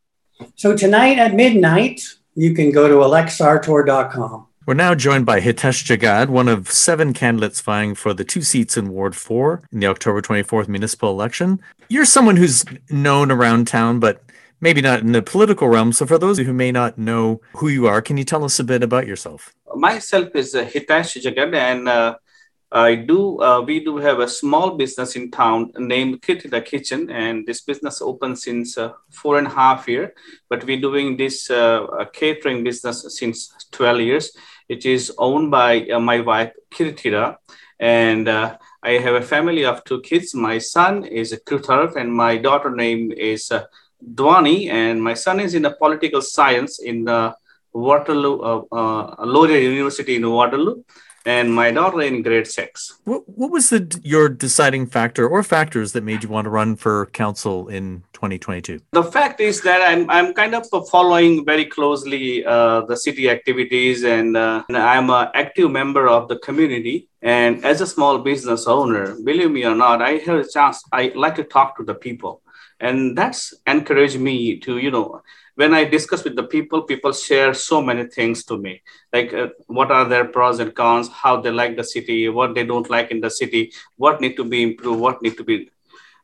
So 0.55 0.75
tonight 0.75 1.17
at 1.17 1.35
midnight, 1.35 2.01
you 2.35 2.53
can 2.53 2.71
go 2.71 2.87
to 2.87 2.95
electsartor.com. 2.95 4.47
We're 4.67 4.75
now 4.75 4.93
joined 4.93 5.25
by 5.25 5.41
Hitesh 5.41 5.83
Jagad, 5.85 6.29
one 6.29 6.47
of 6.47 6.69
seven 6.69 7.13
candidates 7.13 7.59
vying 7.61 7.95
for 7.95 8.13
the 8.13 8.23
two 8.23 8.43
seats 8.43 8.77
in 8.77 8.89
Ward 8.89 9.15
4 9.15 9.63
in 9.71 9.79
the 9.79 9.87
October 9.87 10.21
24th 10.21 10.67
municipal 10.67 11.09
election. 11.09 11.59
You're 11.89 12.05
someone 12.05 12.35
who's 12.35 12.63
known 12.87 13.31
around 13.31 13.67
town, 13.67 13.99
but 13.99 14.21
maybe 14.59 14.79
not 14.79 14.99
in 14.99 15.13
the 15.13 15.23
political 15.23 15.67
realm. 15.67 15.93
So, 15.93 16.05
for 16.05 16.19
those 16.19 16.37
who 16.37 16.53
may 16.53 16.71
not 16.71 16.99
know 16.99 17.41
who 17.55 17.69
you 17.69 17.87
are, 17.87 18.03
can 18.03 18.17
you 18.17 18.23
tell 18.23 18.43
us 18.43 18.59
a 18.59 18.63
bit 18.63 18.83
about 18.83 19.07
yourself? 19.07 19.51
Myself 19.73 20.35
is 20.35 20.53
uh, 20.53 20.63
Hitesh 20.63 21.19
Jagad, 21.23 21.55
and 21.55 21.89
uh, 21.89 22.17
I 22.71 22.93
do. 22.93 23.41
Uh, 23.41 23.61
we 23.61 23.83
do 23.83 23.97
have 23.97 24.19
a 24.19 24.27
small 24.27 24.77
business 24.77 25.15
in 25.15 25.31
town 25.31 25.71
named 25.75 26.21
Kitty 26.21 26.49
Kitchen, 26.61 27.09
and 27.09 27.47
this 27.47 27.61
business 27.61 27.99
opened 27.99 28.37
since 28.37 28.77
uh, 28.77 28.91
four 29.09 29.39
and 29.39 29.47
a 29.47 29.49
half 29.49 29.87
year. 29.87 30.13
But 30.49 30.65
we're 30.65 30.79
doing 30.79 31.17
this 31.17 31.49
uh, 31.49 32.05
catering 32.13 32.63
business 32.63 33.17
since 33.17 33.55
twelve 33.71 34.01
years 34.01 34.37
it 34.73 34.85
is 34.85 35.11
owned 35.17 35.51
by 35.51 35.71
uh, 35.87 35.99
my 35.99 36.19
wife, 36.21 36.51
Kirtira. 36.73 37.35
And 37.79 38.27
uh, 38.27 38.57
I 38.81 38.91
have 39.05 39.15
a 39.15 39.27
family 39.33 39.63
of 39.65 39.83
two 39.83 39.99
kids. 40.01 40.33
My 40.33 40.57
son 40.59 41.03
is 41.03 41.27
Krutarv, 41.47 41.95
and 41.95 42.09
my 42.23 42.37
daughter 42.37 42.71
name 42.83 43.11
is 43.11 43.51
uh, 43.51 43.65
Dwani. 44.19 44.69
And 44.69 45.03
my 45.03 45.15
son 45.25 45.39
is 45.39 45.53
in 45.55 45.63
the 45.63 45.75
political 45.83 46.21
science 46.21 46.79
in 46.79 47.03
the 47.03 47.35
Waterloo, 47.73 48.35
uh, 48.39 48.61
uh, 48.71 49.25
Laurier 49.25 49.59
University 49.59 50.15
in 50.15 50.29
Waterloo. 50.29 50.83
And 51.25 51.53
my 51.53 51.71
daughter 51.71 52.01
in 52.01 52.21
grade 52.21 52.47
six. 52.47 52.99
What, 53.03 53.27
what 53.27 53.51
was 53.51 53.69
the 53.69 53.99
your 54.03 54.29
deciding 54.29 54.87
factor 54.87 55.27
or 55.27 55.43
factors 55.43 55.93
that 55.93 56.03
made 56.03 56.23
you 56.23 56.29
want 56.29 56.45
to 56.45 56.49
run 56.49 56.75
for 56.75 57.07
council 57.07 57.67
in 57.67 58.03
2022? 58.13 58.79
The 58.91 59.03
fact 59.03 59.39
is 59.39 59.61
that 59.61 59.81
I'm, 59.81 60.09
I'm 60.09 60.33
kind 60.33 60.55
of 60.55 60.65
following 60.89 61.45
very 61.45 61.65
closely 61.65 62.45
uh, 62.45 62.81
the 62.81 62.97
city 62.97 63.29
activities 63.29 64.03
and, 64.03 64.35
uh, 64.35 64.63
and 64.67 64.77
I'm 64.77 65.09
an 65.09 65.29
active 65.33 65.69
member 65.71 66.07
of 66.07 66.27
the 66.27 66.37
community. 66.39 67.09
And 67.21 67.63
as 67.63 67.81
a 67.81 67.87
small 67.87 68.19
business 68.19 68.67
owner, 68.67 69.15
believe 69.23 69.51
me 69.51 69.65
or 69.65 69.75
not, 69.75 70.01
I 70.01 70.13
have 70.13 70.39
a 70.39 70.47
chance, 70.47 70.83
I 70.91 71.11
like 71.15 71.35
to 71.35 71.43
talk 71.43 71.77
to 71.77 71.83
the 71.83 71.95
people. 71.95 72.41
And 72.79 73.15
that's 73.15 73.53
encouraged 73.67 74.19
me 74.19 74.59
to, 74.61 74.79
you 74.79 74.89
know, 74.89 75.21
when 75.61 75.73
I 75.79 75.83
discuss 75.83 76.23
with 76.23 76.35
the 76.35 76.47
people, 76.55 76.81
people 76.91 77.13
share 77.13 77.53
so 77.53 77.81
many 77.89 78.05
things 78.05 78.43
to 78.45 78.57
me, 78.57 78.81
like 79.13 79.31
uh, 79.33 79.49
what 79.67 79.91
are 79.91 80.05
their 80.13 80.25
pros 80.25 80.59
and 80.59 80.73
cons, 80.73 81.09
how 81.23 81.33
they 81.41 81.51
like 81.51 81.75
the 81.75 81.83
city, 81.83 82.29
what 82.29 82.55
they 82.55 82.65
don't 82.71 82.89
like 82.89 83.11
in 83.11 83.21
the 83.25 83.29
city, 83.29 83.71
what 83.95 84.21
need 84.21 84.35
to 84.37 84.43
be 84.43 84.63
improved, 84.63 84.99
what 84.99 85.21
need 85.21 85.37
to 85.37 85.43
be 85.43 85.69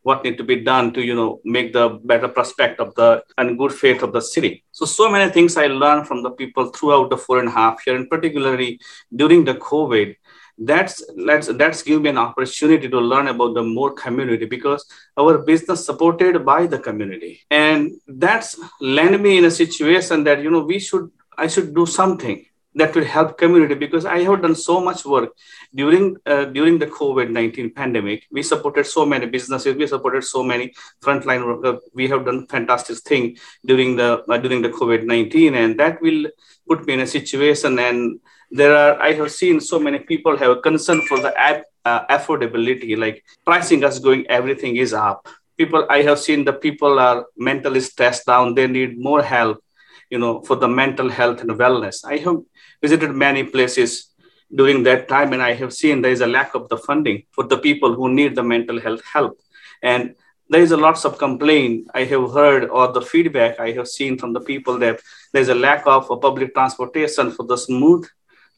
what 0.07 0.23
need 0.23 0.37
to 0.37 0.43
be 0.51 0.57
done 0.67 0.93
to 0.95 1.01
you 1.03 1.15
know 1.19 1.41
make 1.43 1.73
the 1.77 1.85
better 2.11 2.29
prospect 2.35 2.79
of 2.79 2.95
the 2.95 3.09
and 3.37 3.57
good 3.61 3.73
faith 3.73 4.01
of 4.03 4.13
the 4.13 4.21
city. 4.21 4.63
So 4.71 4.85
so 4.85 5.09
many 5.15 5.29
things 5.31 5.57
i 5.63 5.67
learned 5.67 6.07
from 6.09 6.23
the 6.23 6.31
people 6.41 6.69
throughout 6.75 7.09
the 7.09 7.17
four 7.25 7.39
and 7.39 7.49
a 7.49 7.55
half 7.61 7.85
year 7.85 7.95
and 7.97 8.09
particularly 8.13 8.79
during 9.21 9.43
the 9.49 9.55
covid 9.69 10.15
that's 10.57 11.03
let's 11.15 11.47
that's 11.47 11.83
give 11.83 12.01
me 12.01 12.09
an 12.09 12.17
opportunity 12.17 12.89
to 12.89 12.99
learn 12.99 13.27
about 13.27 13.53
the 13.53 13.63
more 13.63 13.93
community 13.93 14.45
because 14.45 14.85
our 15.15 15.37
business 15.37 15.85
supported 15.85 16.43
by 16.45 16.65
the 16.65 16.79
community. 16.79 17.41
And 17.51 17.91
that's 18.07 18.59
land 18.81 19.21
me 19.21 19.37
in 19.37 19.45
a 19.45 19.51
situation 19.51 20.23
that 20.23 20.41
you 20.41 20.49
know 20.49 20.61
we 20.61 20.79
should 20.79 21.11
i 21.37 21.47
should 21.47 21.75
do 21.75 21.85
something 21.85 22.43
that 22.73 22.95
will 22.95 23.05
help 23.05 23.37
community 23.37 23.75
because 23.75 24.05
i 24.05 24.19
have 24.19 24.41
done 24.41 24.55
so 24.55 24.79
much 24.79 25.03
work 25.05 25.29
during 25.73 26.15
uh, 26.25 26.45
during 26.45 26.79
the 26.79 26.87
covid-19 26.87 27.75
pandemic. 27.75 28.25
We 28.31 28.41
supported 28.41 28.85
so 28.85 29.05
many 29.05 29.27
businesses. 29.27 29.75
We 29.75 29.85
supported 29.85 30.23
so 30.23 30.43
many 30.43 30.73
frontline 31.03 31.45
workers 31.45 31.81
we 31.93 32.07
have 32.07 32.25
done 32.25 32.47
fantastic 32.47 32.97
thing 32.97 33.37
during 33.63 33.95
the 33.95 34.23
uh, 34.27 34.37
during 34.37 34.63
the 34.63 34.69
covid-19 34.69 35.53
and 35.53 35.79
that 35.79 36.01
will 36.01 36.25
put 36.67 36.85
me 36.87 36.95
in 36.95 37.01
a 37.01 37.07
situation 37.07 37.77
and 37.77 38.19
there 38.49 38.75
are 38.75 39.01
i 39.01 39.11
have 39.13 39.31
seen 39.31 39.59
so 39.59 39.79
many 39.79 39.99
people 39.99 40.37
have 40.37 40.51
a 40.51 40.61
concern 40.61 41.01
for 41.01 41.19
the 41.19 41.33
uh, 41.85 42.05
affordability 42.17 42.97
like 42.97 43.23
pricing 43.45 43.83
is 43.83 43.99
going 43.99 44.25
everything 44.27 44.75
is 44.77 44.93
up. 44.93 45.27
People 45.57 45.85
i 45.89 46.01
have 46.01 46.19
seen 46.19 46.43
the 46.45 46.53
people 46.53 46.99
are 46.99 47.25
mentally 47.37 47.81
stressed 47.81 48.25
down. 48.25 48.53
They 48.53 48.67
need 48.67 48.99
more 48.99 49.23
help 49.23 49.63
you 50.09 50.19
know 50.19 50.41
for 50.41 50.55
the 50.55 50.67
mental 50.67 51.09
health 51.09 51.41
and 51.41 51.51
wellness. 51.51 52.05
I 52.05 52.17
have 52.17 52.37
visited 52.81 53.11
many 53.11 53.43
places 53.43 54.13
during 54.53 54.83
that 54.83 55.09
time 55.09 55.33
and 55.33 55.41
i 55.43 55.53
have 55.53 55.73
seen 55.73 56.01
there 56.01 56.11
is 56.17 56.21
a 56.21 56.27
lack 56.27 56.55
of 56.55 56.69
the 56.69 56.77
funding 56.77 57.23
for 57.31 57.43
the 57.43 57.57
people 57.57 57.93
who 57.93 58.07
need 58.19 58.33
the 58.33 58.43
mental 58.43 58.79
health 58.79 59.01
help. 59.13 59.37
And 59.83 60.15
there 60.49 60.61
is 60.61 60.71
a 60.71 60.77
lots 60.77 61.03
of 61.05 61.17
complaint 61.17 61.87
i 61.93 62.03
have 62.03 62.31
heard 62.31 62.69
or 62.69 62.91
the 62.93 63.01
feedback 63.01 63.59
i 63.59 63.71
have 63.71 63.87
seen 63.87 64.17
from 64.17 64.33
the 64.33 64.39
people 64.39 64.79
that 64.79 65.01
there's 65.33 65.49
a 65.49 65.55
lack 65.55 65.85
of 65.85 66.09
a 66.09 66.17
public 66.17 66.53
transportation 66.53 67.31
for 67.31 67.45
the 67.45 67.57
smooth 67.57 68.07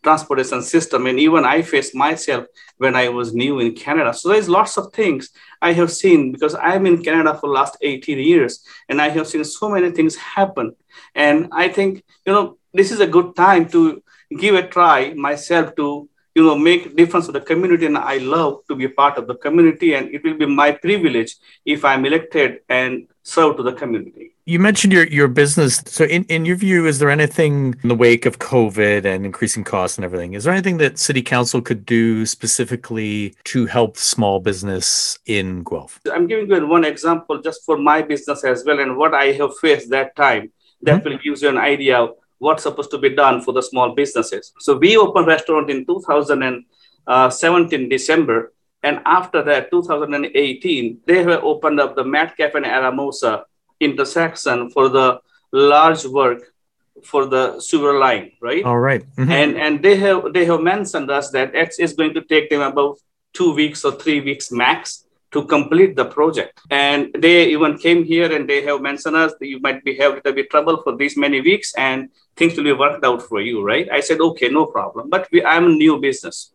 transportation 0.04 0.62
system 0.62 1.06
and 1.08 1.20
even 1.20 1.46
i 1.46 1.62
faced 1.62 1.94
myself 1.94 2.46
when 2.78 2.96
i 2.96 3.10
was 3.10 3.34
new 3.34 3.60
in 3.60 3.76
canada. 3.76 4.14
So 4.14 4.30
there's 4.30 4.50
lots 4.50 4.78
of 4.78 4.94
things 4.94 5.30
i 5.62 5.74
have 5.74 5.92
seen 5.92 6.32
because 6.32 6.56
i'm 6.56 6.86
in 6.86 7.04
canada 7.04 7.38
for 7.38 7.50
last 7.50 7.78
18 7.82 8.18
years 8.18 8.64
and 8.88 9.02
i 9.02 9.10
have 9.10 9.28
seen 9.28 9.44
so 9.44 9.70
many 9.70 9.92
things 9.92 10.16
happen. 10.16 10.76
And 11.16 11.50
i 11.52 11.68
think 11.68 12.04
you 12.26 12.34
know 12.34 12.58
this 12.74 12.92
is 12.92 13.00
a 13.00 13.08
good 13.08 13.36
time 13.36 13.68
to 13.70 14.02
give 14.38 14.56
a 14.56 14.68
try 14.68 15.14
myself 15.14 15.76
to 15.76 16.08
you 16.36 16.44
know 16.44 16.58
make 16.58 16.96
difference 16.96 17.26
to 17.26 17.32
the 17.32 17.42
community 17.42 17.86
and 17.86 17.98
i 17.98 18.18
love 18.18 18.60
to 18.68 18.76
be 18.76 18.86
a 18.86 18.96
part 19.02 19.18
of 19.18 19.28
the 19.28 19.36
community 19.36 19.94
and 19.96 20.14
it 20.14 20.24
will 20.24 20.38
be 20.38 20.46
my 20.46 20.72
privilege 20.72 21.36
if 21.66 21.84
i'm 21.84 22.06
elected 22.06 22.60
and 22.70 23.08
serve 23.24 23.58
to 23.58 23.64
the 23.64 23.74
community 23.74 24.36
you 24.50 24.58
mentioned 24.58 24.92
your, 24.92 25.06
your 25.08 25.28
business. 25.28 25.84
So, 25.86 26.06
in, 26.06 26.24
in 26.24 26.44
your 26.44 26.56
view, 26.56 26.88
is 26.88 26.98
there 26.98 27.12
anything 27.12 27.76
in 27.84 27.90
the 27.90 27.94
wake 27.94 28.26
of 28.26 28.40
COVID 28.40 29.06
and 29.06 29.24
increasing 29.24 29.64
costs 29.64 30.00
and 30.00 30.04
everything? 30.04 30.34
Is 30.34 30.44
there 30.44 30.54
anything 30.54 30.78
that 30.78 30.98
City 30.98 31.22
Council 31.22 31.62
could 31.62 31.86
do 31.86 32.26
specifically 32.26 33.36
to 33.44 33.68
help 33.68 33.96
small 33.96 34.40
business 34.40 35.20
in 35.28 35.64
Guelph? 35.64 36.02
I'm 36.12 36.26
giving 36.26 36.50
you 36.50 36.66
one 36.66 36.84
example 36.84 37.40
just 37.40 37.64
for 37.64 37.78
my 37.78 38.02
business 38.02 38.44
as 38.44 38.66
well 38.66 38.80
and 38.80 38.98
what 38.98 39.14
I 39.14 39.26
have 39.34 39.56
faced 39.60 39.92
that 39.92 40.16
time. 40.16 40.52
That 40.82 41.04
mm-hmm. 41.04 41.10
will 41.10 41.20
give 41.20 41.40
you 41.44 41.50
an 41.50 41.60
idea 41.60 42.00
of 42.00 42.16
what's 42.40 42.64
supposed 42.64 42.90
to 42.92 42.98
be 42.98 43.10
done 43.10 43.42
for 43.42 43.52
the 43.54 43.62
small 43.62 43.94
businesses. 43.94 44.52
So, 44.60 44.78
we 44.78 44.98
opened 44.98 45.28
restaurant 45.28 45.70
in 45.70 45.86
2017 45.86 47.90
December. 47.90 48.52
And 48.82 49.02
after 49.06 49.44
that, 49.44 49.70
2018, 49.70 51.02
they 51.06 51.22
have 51.22 51.44
opened 51.44 51.82
up 51.82 51.96
the 51.96 52.04
Metcalfe 52.04 52.56
and 52.56 52.66
Eramosa 52.66 53.44
intersection 53.80 54.70
for 54.70 54.90
the 54.90 55.20
large 55.52 56.06
work 56.06 56.54
for 57.04 57.26
the 57.26 57.60
sewer 57.60 57.98
line, 57.98 58.32
right? 58.42 58.64
All 58.64 58.80
right. 58.80 59.04
mm-hmm. 59.16 59.32
And 59.32 59.58
and 59.58 59.84
they 59.84 59.96
have 59.98 60.34
they 60.34 60.46
have 60.46 60.62
mentioned 60.62 61.10
us 61.10 61.32
that 61.32 61.56
X 61.56 61.80
is 61.80 61.94
going 61.94 62.14
to 62.14 62.22
take 62.22 62.50
them 62.50 62.62
about 62.62 63.00
two 63.34 63.54
weeks 63.54 63.86
or 63.86 63.94
three 63.94 64.22
weeks 64.22 64.52
max 64.52 65.06
to 65.32 65.46
complete 65.46 65.96
the 65.96 66.06
project. 66.06 66.60
And 66.72 67.14
they 67.18 67.50
even 67.50 67.78
came 67.78 68.04
here 68.04 68.34
and 68.36 68.50
they 68.50 68.64
have 68.64 68.82
mentioned 68.82 69.16
us 69.16 69.34
that 69.40 69.48
you 69.48 69.60
might 69.60 69.84
be 69.84 69.96
having 69.96 70.22
a 70.26 70.32
bit 70.34 70.50
trouble 70.50 70.82
for 70.82 70.96
these 70.96 71.16
many 71.16 71.40
weeks 71.40 71.74
and 71.76 72.10
things 72.36 72.58
will 72.58 72.64
be 72.64 72.74
worked 72.74 73.06
out 73.06 73.22
for 73.22 73.40
you, 73.40 73.64
right? 73.64 73.88
I 73.92 74.00
said, 74.00 74.20
okay, 74.20 74.50
no 74.50 74.66
problem. 74.66 75.10
But 75.10 75.28
we, 75.32 75.44
I'm 75.44 75.66
a 75.66 75.70
new 75.70 76.00
business. 76.00 76.52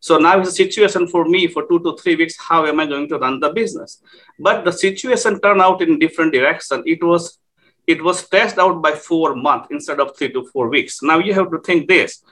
So 0.00 0.18
now 0.18 0.38
it's 0.38 0.50
a 0.50 0.52
situation 0.52 1.08
for 1.08 1.24
me 1.24 1.48
for 1.48 1.66
two 1.66 1.80
to 1.80 1.96
three 1.96 2.16
weeks. 2.16 2.36
How 2.38 2.66
am 2.66 2.80
I 2.80 2.86
going 2.86 3.08
to 3.08 3.18
run 3.18 3.40
the 3.40 3.50
business? 3.50 4.00
But 4.38 4.64
the 4.64 4.72
situation 4.72 5.40
turned 5.40 5.60
out 5.60 5.82
in 5.82 5.98
different 5.98 6.32
direction. 6.32 6.82
It 6.86 7.02
was 7.02 7.38
it 7.86 8.02
was 8.04 8.28
tested 8.28 8.58
out 8.58 8.82
by 8.82 8.92
four 8.92 9.34
months 9.34 9.68
instead 9.70 9.98
of 9.98 10.16
three 10.16 10.30
to 10.32 10.44
four 10.52 10.68
weeks. 10.68 11.02
Now 11.02 11.18
you 11.18 11.32
have 11.34 11.50
to 11.50 11.58
think 11.58 11.88
this. 11.88 12.22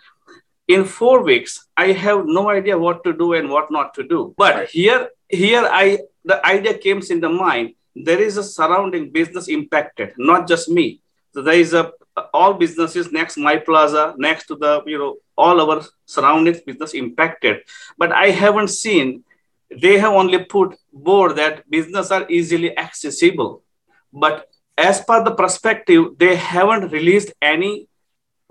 In 0.68 0.84
four 0.84 1.22
weeks, 1.22 1.66
I 1.76 1.92
have 1.92 2.26
no 2.26 2.50
idea 2.50 2.76
what 2.76 3.02
to 3.04 3.12
do 3.12 3.32
and 3.32 3.48
what 3.48 3.70
not 3.70 3.94
to 3.94 4.02
do. 4.02 4.34
But 4.36 4.54
right. 4.54 4.68
here, 4.68 5.08
here 5.28 5.64
I 5.64 6.00
the 6.24 6.44
idea 6.46 6.76
came 6.76 7.00
in 7.10 7.20
the 7.20 7.28
mind. 7.28 7.74
There 7.94 8.20
is 8.20 8.36
a 8.36 8.44
surrounding 8.44 9.10
business 9.10 9.48
impacted, 9.48 10.12
not 10.18 10.46
just 10.46 10.68
me. 10.68 11.00
So 11.32 11.40
there 11.42 11.58
is 11.58 11.72
a 11.72 11.92
all 12.32 12.54
businesses 12.54 13.12
next 13.12 13.36
my 13.36 13.56
plaza 13.56 14.14
next 14.16 14.46
to 14.46 14.56
the 14.56 14.82
you 14.86 14.98
know 14.98 15.16
all 15.36 15.60
our 15.60 15.82
surroundings 16.06 16.60
business 16.60 16.94
impacted. 16.94 17.58
But 17.98 18.12
i 18.12 18.30
haven't 18.30 18.68
seen 18.68 19.24
they 19.70 19.98
have 19.98 20.12
only 20.12 20.44
put 20.44 20.76
board 20.92 21.36
that 21.36 21.68
business 21.68 22.10
are 22.10 22.24
easily 22.28 22.76
accessible. 22.78 23.62
But 24.12 24.48
as 24.78 25.00
per 25.02 25.24
the 25.24 25.34
perspective 25.34 26.18
they 26.18 26.36
haven't 26.36 26.92
released 26.92 27.32
any 27.42 27.88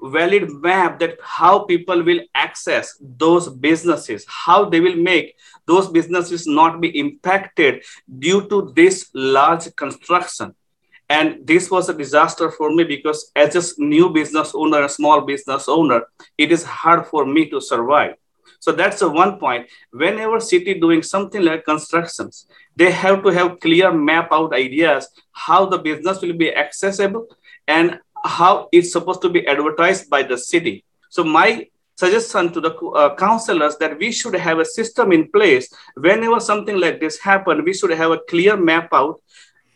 valid 0.01 0.49
map 0.51 0.99
that 0.99 1.17
how 1.21 1.59
people 1.59 2.03
will 2.03 2.19
access 2.35 2.97
those 2.99 3.47
businesses 3.49 4.25
how 4.27 4.65
they 4.65 4.79
will 4.79 4.97
make 4.97 5.35
those 5.65 5.87
businesses 5.89 6.45
not 6.45 6.81
be 6.81 6.89
impacted 6.99 7.81
due 8.19 8.47
to 8.49 8.73
this 8.75 9.09
large 9.13 9.73
construction 9.75 10.53
and 11.09 11.45
this 11.45 11.69
was 11.69 11.87
a 11.89 11.93
disaster 11.93 12.49
for 12.49 12.73
me 12.73 12.83
because 12.83 13.31
as 13.35 13.55
a 13.55 13.81
new 13.81 14.09
business 14.09 14.53
owner, 14.55 14.83
a 14.83 14.89
small 14.89 15.21
business 15.21 15.69
owner, 15.69 16.03
it 16.37 16.51
is 16.51 16.63
hard 16.63 17.05
for 17.05 17.25
me 17.25 17.49
to 17.49 17.61
survive. 17.61 18.15
So 18.59 18.71
that's 18.71 18.99
the 18.99 19.09
one 19.09 19.37
point. 19.37 19.67
Whenever 19.91 20.39
city 20.39 20.79
doing 20.79 21.03
something 21.03 21.43
like 21.43 21.65
constructions, 21.65 22.47
they 22.75 22.91
have 22.91 23.21
to 23.23 23.29
have 23.29 23.59
clear 23.59 23.91
map 23.91 24.29
out 24.31 24.55
ideas 24.55 25.07
how 25.33 25.65
the 25.67 25.77
business 25.77 26.21
will 26.21 26.33
be 26.33 26.55
accessible 26.55 27.27
and 27.67 27.99
how 28.23 28.67
it's 28.71 28.91
supposed 28.91 29.21
to 29.21 29.29
be 29.29 29.45
advertised 29.45 30.09
by 30.09 30.23
the 30.23 30.37
city. 30.37 30.83
So 31.09 31.23
my 31.23 31.67
suggestion 31.95 32.51
to 32.53 32.59
the 32.59 32.73
uh, 32.73 33.15
councillors 33.15 33.77
that 33.77 33.97
we 33.97 34.11
should 34.11 34.35
have 34.35 34.59
a 34.59 34.65
system 34.65 35.11
in 35.11 35.31
place 35.31 35.71
whenever 35.95 36.39
something 36.39 36.77
like 36.77 36.99
this 36.99 37.17
happen 37.19 37.63
we 37.63 37.73
should 37.73 37.91
have 37.91 38.11
a 38.11 38.19
clear 38.29 38.57
map 38.57 38.89
out 38.91 39.21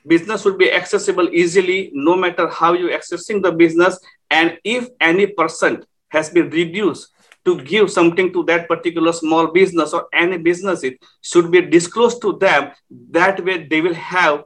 business 0.09 0.43
will 0.43 0.57
be 0.57 0.71
accessible 0.71 1.29
easily 1.31 1.91
no 1.93 2.15
matter 2.15 2.47
how 2.49 2.73
you 2.73 2.89
accessing 2.89 3.41
the 3.41 3.51
business. 3.51 3.99
And 4.29 4.57
if 4.63 4.89
any 4.99 5.27
percent 5.27 5.85
has 6.09 6.29
been 6.29 6.49
reduced 6.49 7.09
to 7.45 7.61
give 7.61 7.89
something 7.89 8.33
to 8.33 8.43
that 8.43 8.67
particular 8.67 9.13
small 9.13 9.47
business 9.47 9.93
or 9.93 10.07
any 10.13 10.37
business 10.37 10.83
it 10.83 10.97
should 11.21 11.49
be 11.51 11.61
disclosed 11.61 12.21
to 12.21 12.37
them. 12.37 12.71
That 13.11 13.43
way 13.45 13.67
they 13.67 13.81
will 13.81 13.93
have 13.93 14.43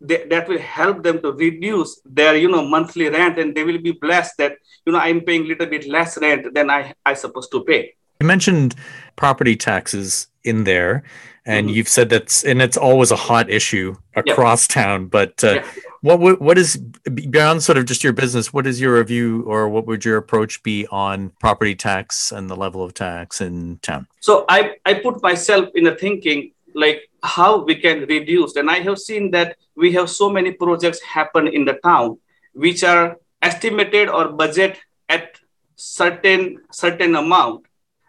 they, 0.00 0.24
that 0.26 0.48
will 0.48 0.58
help 0.58 1.02
them 1.04 1.22
to 1.22 1.32
reduce 1.32 2.00
their 2.04 2.36
you 2.36 2.48
know 2.48 2.66
monthly 2.66 3.08
rent 3.08 3.38
and 3.38 3.54
they 3.54 3.62
will 3.62 3.78
be 3.78 3.92
blessed 3.92 4.36
that 4.38 4.56
you 4.84 4.92
know 4.92 4.98
i'm 4.98 5.20
paying 5.20 5.44
a 5.44 5.46
little 5.46 5.66
bit 5.66 5.86
less 5.86 6.18
rent 6.18 6.52
than 6.54 6.70
i 6.70 6.92
i 7.06 7.14
supposed 7.14 7.52
to 7.52 7.62
pay. 7.64 7.94
You 8.20 8.26
mentioned 8.26 8.74
property 9.16 9.56
taxes 9.56 10.26
in 10.42 10.64
there 10.64 11.04
and 11.44 11.66
mm-hmm. 11.66 11.76
you've 11.76 11.88
said 11.88 12.08
that's 12.08 12.44
and 12.44 12.62
it's 12.62 12.76
always 12.76 13.10
a 13.10 13.16
hot 13.16 13.50
issue 13.50 13.94
across 14.14 14.66
town 14.66 15.06
but 15.06 15.42
uh, 15.44 15.54
yeah. 15.54 15.66
What 16.02 16.18
would, 16.18 16.40
what 16.40 16.58
is 16.58 16.78
beyond 17.14 17.62
sort 17.62 17.78
of 17.78 17.84
just 17.84 18.02
your 18.02 18.12
business? 18.12 18.52
What 18.52 18.66
is 18.66 18.80
your 18.80 18.98
review, 18.98 19.44
or 19.46 19.68
what 19.68 19.86
would 19.86 20.04
your 20.04 20.16
approach 20.16 20.60
be 20.64 20.84
on 20.90 21.30
property 21.38 21.76
tax 21.76 22.32
and 22.32 22.50
the 22.50 22.56
level 22.56 22.82
of 22.82 22.92
tax 22.92 23.40
in 23.40 23.78
town? 23.82 24.08
So 24.18 24.44
I 24.48 24.78
I 24.84 24.94
put 24.94 25.22
myself 25.22 25.68
in 25.76 25.86
a 25.86 25.94
thinking 25.94 26.50
like 26.74 27.08
how 27.22 27.62
we 27.62 27.76
can 27.76 28.00
reduce, 28.06 28.56
and 28.56 28.68
I 28.68 28.80
have 28.80 28.98
seen 28.98 29.30
that 29.30 29.56
we 29.76 29.92
have 29.92 30.10
so 30.10 30.28
many 30.28 30.50
projects 30.50 31.00
happen 31.00 31.46
in 31.46 31.64
the 31.64 31.74
town 31.74 32.18
which 32.52 32.82
are 32.82 33.16
estimated 33.40 34.08
or 34.08 34.28
budget 34.28 34.80
at 35.08 35.38
certain 35.76 36.58
certain 36.72 37.14
amount, 37.14 37.66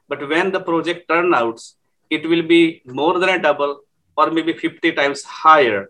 but 0.07 0.27
when 0.27 0.51
the 0.51 0.59
project 0.59 1.07
turn 1.07 1.33
out, 1.33 1.61
it 2.15 2.27
will 2.31 2.45
be 2.55 2.81
more 2.85 3.19
than 3.19 3.29
a 3.29 3.39
double 3.41 3.81
or 4.15 4.31
maybe 4.31 4.53
50 4.53 4.91
times 4.93 5.23
higher. 5.23 5.87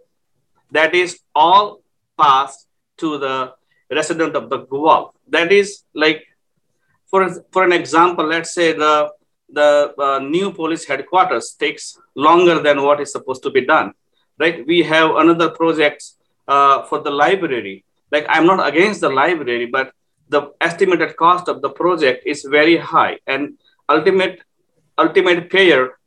That 0.72 0.96
is 0.96 1.20
all 1.36 1.82
passed 2.20 2.68
to 2.98 3.18
the 3.18 3.54
resident 3.92 4.36
of 4.36 4.50
the 4.50 4.60
Guelph. 4.60 5.14
That 5.28 5.52
is 5.52 5.84
like, 5.94 6.26
for, 7.10 7.22
for 7.52 7.64
an 7.64 7.74
example, 7.74 8.26
let's 8.26 8.54
say 8.54 8.74
the, 8.74 9.10
the 9.50 9.94
uh, 10.00 10.20
new 10.20 10.52
police 10.52 10.86
headquarters 10.86 11.56
takes 11.60 11.98
longer 12.16 12.60
than 12.60 12.82
what 12.82 13.02
is 13.02 13.12
supposed 13.12 13.44
to 13.44 13.52
be 13.52 13.66
done, 13.66 13.94
right? 14.40 14.66
We 14.66 14.84
have 14.84 15.16
another 15.16 15.50
project 15.50 16.04
uh, 16.48 16.84
for 16.84 17.00
the 17.00 17.12
library. 17.12 17.86
Like 18.12 18.26
I'm 18.30 18.46
not 18.46 18.66
against 18.68 19.02
the 19.02 19.10
library, 19.10 19.68
but 19.68 19.92
the 20.30 20.52
estimated 20.62 21.16
cost 21.18 21.48
of 21.48 21.62
the 21.62 21.70
project 21.70 22.26
is 22.26 22.44
very 22.50 22.78
high 22.78 23.20
and 23.28 23.58
ultimate 23.90 24.42
ultimate 24.98 25.50
payer 25.50 25.98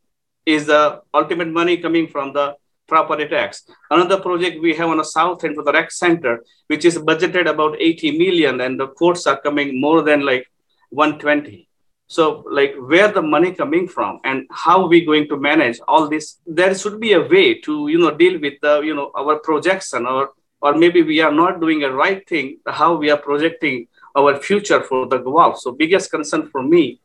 is 0.47 0.66
the 0.66 1.03
ultimate 1.12 1.49
money 1.49 1.76
coming 1.76 2.07
from 2.07 2.32
the 2.32 2.57
property 2.86 3.26
tax. 3.28 3.64
Another 3.90 4.20
project 4.20 4.62
we 4.62 4.74
have 4.74 4.88
on 4.88 4.99
the 4.99 5.05
south 5.05 5.44
end 5.44 5.57
for 5.57 5.64
the 5.64 5.72
rec 5.72 5.90
center, 5.90 6.44
which 6.68 6.84
is 6.84 6.97
budgeted 6.99 7.51
about 7.51 7.76
80 7.80 8.16
million, 8.16 8.61
and 8.61 8.78
the 8.78 8.86
quotes 8.86 9.26
are 9.26 9.40
coming 9.40 9.80
more 9.80 10.03
than 10.03 10.24
like 10.24 10.47
120. 10.90 11.68
So, 12.09 12.44
like, 12.49 12.76
where 12.78 13.11
the 13.11 13.22
money 13.22 13.53
coming 13.53 13.88
from, 13.88 14.20
and 14.22 14.47
how 14.53 14.86
we 14.86 15.05
going 15.05 15.26
to 15.28 15.36
manage 15.36 15.80
all 15.88 16.09
this? 16.09 16.38
There 16.47 16.72
should 16.72 17.01
be 17.01 17.14
a 17.14 17.20
way 17.20 17.61
to, 17.62 17.88
you 17.88 17.99
know, 17.99 18.12
deal 18.12 18.40
with 18.40 18.55
the, 18.62 18.80
you 18.82 18.94
know, 18.94 19.11
our 19.16 19.40
projection, 19.40 20.07
or 20.07 20.30
or 20.62 20.74
maybe 20.74 21.03
we 21.03 21.20
are 21.20 21.32
not 21.32 21.61
doing 21.61 21.82
a 21.82 21.90
right 21.90 22.26
thing. 22.28 22.59
How 22.64 22.94
we 22.94 23.11
are 23.11 23.16
projecting 23.16 23.88
our 24.14 24.40
future 24.40 24.82
for 24.82 25.07
the 25.07 25.18
Guelph. 25.18 25.59
So, 25.59 25.72
biggest 25.72 26.12
concern 26.12 26.49
for 26.49 26.62
me, 26.62 27.01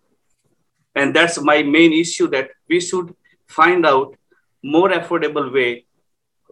and 0.94 1.16
that's 1.16 1.42
my 1.42 1.64
main 1.64 1.94
issue 1.94 2.28
that 2.28 2.52
we 2.70 2.80
should 2.80 3.16
find 3.60 3.86
out 3.86 4.16
more 4.64 4.90
affordable 4.90 5.52
way, 5.54 5.86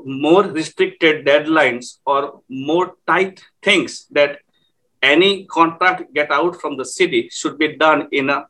more 0.04 0.43
restricted 0.43 1.26
deadlines 1.26 1.97
or 2.06 2.41
more 2.50 2.95
tight 3.08 3.43
things 3.62 4.06
that 4.12 4.39
any 5.02 5.45
contract 5.45 6.14
get 6.14 6.32
out 6.32 6.60
from 6.62 6.78
the 6.78 6.86
city 6.86 7.30
should 7.32 7.58
be 7.58 7.76
done 7.76 8.08
in 8.12 8.30
a 8.30 8.45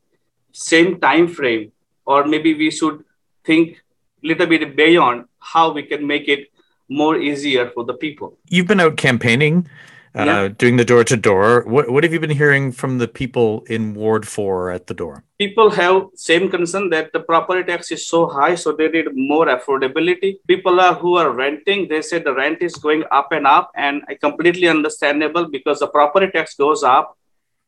same 0.51 0.99
time 0.99 1.27
frame. 1.27 1.71
Or 2.05 2.25
maybe 2.25 2.53
we 2.55 2.71
should 2.71 3.03
think 3.45 3.81
little 4.23 4.47
bit 4.47 4.75
beyond 4.75 5.25
how 5.39 5.71
we 5.71 5.83
can 5.83 6.05
make 6.05 6.27
it 6.27 6.47
more 6.89 7.17
easier 7.17 7.69
for 7.69 7.83
the 7.85 7.93
people. 7.93 8.37
You've 8.49 8.67
been 8.67 8.79
out 8.79 8.97
campaigning 8.97 9.67
uh, 10.15 10.25
yeah. 10.25 10.47
doing 10.47 10.77
the 10.77 10.85
door 10.85 11.03
to 11.03 11.15
door. 11.15 11.63
What 11.67 11.89
what 11.89 12.03
have 12.03 12.13
you 12.13 12.19
been 12.19 12.29
hearing 12.31 12.71
from 12.71 12.97
the 12.97 13.07
people 13.07 13.63
in 13.67 13.93
Ward 13.93 14.27
Four 14.27 14.71
at 14.71 14.87
the 14.87 14.93
door? 14.93 15.23
People 15.37 15.69
have 15.69 16.07
same 16.15 16.49
concern 16.49 16.89
that 16.89 17.13
the 17.13 17.19
property 17.19 17.63
tax 17.63 17.91
is 17.91 18.07
so 18.07 18.27
high, 18.27 18.55
so 18.55 18.71
they 18.71 18.89
need 18.89 19.07
more 19.13 19.45
affordability. 19.45 20.37
People 20.47 20.79
are 20.79 20.95
who 20.95 21.15
are 21.15 21.29
renting, 21.31 21.87
they 21.87 22.01
say 22.01 22.19
the 22.19 22.33
rent 22.33 22.61
is 22.61 22.75
going 22.75 23.03
up 23.11 23.31
and 23.31 23.45
up, 23.45 23.71
and 23.75 24.01
I 24.07 24.15
completely 24.15 24.67
understandable 24.67 25.47
because 25.47 25.79
the 25.79 25.87
property 25.87 26.29
tax 26.31 26.55
goes 26.55 26.83
up. 26.83 27.15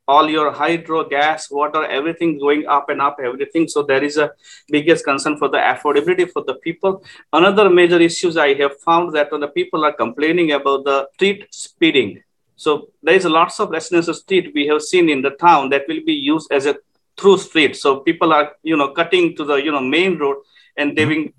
All 0.07 0.27
your 0.27 0.51
hydro, 0.51 1.07
gas, 1.07 1.49
water, 1.49 1.85
everything 1.85 2.39
going 2.39 2.65
up 2.67 2.89
and 2.89 3.01
up, 3.01 3.17
everything. 3.23 3.67
So 3.67 3.83
there 3.83 4.03
is 4.03 4.17
a 4.17 4.31
biggest 4.67 5.05
concern 5.05 5.37
for 5.37 5.47
the 5.47 5.57
affordability 5.57 6.29
for 6.29 6.43
the 6.43 6.55
people. 6.55 7.05
Another 7.31 7.69
major 7.69 7.99
issues 7.99 8.35
I 8.35 8.55
have 8.55 8.81
found 8.81 9.13
that 9.13 9.31
when 9.31 9.41
the 9.41 9.47
people 9.47 9.85
are 9.85 9.93
complaining 9.93 10.51
about 10.51 10.83
the 10.85 11.07
street 11.13 11.47
speeding, 11.51 12.23
so 12.55 12.89
there 13.01 13.15
is 13.15 13.25
lots 13.25 13.59
of 13.59 13.69
residential 13.69 14.13
street 14.13 14.51
we 14.53 14.67
have 14.67 14.81
seen 14.81 15.09
in 15.09 15.21
the 15.21 15.31
town 15.31 15.69
that 15.69 15.87
will 15.87 16.01
be 16.05 16.13
used 16.13 16.51
as 16.51 16.65
a 16.65 16.75
through 17.17 17.37
street. 17.37 17.75
So 17.75 17.99
people 17.99 18.33
are, 18.33 18.53
you 18.63 18.77
know, 18.77 18.89
cutting 18.89 19.35
to 19.37 19.43
the, 19.43 19.55
you 19.55 19.71
know, 19.71 19.81
main 19.81 20.17
road 20.17 20.37
and 20.77 20.97
they 20.97 21.05
mm-hmm. 21.05 21.29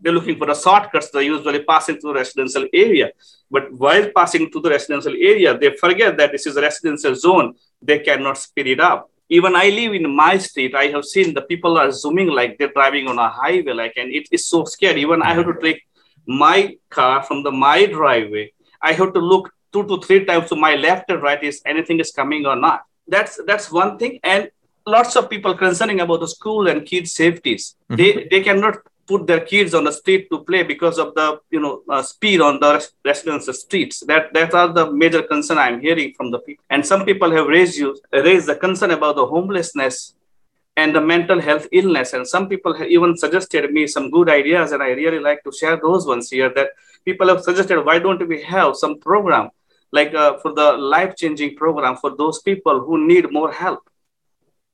they're 0.00 0.12
looking 0.12 0.38
for 0.38 0.46
the 0.46 0.54
shortcuts. 0.54 1.10
They're 1.10 1.22
usually 1.22 1.62
passing 1.64 1.98
through 1.98 2.14
the 2.14 2.20
residential 2.20 2.66
area. 2.72 3.10
But 3.50 3.72
while 3.72 4.10
passing 4.14 4.50
through 4.50 4.62
the 4.62 4.70
residential 4.70 5.12
area, 5.12 5.56
they 5.56 5.76
forget 5.76 6.16
that 6.18 6.32
this 6.32 6.46
is 6.46 6.56
a 6.56 6.62
residential 6.62 7.14
zone. 7.14 7.54
They 7.82 7.98
cannot 7.98 8.38
speed 8.38 8.68
it 8.68 8.80
up. 8.80 9.10
Even 9.28 9.54
I 9.54 9.68
live 9.68 9.94
in 9.94 10.14
my 10.14 10.38
street, 10.38 10.74
I 10.74 10.86
have 10.86 11.04
seen 11.04 11.34
the 11.34 11.42
people 11.42 11.78
are 11.78 11.92
zooming 11.92 12.28
like 12.28 12.58
they're 12.58 12.72
driving 12.72 13.06
on 13.06 13.16
a 13.18 13.28
highway, 13.28 13.72
like, 13.72 13.92
and 13.96 14.12
it 14.12 14.26
is 14.32 14.48
so 14.48 14.64
scary. 14.64 15.02
Even 15.02 15.22
I 15.22 15.34
have 15.34 15.46
to 15.46 15.54
take 15.60 15.82
my 16.26 16.76
car 16.88 17.22
from 17.22 17.44
the 17.44 17.52
my 17.52 17.86
driveway. 17.86 18.52
I 18.82 18.92
have 18.92 19.12
to 19.12 19.20
look 19.20 19.52
two 19.72 19.86
to 19.86 20.00
three 20.00 20.24
times 20.24 20.48
to 20.48 20.56
my 20.56 20.74
left 20.74 21.10
and 21.10 21.22
right 21.22 21.42
is 21.42 21.62
anything 21.64 22.00
is 22.00 22.10
coming 22.10 22.46
or 22.46 22.56
not. 22.56 22.84
That's 23.06 23.40
that's 23.46 23.70
one 23.70 23.98
thing. 23.98 24.20
And 24.22 24.50
lots 24.86 25.16
of 25.16 25.30
people 25.30 25.54
concerning 25.56 26.00
about 26.00 26.20
the 26.20 26.28
school 26.28 26.68
and 26.68 26.86
kids' 26.86 27.12
safeties. 27.12 27.76
Mm-hmm. 27.90 27.96
They 27.96 28.28
they 28.30 28.42
cannot 28.42 28.78
put 29.06 29.26
their 29.26 29.40
kids 29.40 29.74
on 29.74 29.84
the 29.84 29.92
street 29.92 30.28
to 30.30 30.38
play 30.48 30.62
because 30.62 30.98
of 30.98 31.14
the 31.14 31.40
you 31.50 31.60
know 31.60 31.82
uh, 31.88 32.02
speed 32.02 32.40
on 32.40 32.60
the 32.60 32.72
residential 33.04 33.54
streets. 33.54 34.00
That 34.00 34.32
that 34.34 34.54
are 34.54 34.72
the 34.72 34.92
major 34.92 35.22
concern 35.22 35.58
I'm 35.58 35.80
hearing 35.80 36.14
from 36.16 36.30
the 36.30 36.40
people. 36.40 36.64
And 36.70 36.86
some 36.92 37.04
people 37.04 37.30
have 37.36 37.46
raised 37.46 37.76
you 37.76 37.96
raised 38.12 38.46
the 38.46 38.56
concern 38.56 38.92
about 38.98 39.16
the 39.16 39.26
homelessness 39.26 40.14
and 40.76 40.94
the 40.94 41.00
mental 41.00 41.40
health 41.40 41.66
illness. 41.72 42.12
And 42.12 42.26
some 42.26 42.48
people 42.48 42.74
have 42.74 42.88
even 42.88 43.16
suggested 43.16 43.72
me 43.72 43.86
some 43.86 44.10
good 44.10 44.28
ideas, 44.28 44.72
and 44.72 44.82
I 44.82 44.90
really 44.90 45.18
like 45.28 45.42
to 45.44 45.52
share 45.52 45.76
those 45.76 46.06
ones 46.06 46.30
here. 46.30 46.52
That 46.54 46.70
people 47.04 47.28
have 47.28 47.42
suggested, 47.42 47.84
why 47.84 47.98
don't 47.98 48.26
we 48.28 48.42
have 48.42 48.76
some 48.76 48.98
program 48.98 49.50
like 49.92 50.14
uh, 50.14 50.38
for 50.38 50.52
the 50.54 50.72
life 50.72 51.16
changing 51.16 51.56
program 51.56 51.96
for 51.96 52.16
those 52.16 52.40
people 52.42 52.80
who 52.80 53.06
need 53.06 53.30
more 53.30 53.52
help. 53.52 53.80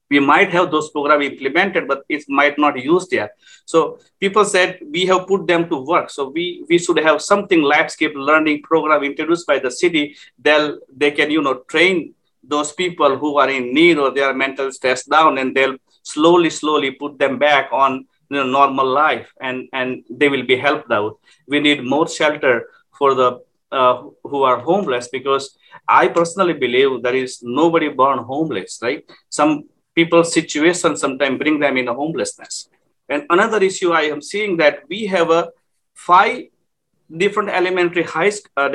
We 0.09 0.21
might 0.21 0.51
have 0.53 0.71
those 0.71 0.91
program 0.91 1.23
implemented 1.23 1.89
but 1.89 2.05
it 2.09 2.25
might 2.29 2.59
not 2.59 2.81
used 2.81 3.13
yet. 3.13 3.37
So 3.65 3.99
people 4.21 4.45
said 4.45 4.79
we 4.89 5.07
have 5.07 5.27
put 5.27 5.47
them 5.47 5.69
to 5.69 5.85
work. 5.85 6.11
So 6.11 6.29
we 6.29 6.65
we 6.69 6.79
should 6.79 6.99
have 6.99 7.21
something 7.21 7.63
landscape 7.63 8.13
learning 8.15 8.63
program 8.63 9.03
introduced 9.03 9.47
by 9.47 9.59
the 9.59 9.71
city. 9.71 10.17
They'll 10.39 10.79
they 10.97 11.11
can 11.11 11.31
you 11.31 11.43
know 11.43 11.55
train 11.69 12.15
those 12.45 12.73
people 12.73 13.17
who 13.19 13.39
are 13.39 13.51
in 13.51 13.75
need 13.75 13.99
or 13.99 14.13
their 14.13 14.33
mental 14.33 14.71
stress 14.71 15.05
down 15.05 15.39
and 15.39 15.57
they'll 15.57 15.77
slowly 16.03 16.51
slowly 16.51 16.93
put 16.93 17.19
them 17.19 17.39
back 17.39 17.69
on 17.73 18.07
you 18.31 18.37
know, 18.37 18.47
normal 18.47 18.87
life 18.87 19.33
and 19.41 19.69
and 19.73 20.05
they 20.09 20.29
will 20.29 20.45
be 20.45 20.57
helped 20.57 20.91
out. 20.93 21.19
We 21.49 21.61
need 21.61 21.85
more 21.85 22.09
shelter 22.09 22.69
for 22.99 23.15
the 23.15 23.41
uh, 23.73 24.03
who 24.25 24.43
are 24.43 24.59
homeless 24.61 25.09
because 25.09 25.57
I 25.89 26.09
personally 26.09 26.55
believe 26.55 27.03
there 27.03 27.15
is 27.15 27.41
nobody 27.43 27.89
born 27.89 28.19
homeless, 28.19 28.79
right? 28.83 29.05
Some 29.29 29.65
people's 29.95 30.33
situation 30.33 30.97
sometimes 30.97 31.39
bring 31.39 31.59
them 31.61 31.77
in 31.77 31.89
a 31.89 31.95
homelessness. 31.95 32.69
And 33.09 33.25
another 33.31 33.63
issue 33.63 33.93
I 33.93 34.03
am 34.03 34.21
seeing 34.21 34.57
that 34.59 34.81
we 34.89 35.07
have 35.07 35.31
a 35.31 35.51
five 35.95 36.45
different 37.17 37.51
elementary 37.51 38.03
high 38.03 38.33
uh, 38.57 38.69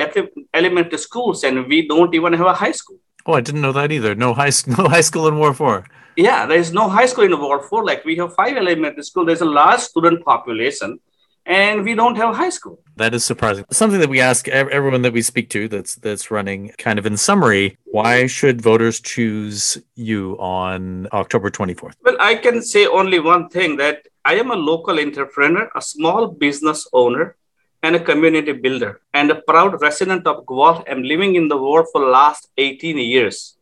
elementary 0.54 0.98
schools 0.98 1.44
and 1.44 1.66
we 1.66 1.86
don't 1.86 2.14
even 2.14 2.32
have 2.32 2.46
a 2.46 2.54
high 2.54 2.72
school. 2.72 2.98
Oh, 3.26 3.34
I 3.34 3.40
didn't 3.40 3.60
know 3.60 3.72
that 3.72 3.92
either. 3.92 4.14
No 4.14 4.34
high 4.34 4.50
school 4.50 4.74
no 4.78 4.88
high 4.88 5.02
school 5.02 5.28
in 5.28 5.36
Ward 5.38 5.56
Four. 5.56 5.84
Yeah, 6.16 6.46
there 6.46 6.58
is 6.58 6.72
no 6.72 6.88
high 6.88 7.06
school 7.06 7.24
in 7.24 7.38
Ward 7.38 7.64
Four. 7.66 7.84
Like 7.84 8.04
we 8.04 8.16
have 8.16 8.34
five 8.34 8.56
elementary 8.56 9.04
school. 9.04 9.24
There's 9.24 9.40
a 9.42 9.52
large 9.60 9.80
student 9.80 10.24
population, 10.24 10.98
and 11.46 11.82
we 11.84 11.94
don't 11.94 12.16
have 12.16 12.34
high 12.34 12.50
school. 12.50 12.80
That 12.96 13.14
is 13.14 13.24
surprising. 13.24 13.64
Something 13.70 14.00
that 14.00 14.08
we 14.08 14.20
ask 14.20 14.48
everyone 14.48 15.02
that 15.02 15.12
we 15.12 15.22
speak 15.22 15.50
to 15.50 15.68
that's 15.68 15.96
that's 15.96 16.30
running 16.30 16.72
kind 16.78 16.98
of 16.98 17.06
in 17.06 17.16
summary, 17.16 17.78
why 17.84 18.26
should 18.26 18.60
voters 18.60 19.00
choose 19.00 19.78
you 19.94 20.36
on 20.38 21.08
October 21.12 21.50
24th? 21.50 21.94
Well, 22.04 22.16
I 22.20 22.36
can 22.36 22.62
say 22.62 22.86
only 22.86 23.18
one 23.18 23.48
thing 23.48 23.76
that 23.78 24.06
I 24.24 24.34
am 24.34 24.50
a 24.50 24.56
local 24.56 25.00
entrepreneur, 25.00 25.70
a 25.74 25.82
small 25.82 26.28
business 26.28 26.86
owner, 26.92 27.36
and 27.82 27.96
a 27.96 28.00
community 28.00 28.52
builder, 28.52 29.00
and 29.12 29.30
a 29.30 29.42
proud 29.42 29.80
resident 29.80 30.26
of 30.26 30.46
Guelph. 30.46 30.84
I'm 30.88 31.02
living 31.02 31.34
in 31.34 31.48
the 31.48 31.56
world 31.56 31.86
for 31.90 32.00
the 32.00 32.06
last 32.06 32.48
18 32.56 32.98
years. 32.98 33.56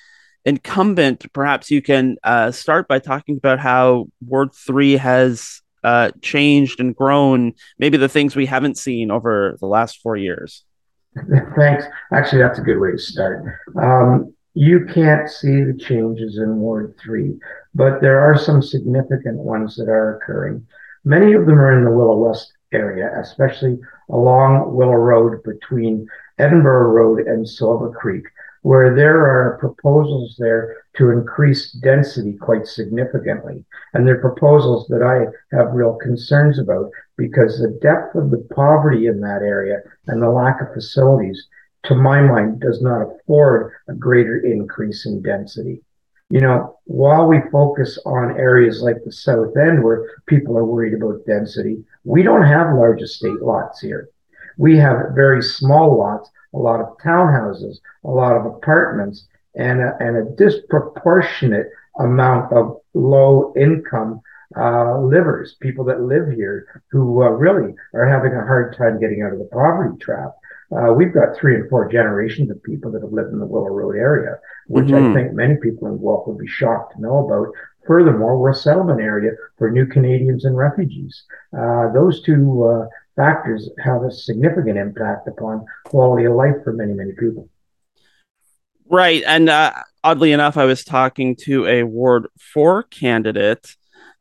incumbent, 0.45 1.33
perhaps 1.33 1.71
you 1.71 1.81
can 1.81 2.17
uh, 2.25 2.51
start 2.51 2.89
by 2.89 2.99
talking 2.99 3.37
about 3.37 3.61
how 3.61 4.07
Ward 4.27 4.53
Three 4.53 4.97
has 4.97 5.63
uh, 5.85 6.11
changed 6.21 6.81
and 6.81 6.97
grown. 6.97 7.53
Maybe 7.79 7.97
the 7.97 8.09
things 8.09 8.35
we 8.35 8.47
haven't 8.47 8.79
seen 8.79 9.13
over 9.13 9.57
the 9.61 9.67
last 9.67 10.01
four 10.03 10.17
years. 10.17 10.65
Thanks. 11.57 11.85
Actually, 12.13 12.43
that's 12.43 12.59
a 12.59 12.63
good 12.63 12.79
way 12.79 12.91
to 12.91 12.99
start. 12.99 13.45
Um, 13.81 14.35
you 14.55 14.87
can't 14.87 15.29
see 15.29 15.63
the 15.63 15.77
changes 15.79 16.39
in 16.39 16.59
Ward 16.59 16.95
3, 17.03 17.39
but 17.75 18.01
there 18.01 18.21
are 18.21 18.37
some 18.37 18.63
significant 18.63 19.39
ones 19.39 19.77
that 19.77 19.89
are 19.89 20.17
occurring. 20.17 20.67
Many 21.05 21.33
of 21.33 21.47
them 21.47 21.59
are 21.59 21.77
in 21.77 21.85
the 21.85 21.91
Willow 21.91 22.19
West 22.19 22.53
area, 22.73 23.11
especially 23.19 23.79
along 24.11 24.75
Willow 24.75 24.93
Road 24.93 25.43
between 25.43 26.07
Edinburgh 26.39 26.93
Road 26.93 27.27
and 27.27 27.49
Silver 27.49 27.91
Creek, 27.91 28.25
where 28.63 28.95
there 28.95 29.21
are 29.21 29.59
proposals 29.59 30.37
there 30.39 30.77
to 30.97 31.11
increase 31.11 31.73
density 31.73 32.35
quite 32.35 32.67
significantly. 32.67 33.65
And 33.95 34.07
they're 34.07 34.21
proposals 34.21 34.87
that 34.89 35.03
I 35.03 35.57
have 35.57 35.73
real 35.73 35.95
concerns 35.97 36.59
about 36.59 36.91
because 37.17 37.59
the 37.59 37.79
depth 37.83 38.15
of 38.15 38.31
the 38.31 38.47
poverty 38.55 39.07
in 39.07 39.21
that 39.21 39.43
area 39.43 39.81
and 40.07 40.23
the 40.23 40.31
lack 40.31 40.61
of 40.61 40.73
facilities, 40.73 41.47
to 41.85 41.95
my 41.95 42.21
mind, 42.21 42.61
does 42.61 42.81
not 42.83 43.03
afford 43.03 43.73
a 43.89 43.95
greater 43.95 44.39
increase 44.39 45.07
in 45.07 45.23
density. 45.23 45.83
You 46.31 46.41
know, 46.41 46.79
while 46.85 47.27
we 47.27 47.41
focus 47.51 47.99
on 48.07 48.39
areas 48.39 48.81
like 48.83 49.05
the 49.05 49.13
South 49.13 49.57
End 49.57 49.83
where 49.83 50.09
people 50.27 50.57
are 50.57 50.65
worried 50.65 50.95
about 50.95 51.27
density, 51.27 51.85
we 52.05 52.23
don't 52.23 52.47
have 52.47 52.75
large 52.75 53.03
estate 53.03 53.43
lots 53.43 53.81
here. 53.81 54.09
We 54.57 54.79
have 54.79 55.15
very 55.15 55.43
small 55.43 55.99
lots 55.99 56.31
a 56.55 56.59
lot 56.59 56.81
of 56.81 56.97
townhouses, 56.99 57.79
a 58.05 58.11
lot 58.11 58.37
of 58.37 58.47
apartments, 58.47 59.27
and 59.55 59.81
a, 59.81 59.97
and 60.01 60.17
a 60.17 60.31
disproportionate 60.37 61.69
amount 61.99 62.53
of 62.53 62.81
low 62.95 63.53
income 63.57 64.21
uh, 64.57 64.99
livers, 65.01 65.57
people 65.61 65.85
that 65.85 66.03
live 66.03 66.29
here 66.29 66.83
who 66.91 67.23
uh, 67.23 67.29
really 67.29 67.75
are 67.95 68.07
having 68.07 68.33
a 68.33 68.47
hard 68.47 68.77
time 68.77 69.01
getting 69.01 69.23
out 69.23 69.33
of 69.33 69.39
the 69.39 69.49
poverty 69.53 69.97
trap. 69.99 70.33
Uh, 70.75 70.93
we've 70.93 71.13
got 71.13 71.37
three 71.37 71.55
and 71.55 71.69
four 71.69 71.91
generations 71.91 72.51
of 72.51 72.63
people 72.63 72.91
that 72.91 73.03
have 73.03 73.13
lived 73.13 73.33
in 73.33 73.39
the 73.39 73.47
Willow 73.47 73.69
Road 73.69 73.97
area, 73.97 74.39
which 74.69 74.87
mm-hmm. 74.87 75.11
I 75.11 75.15
think 75.15 75.35
many 75.35 75.57
people 75.57 75.89
in 75.89 75.99
Guelph 75.99 76.27
would 76.27 76.39
be 76.39 76.47
shocked 76.47 76.95
to 76.95 77.01
know 77.03 77.27
about. 77.27 77.49
Furthermore, 77.87 78.39
we're 78.39 78.51
a 78.51 78.55
settlement 78.55 79.01
area 79.01 79.33
for 79.59 79.71
new 79.71 79.87
Canadians 79.87 80.45
and 80.45 80.57
refugees. 80.57 81.25
Uh, 81.53 81.93
those 81.93 82.23
two 82.23 82.65
uh, 82.65 82.87
factors 83.17 83.69
have 83.85 84.03
a 84.03 84.11
significant 84.11 84.79
impact 84.79 85.29
upon 85.29 85.67
quality 85.85 86.25
of 86.25 86.35
life 86.35 86.55
for 86.65 86.73
many, 86.73 86.95
many 86.95 87.13
people. 87.13 87.49
Right. 88.89 89.23
And 89.27 89.49
uh, 89.49 89.73
oddly 90.05 90.33
enough, 90.33 90.57
I 90.57 90.65
was 90.65 90.85
talking 90.85 91.37
to 91.43 91.67
a 91.67 91.83
Ward 91.83 92.29
4 92.39 92.85
candidate 92.85 93.77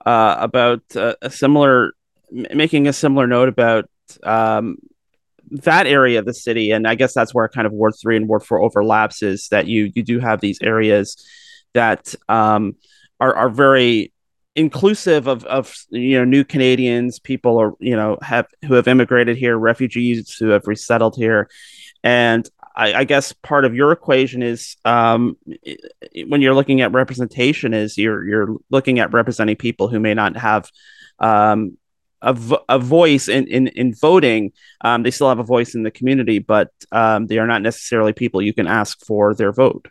uh, 0.05 0.35
about 0.39 0.81
uh, 0.95 1.15
a 1.21 1.29
similar, 1.29 1.93
making 2.31 2.87
a 2.87 2.93
similar 2.93 3.27
note 3.27 3.49
about 3.49 3.89
um, 4.23 4.77
that 5.51 5.87
area 5.87 6.19
of 6.19 6.25
the 6.25 6.33
city. 6.33 6.71
And 6.71 6.87
I 6.87 6.95
guess 6.95 7.13
that's 7.13 7.33
where 7.33 7.47
kind 7.49 7.67
of 7.67 7.73
Ward 7.73 7.93
3 8.01 8.17
and 8.17 8.27
Ward 8.27 8.43
4 8.43 8.61
overlaps 8.61 9.21
is 9.21 9.47
that 9.49 9.67
you, 9.67 9.91
you 9.95 10.03
do 10.03 10.19
have 10.19 10.41
these 10.41 10.59
areas 10.61 11.23
that 11.73 12.15
um, 12.29 12.75
are, 13.19 13.35
are 13.35 13.49
very 13.49 14.11
inclusive 14.55 15.27
of 15.27 15.45
of 15.45 15.73
you 15.89 16.17
know 16.17 16.25
new 16.25 16.43
Canadians, 16.43 17.19
people 17.19 17.59
are 17.59 17.73
you 17.79 17.95
know 17.95 18.17
have 18.21 18.47
who 18.65 18.73
have 18.73 18.87
immigrated 18.87 19.37
here, 19.37 19.57
refugees 19.57 20.35
who 20.35 20.49
have 20.49 20.67
resettled 20.67 21.15
here, 21.15 21.49
and 22.03 22.49
I, 22.75 22.93
I 22.93 23.03
guess 23.03 23.33
part 23.33 23.65
of 23.65 23.75
your 23.75 23.91
equation 23.91 24.41
is 24.41 24.75
um, 24.85 25.37
when 26.27 26.41
you're 26.41 26.55
looking 26.55 26.81
at 26.81 26.91
representation 26.91 27.73
is 27.73 27.97
you're 27.97 28.27
you're 28.27 28.57
looking 28.69 28.99
at 28.99 29.13
representing 29.13 29.55
people 29.55 29.87
who 29.87 29.99
may 29.99 30.13
not 30.13 30.35
have 30.37 30.69
um, 31.19 31.77
a, 32.21 32.37
a 32.69 32.79
voice 32.79 33.27
in, 33.27 33.47
in, 33.47 33.67
in 33.67 33.93
voting. 33.93 34.51
Um, 34.81 35.03
they 35.03 35.11
still 35.11 35.29
have 35.29 35.39
a 35.39 35.43
voice 35.43 35.75
in 35.75 35.83
the 35.83 35.91
community, 35.91 36.39
but 36.39 36.71
um, 36.91 37.27
they 37.27 37.37
are 37.37 37.47
not 37.47 37.61
necessarily 37.61 38.13
people 38.13 38.41
you 38.41 38.53
can 38.53 38.67
ask 38.67 39.03
for 39.05 39.33
their 39.33 39.51
vote. 39.51 39.87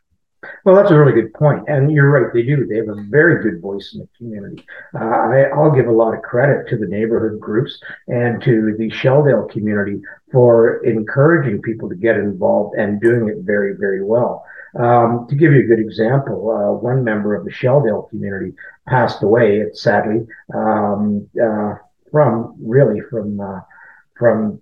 Well, 0.64 0.74
that's 0.74 0.90
a 0.90 0.98
really 0.98 1.12
good 1.12 1.34
point, 1.34 1.64
and 1.68 1.92
you're 1.92 2.10
right. 2.10 2.32
They 2.32 2.42
do. 2.42 2.66
They 2.66 2.76
have 2.76 2.88
a 2.88 3.04
very 3.10 3.42
good 3.42 3.60
voice 3.60 3.92
in 3.92 4.00
the 4.00 4.08
community. 4.16 4.64
Uh, 4.94 5.04
I, 5.04 5.54
will 5.54 5.70
give 5.70 5.86
a 5.86 5.92
lot 5.92 6.14
of 6.14 6.22
credit 6.22 6.66
to 6.68 6.78
the 6.78 6.86
neighborhood 6.86 7.38
groups 7.38 7.78
and 8.08 8.42
to 8.42 8.74
the 8.78 8.90
Shelldale 8.90 9.50
community 9.50 10.00
for 10.32 10.82
encouraging 10.84 11.60
people 11.60 11.90
to 11.90 11.94
get 11.94 12.16
involved 12.16 12.74
and 12.78 13.00
doing 13.02 13.28
it 13.28 13.44
very, 13.44 13.74
very 13.76 14.02
well. 14.02 14.44
Um, 14.78 15.26
to 15.28 15.34
give 15.34 15.52
you 15.52 15.60
a 15.60 15.66
good 15.66 15.80
example, 15.80 16.50
uh, 16.50 16.72
one 16.72 17.04
member 17.04 17.34
of 17.34 17.44
the 17.44 17.50
Shelldale 17.50 18.08
community 18.08 18.54
passed 18.88 19.22
away, 19.22 19.66
sadly, 19.74 20.26
um, 20.54 21.28
uh, 21.42 21.74
from 22.10 22.54
really 22.60 23.00
from 23.10 23.40
uh, 23.40 23.60
from 24.18 24.60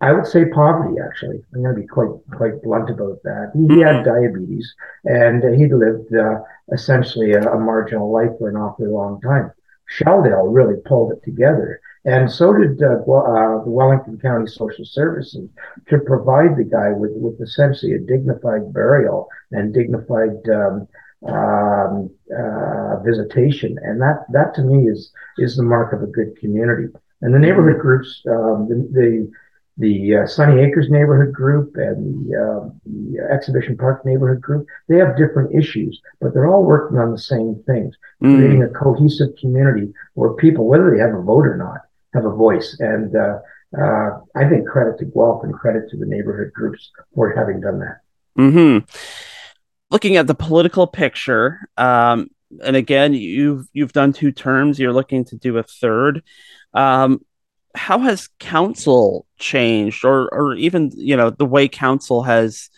I 0.00 0.12
would 0.12 0.26
say 0.26 0.44
poverty. 0.46 0.96
Actually, 1.00 1.42
I'm 1.54 1.62
going 1.62 1.74
to 1.74 1.80
be 1.80 1.86
quite 1.86 2.10
quite 2.36 2.62
blunt 2.62 2.90
about 2.90 3.22
that. 3.24 3.52
He, 3.54 3.74
he 3.74 3.80
had 3.80 4.04
mm-hmm. 4.04 4.10
diabetes, 4.10 4.74
and 5.04 5.42
he'd 5.58 5.72
lived 5.72 6.14
uh, 6.14 6.40
essentially 6.72 7.32
a, 7.32 7.42
a, 7.42 7.58
marginal 7.58 8.12
life 8.12 8.30
for 8.38 8.48
an 8.48 8.56
awfully 8.56 8.88
long 8.88 9.20
time. 9.20 9.52
Shelldale 9.98 10.52
really 10.54 10.80
pulled 10.84 11.12
it 11.12 11.22
together, 11.24 11.80
and 12.04 12.30
so 12.30 12.52
did 12.52 12.82
uh, 12.82 12.96
uh, 12.96 13.64
the 13.64 13.70
Wellington 13.70 14.18
County 14.18 14.46
Social 14.48 14.84
Services 14.84 15.48
to 15.88 15.98
provide 15.98 16.56
the 16.56 16.64
guy 16.64 16.90
with 16.92 17.12
with 17.14 17.40
essentially 17.40 17.92
a 17.92 17.98
dignified 17.98 18.72
burial 18.72 19.28
and 19.52 19.72
dignified. 19.72 20.46
Um, 20.48 20.88
um, 21.26 22.10
uh, 22.36 23.00
visitation, 23.02 23.78
and 23.82 24.00
that 24.00 24.26
that 24.32 24.54
to 24.54 24.62
me 24.62 24.88
is 24.88 25.12
is 25.38 25.56
the 25.56 25.62
mark 25.62 25.92
of 25.92 26.02
a 26.02 26.06
good 26.06 26.36
community. 26.38 26.92
And 27.22 27.34
the 27.34 27.38
neighborhood 27.38 27.80
groups, 27.80 28.22
um, 28.28 28.68
the, 28.68 28.88
the 28.92 29.30
the 29.78 30.16
uh, 30.16 30.26
Sunny 30.26 30.62
Acres 30.62 30.88
neighborhood 30.88 31.34
group 31.34 31.76
and 31.76 32.30
the, 32.30 32.36
uh, 32.36 32.70
the, 32.86 33.28
Exhibition 33.30 33.76
Park 33.76 34.06
neighborhood 34.06 34.40
group, 34.40 34.66
they 34.88 34.96
have 34.96 35.18
different 35.18 35.54
issues, 35.54 36.00
but 36.20 36.32
they're 36.32 36.46
all 36.46 36.64
working 36.64 36.98
on 36.98 37.12
the 37.12 37.18
same 37.18 37.62
things, 37.66 37.94
mm. 38.22 38.34
creating 38.34 38.62
a 38.62 38.68
cohesive 38.68 39.36
community 39.38 39.92
where 40.14 40.32
people, 40.34 40.66
whether 40.66 40.90
they 40.90 40.98
have 40.98 41.14
a 41.14 41.20
vote 41.20 41.46
or 41.46 41.56
not, 41.56 41.80
have 42.14 42.24
a 42.24 42.34
voice. 42.34 42.76
And 42.80 43.14
uh, 43.14 43.38
uh 43.78 44.20
I 44.34 44.48
think 44.48 44.66
credit 44.66 44.98
to 44.98 45.04
Guelph 45.04 45.44
and 45.44 45.52
credit 45.52 45.90
to 45.90 45.96
the 45.96 46.06
neighborhood 46.06 46.52
groups 46.54 46.90
for 47.14 47.34
having 47.34 47.60
done 47.60 47.80
that. 47.80 48.00
hmm 48.36 48.78
Looking 49.90 50.16
at 50.16 50.26
the 50.26 50.34
political 50.34 50.86
picture, 50.86 51.68
um, 51.76 52.28
and 52.62 52.76
again, 52.76 53.14
you've 53.14 53.66
you've 53.72 53.92
done 53.92 54.12
two 54.12 54.32
terms. 54.32 54.78
You're 54.78 54.92
looking 54.92 55.24
to 55.26 55.36
do 55.36 55.58
a 55.58 55.62
third. 55.62 56.22
Um, 56.74 57.24
how 57.74 57.98
has 58.00 58.28
council 58.38 59.26
changed 59.38 60.04
or 60.04 60.32
or 60.32 60.54
even 60.54 60.90
you 60.94 61.16
know 61.16 61.30
the 61.30 61.44
way 61.44 61.68
council 61.68 62.22
has 62.22 62.70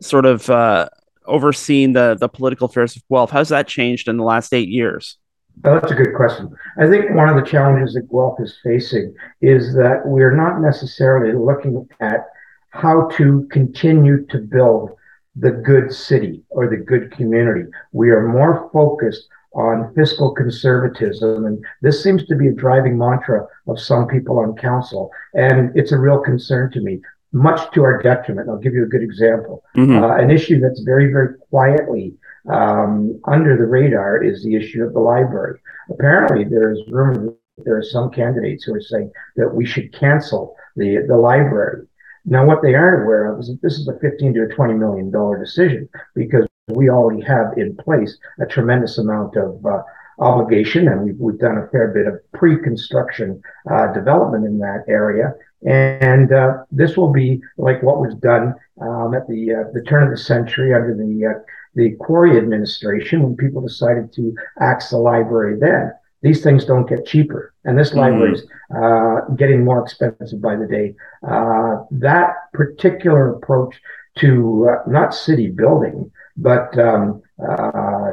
sort 0.00 0.24
of 0.24 0.48
uh, 0.48 0.88
overseen 1.26 1.92
the 1.92 2.16
the 2.18 2.28
political 2.28 2.66
affairs 2.66 2.96
of 2.96 3.02
Guelph 3.10 3.30
how's 3.30 3.48
that 3.48 3.66
changed 3.66 4.08
in 4.08 4.16
the 4.16 4.24
last 4.24 4.54
eight 4.54 4.68
years 4.68 5.18
that's 5.62 5.92
a 5.92 5.94
good 5.94 6.14
question. 6.16 6.50
I 6.78 6.88
think 6.88 7.14
one 7.14 7.28
of 7.28 7.36
the 7.36 7.48
challenges 7.48 7.94
that 7.94 8.10
Guelph 8.10 8.40
is 8.40 8.58
facing 8.62 9.14
is 9.40 9.74
that 9.74 10.02
we're 10.04 10.34
not 10.34 10.60
necessarily 10.60 11.32
looking 11.32 11.88
at 12.00 12.26
how 12.70 13.08
to 13.12 13.46
continue 13.50 14.26
to 14.26 14.38
build 14.38 14.90
the 15.36 15.50
good 15.50 15.92
city 15.92 16.42
or 16.50 16.68
the 16.68 16.76
good 16.76 17.10
community. 17.12 17.68
We 17.92 18.10
are 18.10 18.28
more 18.28 18.70
focused 18.72 19.26
on 19.54 19.92
fiscal 19.94 20.32
conservatism. 20.32 21.44
And 21.46 21.64
this 21.82 22.02
seems 22.02 22.26
to 22.26 22.36
be 22.36 22.48
a 22.48 22.52
driving 22.52 22.98
mantra 22.98 23.46
of 23.66 23.80
some 23.80 24.06
people 24.06 24.38
on 24.38 24.56
council. 24.56 25.10
And 25.34 25.76
it's 25.76 25.92
a 25.92 25.98
real 25.98 26.18
concern 26.18 26.70
to 26.72 26.80
me, 26.80 27.00
much 27.32 27.72
to 27.72 27.82
our 27.82 28.02
detriment. 28.02 28.48
I'll 28.48 28.58
give 28.58 28.74
you 28.74 28.84
a 28.84 28.88
good 28.88 29.02
example. 29.02 29.62
Mm-hmm. 29.76 30.02
Uh, 30.02 30.16
an 30.16 30.30
issue 30.30 30.60
that's 30.60 30.80
very, 30.80 31.12
very 31.12 31.38
quietly 31.50 32.14
um, 32.50 33.20
under 33.26 33.56
the 33.56 33.66
radar 33.66 34.22
is 34.22 34.42
the 34.42 34.54
issue 34.54 34.84
of 34.84 34.92
the 34.92 35.00
library. 35.00 35.60
Apparently, 35.90 36.44
there's 36.44 36.80
rumor 36.88 37.34
there 37.58 37.76
are 37.76 37.84
some 37.84 38.10
candidates 38.10 38.64
who 38.64 38.74
are 38.74 38.80
saying 38.80 39.12
that 39.36 39.54
we 39.54 39.64
should 39.64 39.92
cancel 39.92 40.56
the, 40.76 41.04
the 41.06 41.16
library. 41.16 41.86
Now, 42.26 42.46
what 42.46 42.62
they 42.62 42.74
aren't 42.74 43.04
aware 43.04 43.32
of 43.32 43.40
is 43.40 43.48
that 43.48 43.60
this 43.62 43.74
is 43.74 43.88
a 43.88 43.98
15 43.98 44.34
to 44.34 44.42
a 44.44 44.48
20 44.48 44.74
million 44.74 45.10
dollar 45.10 45.38
decision 45.38 45.88
because 46.14 46.46
we 46.68 46.88
already 46.88 47.22
have 47.22 47.58
in 47.58 47.76
place 47.76 48.16
a 48.40 48.46
tremendous 48.46 48.96
amount 48.96 49.36
of 49.36 49.64
uh, 49.66 49.82
obligation, 50.18 50.88
and 50.88 51.02
we've, 51.02 51.18
we've 51.18 51.38
done 51.38 51.58
a 51.58 51.68
fair 51.68 51.88
bit 51.88 52.06
of 52.06 52.14
pre-construction 52.32 53.42
uh, 53.70 53.92
development 53.92 54.46
in 54.46 54.58
that 54.58 54.84
area. 54.88 55.34
And 55.66 56.32
uh, 56.32 56.64
this 56.70 56.96
will 56.96 57.12
be 57.12 57.40
like 57.58 57.82
what 57.82 58.00
was 58.00 58.14
done 58.14 58.54
um, 58.80 59.14
at 59.14 59.26
the 59.28 59.54
uh, 59.54 59.70
the 59.72 59.82
turn 59.82 60.02
of 60.02 60.10
the 60.10 60.16
century 60.16 60.74
under 60.74 60.94
the 60.94 61.26
uh, 61.26 61.40
the 61.74 61.92
Quarrie 61.96 62.36
administration 62.36 63.22
when 63.22 63.36
people 63.36 63.62
decided 63.62 64.12
to 64.14 64.34
axe 64.60 64.90
the 64.90 64.98
library. 64.98 65.58
Then 65.58 65.92
these 66.24 66.42
things 66.42 66.64
don't 66.64 66.88
get 66.88 67.06
cheaper, 67.06 67.54
and 67.64 67.78
this 67.78 67.90
mm-hmm. 67.90 68.00
library 68.00 68.34
is 68.34 68.42
uh, 68.76 69.20
getting 69.36 69.64
more 69.64 69.80
expensive 69.84 70.40
by 70.40 70.56
the 70.56 70.66
day. 70.66 70.94
that 71.90 72.30
particular 72.52 73.34
approach 73.34 73.74
to 74.16 74.78
not 74.86 75.14
city 75.14 75.48
building 75.50 76.10
but 76.36 76.76
um, 76.78 77.22
uh, 77.38 78.12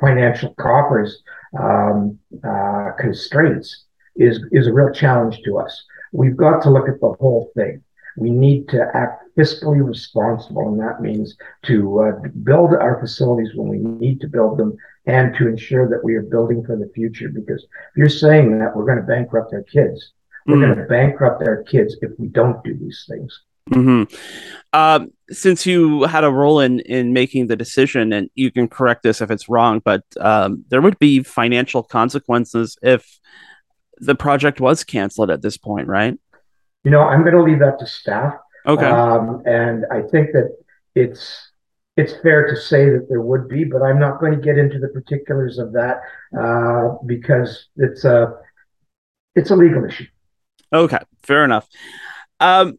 financial 0.00 0.54
coffers 0.54 1.22
um, 1.58 2.18
uh, 2.44 2.90
constraints 2.98 3.84
is 4.16 4.40
is 4.52 4.66
a 4.66 4.72
real 4.72 4.92
challenge 4.92 5.40
to 5.44 5.58
us. 5.58 5.84
We've 6.12 6.36
got 6.36 6.62
to 6.62 6.70
look 6.70 6.88
at 6.88 7.00
the 7.00 7.12
whole 7.20 7.50
thing. 7.54 7.82
We 8.16 8.30
need 8.30 8.68
to 8.70 8.86
act 8.94 9.24
fiscally 9.36 9.86
responsible, 9.86 10.68
and 10.68 10.80
that 10.80 11.02
means 11.02 11.36
to 11.64 12.00
uh, 12.00 12.28
build 12.42 12.72
our 12.72 12.98
facilities 12.98 13.50
when 13.54 13.68
we 13.68 13.78
need 13.78 14.20
to 14.22 14.28
build 14.28 14.58
them, 14.58 14.76
and 15.06 15.34
to 15.36 15.48
ensure 15.48 15.88
that 15.88 16.02
we 16.02 16.14
are 16.14 16.22
building 16.22 16.64
for 16.64 16.76
the 16.76 16.90
future. 16.94 17.28
Because 17.28 17.62
if 17.62 17.96
you're 17.96 18.08
saying 18.08 18.58
that 18.58 18.76
we're 18.76 18.84
going 18.84 18.98
to 18.98 19.04
bankrupt 19.04 19.52
our 19.52 19.62
kids, 19.62 20.12
we're 20.46 20.56
mm. 20.56 20.66
going 20.66 20.78
to 20.78 20.84
bankrupt 20.84 21.46
our 21.46 21.62
kids 21.62 21.96
if 22.02 22.12
we 22.18 22.28
don't 22.28 22.62
do 22.64 22.74
these 22.74 23.04
things. 23.08 23.40
Mm-hmm. 23.70 24.14
Uh, 24.72 25.06
since 25.30 25.66
you 25.66 26.04
had 26.04 26.22
a 26.22 26.30
role 26.30 26.60
in 26.60 26.80
in 26.80 27.12
making 27.12 27.48
the 27.48 27.56
decision, 27.56 28.12
and 28.12 28.30
you 28.36 28.52
can 28.52 28.68
correct 28.68 29.02
this 29.02 29.20
if 29.20 29.30
it's 29.30 29.48
wrong, 29.48 29.82
but 29.84 30.04
um, 30.20 30.64
there 30.68 30.80
would 30.80 30.98
be 31.00 31.22
financial 31.24 31.82
consequences 31.82 32.78
if 32.80 33.18
the 33.98 34.14
project 34.14 34.60
was 34.60 34.84
canceled 34.84 35.30
at 35.30 35.42
this 35.42 35.56
point, 35.56 35.88
right? 35.88 36.16
You 36.84 36.92
know, 36.92 37.00
I'm 37.00 37.22
going 37.22 37.34
to 37.34 37.42
leave 37.42 37.58
that 37.58 37.80
to 37.80 37.86
staff. 37.86 38.34
Okay. 38.66 38.86
Um, 38.86 39.42
and 39.46 39.84
I 39.90 40.02
think 40.02 40.32
that 40.32 40.56
it's 40.94 41.50
it's 41.96 42.14
fair 42.22 42.46
to 42.46 42.56
say 42.56 42.90
that 42.90 43.06
there 43.08 43.22
would 43.22 43.48
be, 43.48 43.64
but 43.64 43.82
I'm 43.82 43.98
not 43.98 44.20
going 44.20 44.32
to 44.32 44.40
get 44.40 44.58
into 44.58 44.78
the 44.78 44.88
particulars 44.88 45.58
of 45.58 45.72
that 45.72 46.00
uh, 46.38 46.96
because 47.06 47.68
it's 47.76 48.04
a 48.04 48.34
it's 49.34 49.50
a 49.50 49.56
legal 49.56 49.84
issue. 49.84 50.06
Okay, 50.72 50.98
fair 51.22 51.44
enough. 51.44 51.68
Um, 52.40 52.78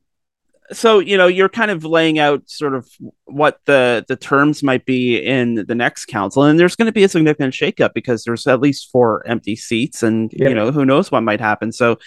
so 0.71 0.99
you 0.99 1.17
know 1.17 1.27
you're 1.27 1.49
kind 1.49 1.71
of 1.71 1.85
laying 1.85 2.19
out 2.19 2.47
sort 2.49 2.75
of 2.75 2.89
what 3.25 3.59
the 3.65 4.05
the 4.07 4.15
terms 4.15 4.61
might 4.61 4.85
be 4.85 5.17
in 5.17 5.65
the 5.65 5.75
next 5.75 6.05
council 6.05 6.43
and 6.43 6.59
there's 6.59 6.75
going 6.75 6.87
to 6.87 6.91
be 6.91 7.05
a 7.05 7.09
significant 7.09 7.53
shakeup 7.53 7.93
because 7.93 8.23
there's 8.23 8.45
at 8.47 8.59
least 8.59 8.91
four 8.91 9.25
empty 9.25 9.55
seats 9.55 10.03
and 10.03 10.31
you 10.33 10.53
know 10.53 10.69
who 10.71 10.85
knows 10.85 11.09
what 11.09 11.23
might 11.23 11.39
happen 11.39 11.71
so 11.71 11.97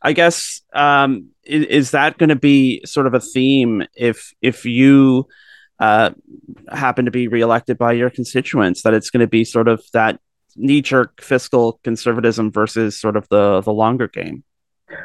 i 0.00 0.14
guess 0.14 0.62
um 0.72 1.28
is, 1.44 1.66
is 1.66 1.90
that 1.90 2.16
going 2.16 2.30
to 2.30 2.36
be 2.36 2.80
sort 2.86 3.06
of 3.06 3.12
a 3.12 3.20
theme 3.20 3.84
if 3.94 4.32
if 4.40 4.64
you 4.64 5.26
uh 5.78 6.10
happen 6.70 7.04
to 7.04 7.10
be 7.10 7.28
reelected 7.28 7.78
by 7.78 7.92
your 7.92 8.10
constituents 8.10 8.82
that 8.82 8.94
it's 8.94 9.10
going 9.10 9.20
to 9.20 9.26
be 9.26 9.44
sort 9.44 9.68
of 9.68 9.82
that 9.92 10.18
knee-jerk 10.56 11.20
fiscal 11.20 11.80
conservatism 11.84 12.50
versus 12.50 12.98
sort 12.98 13.16
of 13.16 13.28
the 13.28 13.60
the 13.62 13.72
longer 13.72 14.08
game 14.08 14.42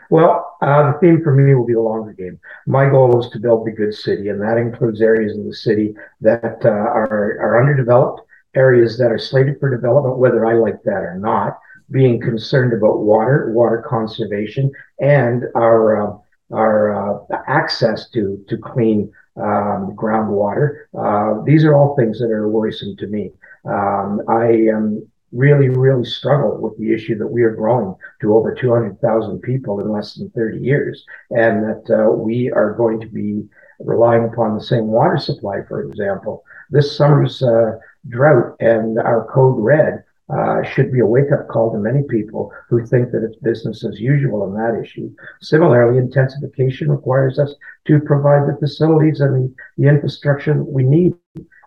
well, 0.09 0.57
uh, 0.61 0.91
the 0.91 0.99
theme 0.99 1.23
for 1.23 1.33
me 1.33 1.55
will 1.55 1.65
be 1.65 1.73
the 1.73 1.81
longer 1.81 2.13
game. 2.13 2.39
My 2.67 2.87
goal 2.89 3.19
is 3.19 3.31
to 3.31 3.39
build 3.39 3.65
the 3.65 3.71
good 3.71 3.93
city, 3.93 4.29
and 4.29 4.39
that 4.41 4.57
includes 4.57 5.01
areas 5.01 5.37
of 5.37 5.45
the 5.45 5.53
city 5.53 5.95
that 6.21 6.59
uh, 6.63 6.69
are, 6.69 7.39
are 7.39 7.59
underdeveloped, 7.59 8.21
areas 8.53 8.97
that 8.97 9.11
are 9.11 9.17
slated 9.17 9.59
for 9.59 9.75
development, 9.75 10.17
whether 10.17 10.45
I 10.45 10.53
like 10.53 10.83
that 10.83 11.03
or 11.03 11.17
not, 11.17 11.57
being 11.89 12.21
concerned 12.21 12.73
about 12.73 12.99
water, 12.99 13.51
water 13.53 13.83
conservation, 13.87 14.71
and 14.99 15.45
our 15.55 16.13
uh, 16.13 16.17
our 16.53 17.23
uh, 17.31 17.37
access 17.47 18.09
to 18.09 18.43
to 18.49 18.57
clean 18.57 19.11
um, 19.37 19.95
groundwater. 19.95 20.85
Uh, 20.97 21.43
these 21.43 21.63
are 21.63 21.75
all 21.75 21.95
things 21.95 22.19
that 22.19 22.31
are 22.31 22.49
worrisome 22.49 22.95
to 22.97 23.07
me. 23.07 23.31
Um, 23.65 24.21
I 24.27 24.45
am 24.73 25.07
really, 25.31 25.69
really 25.69 26.03
struggle 26.03 26.57
with 26.59 26.77
the 26.77 26.93
issue 26.93 27.17
that 27.17 27.27
we 27.27 27.43
are 27.43 27.55
growing 27.55 27.95
to 28.19 28.35
over 28.35 28.53
200,000 28.53 29.39
people 29.41 29.79
in 29.79 29.89
less 29.89 30.15
than 30.15 30.29
30 30.31 30.59
years, 30.59 31.05
and 31.29 31.63
that 31.63 31.89
uh, 31.89 32.11
we 32.11 32.51
are 32.51 32.73
going 32.73 32.99
to 32.99 33.07
be 33.07 33.47
relying 33.79 34.25
upon 34.25 34.55
the 34.55 34.63
same 34.63 34.87
water 34.87 35.17
supply, 35.17 35.61
for 35.67 35.83
example. 35.83 36.43
This 36.69 36.95
summer's 36.95 37.41
uh, 37.41 37.77
drought 38.09 38.55
and 38.59 38.99
our 38.99 39.25
code 39.31 39.57
red 39.57 40.03
uh, 40.33 40.63
should 40.63 40.91
be 40.91 40.99
a 40.99 41.05
wake 41.05 41.31
up 41.31 41.47
call 41.47 41.71
to 41.71 41.77
many 41.77 42.03
people 42.09 42.51
who 42.69 42.85
think 42.85 43.11
that 43.11 43.23
it's 43.23 43.35
business 43.41 43.83
as 43.83 43.99
usual 43.99 44.43
on 44.43 44.53
that 44.53 44.79
issue. 44.81 45.13
Similarly, 45.41 45.97
intensification 45.97 46.89
requires 46.89 47.37
us 47.39 47.53
to 47.87 47.99
provide 47.99 48.47
the 48.47 48.57
facilities 48.59 49.19
and 49.19 49.35
the, 49.35 49.55
the 49.77 49.89
infrastructure 49.89 50.53
that 50.53 50.63
we 50.63 50.83
need. 50.83 51.13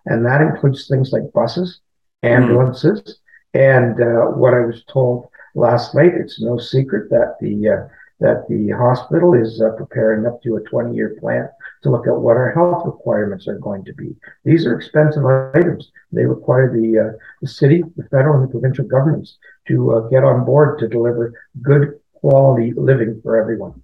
And 0.07 0.25
that 0.27 0.41
includes 0.41 0.87
things 0.89 1.13
like 1.13 1.33
buses, 1.33 1.81
mm-hmm. 2.25 2.43
ambulances, 2.43 3.01
mm. 3.03 3.15
And 3.55 4.01
uh, 4.01 4.33
what 4.35 4.53
I 4.53 4.67
was 4.67 4.83
told 4.93 5.29
last 5.55 5.95
night, 5.95 6.13
it's 6.15 6.43
no 6.43 6.59
secret 6.59 7.09
that 7.11 7.37
the 7.41 7.69
uh, 7.69 7.89
that 8.21 8.47
the 8.49 8.71
hospital 8.71 9.35
is 9.35 9.61
uh, 9.61 9.71
preparing 9.77 10.27
up 10.27 10.43
to 10.43 10.57
a 10.57 10.61
20 10.63 10.95
year 10.95 11.17
plan 11.21 11.49
to 11.85 11.91
look 11.91 12.07
at 12.07 12.17
what 12.17 12.37
our 12.37 12.51
health 12.51 12.83
requirements 12.85 13.47
are 13.47 13.59
going 13.59 13.85
to 13.85 13.93
be. 13.95 14.17
These 14.45 14.67
are 14.67 14.75
expensive 14.75 15.25
items. 15.55 15.93
They 16.11 16.25
require 16.25 16.73
the, 16.73 16.99
uh, 16.99 17.19
the 17.41 17.49
city, 17.49 17.85
the 17.97 18.03
federal, 18.05 18.41
and 18.41 18.49
the 18.49 18.51
provincial 18.51 18.85
governments 18.85 19.39
to 19.69 19.93
uh, 19.93 20.01
get 20.09 20.25
on 20.25 20.45
board 20.45 20.79
to 20.81 20.89
deliver 20.89 21.33
good 21.63 22.01
quality 22.15 22.73
living 22.77 23.21
for 23.23 23.37
everyone. 23.37 23.83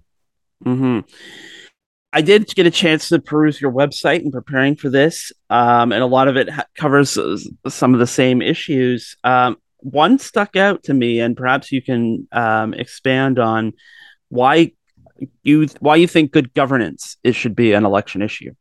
Mm-hmm. 0.65 0.99
I 2.13 2.21
did 2.21 2.53
get 2.53 2.67
a 2.67 2.71
chance 2.71 3.07
to 3.09 3.19
peruse 3.19 3.61
your 3.61 3.71
website 3.71 4.21
in 4.23 4.31
preparing 4.31 4.75
for 4.75 4.89
this, 4.89 5.31
um, 5.49 5.91
and 5.93 6.03
a 6.03 6.07
lot 6.07 6.27
of 6.27 6.35
it 6.35 6.49
ha- 6.49 6.65
covers 6.75 7.17
uh, 7.17 7.37
some 7.69 7.93
of 7.93 7.99
the 7.99 8.07
same 8.07 8.41
issues. 8.41 9.15
Um, 9.23 9.57
one 9.77 10.19
stuck 10.19 10.55
out 10.55 10.83
to 10.83 10.93
me, 10.93 11.19
and 11.19 11.37
perhaps 11.37 11.71
you 11.71 11.81
can 11.81 12.27
um, 12.31 12.73
expand 12.73 13.39
on 13.39 13.73
why 14.29 14.73
you 15.43 15.67
why 15.79 15.95
you 15.95 16.07
think 16.07 16.31
good 16.31 16.53
governance 16.53 17.17
it 17.23 17.33
should 17.33 17.55
be 17.55 17.73
an 17.73 17.85
election 17.85 18.21
issue. 18.21 18.53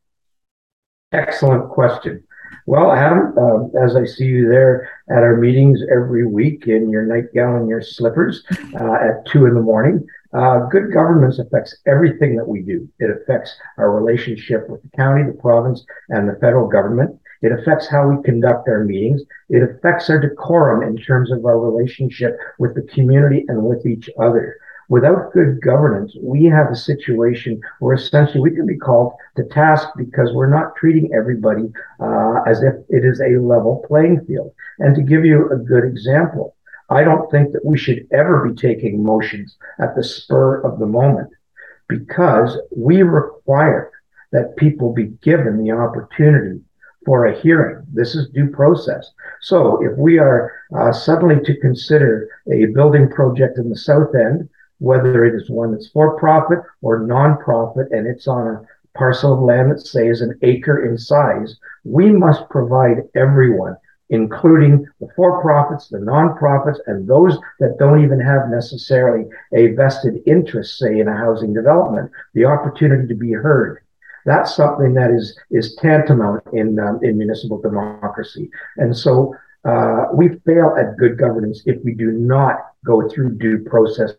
Excellent 1.13 1.71
question. 1.71 2.23
Well, 2.67 2.93
Adam, 2.93 3.35
uh, 3.37 3.85
as 3.85 3.97
I 3.97 4.05
see 4.05 4.27
you 4.27 4.49
there 4.49 4.89
at 5.09 5.23
our 5.23 5.37
meetings 5.37 5.81
every 5.91 6.27
week 6.27 6.67
in 6.67 6.91
your 6.91 7.05
nightgown 7.05 7.57
and 7.57 7.69
your 7.69 7.83
slippers 7.83 8.45
uh, 8.79 8.95
at 8.95 9.27
two 9.27 9.47
in 9.47 9.55
the 9.55 9.61
morning, 9.61 10.07
uh, 10.33 10.67
good 10.71 10.93
governance 10.93 11.39
affects 11.39 11.77
everything 11.87 12.37
that 12.37 12.47
we 12.47 12.63
do. 12.63 12.89
It 12.99 13.11
affects 13.11 13.57
our 13.79 13.91
relationship 13.91 14.69
with 14.69 14.83
the 14.83 14.97
county, 14.97 15.25
the 15.25 15.37
province, 15.41 15.85
and 16.11 16.29
the 16.29 16.39
federal 16.41 16.69
government. 16.69 17.19
It 17.43 17.53
affects 17.53 17.89
how 17.89 18.09
we 18.09 18.23
conduct 18.23 18.69
our 18.69 18.85
meetings. 18.85 19.23
It 19.49 19.63
affects 19.63 20.11
our 20.11 20.21
decorum 20.21 20.83
in 20.83 20.97
terms 20.97 21.33
of 21.33 21.45
our 21.45 21.59
relationship 21.59 22.37
with 22.59 22.75
the 22.75 22.83
community 22.83 23.45
and 23.49 23.65
with 23.65 23.87
each 23.87 24.11
other. 24.21 24.59
Without 24.91 25.33
good 25.33 25.63
governance, 25.63 26.17
we 26.21 26.47
have 26.47 26.69
a 26.69 26.75
situation 26.75 27.61
where 27.79 27.95
essentially 27.95 28.41
we 28.41 28.51
can 28.51 28.67
be 28.67 28.77
called 28.77 29.13
to 29.37 29.45
task 29.45 29.89
because 29.97 30.33
we're 30.33 30.49
not 30.49 30.75
treating 30.75 31.15
everybody 31.15 31.73
uh, 32.01 32.43
as 32.45 32.61
if 32.65 32.75
it 32.89 33.05
is 33.05 33.21
a 33.21 33.39
level 33.39 33.85
playing 33.87 34.25
field. 34.27 34.53
And 34.81 34.97
to 34.97 35.03
give 35.03 35.25
you 35.25 35.49
a 35.53 35.57
good 35.57 35.85
example, 35.85 36.57
I 36.89 37.05
don't 37.05 37.31
think 37.31 37.53
that 37.53 37.65
we 37.65 37.79
should 37.79 38.05
ever 38.11 38.49
be 38.49 38.55
taking 38.57 39.05
motions 39.05 39.57
at 39.79 39.95
the 39.95 40.03
spur 40.03 40.61
of 40.63 40.81
the 40.81 40.87
moment 40.87 41.31
because 41.89 42.59
we 42.77 43.05
require 43.05 43.93
that 44.33 44.57
people 44.57 44.93
be 44.93 45.13
given 45.23 45.63
the 45.63 45.71
opportunity 45.71 46.63
for 47.07 47.27
a 47.27 47.41
hearing. 47.41 47.87
This 47.93 48.17
is 48.17 48.29
due 48.31 48.49
process. 48.49 49.09
So 49.41 49.81
if 49.85 49.97
we 49.97 50.19
are 50.19 50.53
uh, 50.77 50.93
suddenly 50.93 51.37
to 51.45 51.61
consider 51.61 52.29
a 52.53 52.67
building 52.75 53.09
project 53.09 53.57
in 53.57 53.71
the 53.71 53.77
south 53.77 54.17
end, 54.17 54.49
whether 54.81 55.25
it 55.25 55.35
is 55.35 55.49
one 55.49 55.73
that's 55.73 55.89
for 55.89 56.19
profit 56.19 56.59
or 56.83 56.99
non-profit, 56.99 57.87
and 57.93 58.07
it's 58.07 58.27
on 58.27 58.47
a 58.49 58.63
parcel 58.99 59.35
of 59.35 59.41
land 59.41 59.71
that 59.71 59.81
say 59.81 60.09
is 60.09 60.21
an 60.21 60.37
acre 60.43 60.85
in 60.85 60.99
size, 60.99 61.57
we 61.85 62.11
must 62.11 62.49
provide 62.51 63.09
everyone, 63.15 63.77
including 64.09 64.85
the 65.01 65.09
for-profits, 65.15 65.89
the 65.89 66.01
non-profits, 66.01 66.81
and 66.87 67.07
those 67.07 67.39
that 67.61 67.77
don't 67.79 68.03
even 68.03 68.19
have 68.21 68.49
necessarily 68.49 69.27
a 69.55 69.69
vested 69.75 70.21
interest, 70.27 70.79
say 70.79 70.99
in 70.99 71.09
a 71.09 71.17
housing 71.17 71.55
development, 71.55 72.11
the 72.35 72.45
opportunity 72.45 73.07
to 73.07 73.15
be 73.15 73.33
heard. 73.33 73.79
That's 74.27 74.55
something 74.55 74.93
that 74.95 75.11
is 75.11 75.39
is 75.51 75.77
tantamount 75.77 76.43
in 76.53 76.79
um, 76.79 77.01
in 77.03 77.17
municipal 77.17 77.59
democracy, 77.59 78.51
and 78.77 78.95
so 78.95 79.35
uh, 79.65 80.07
we 80.13 80.29
fail 80.47 80.75
at 80.79 80.97
good 80.99 81.19
governance 81.19 81.63
if 81.67 81.83
we 81.85 81.95
do 81.95 82.13
not 82.13 82.57
go 82.85 83.09
through 83.09 83.39
due 83.39 83.59
process, 83.65 84.13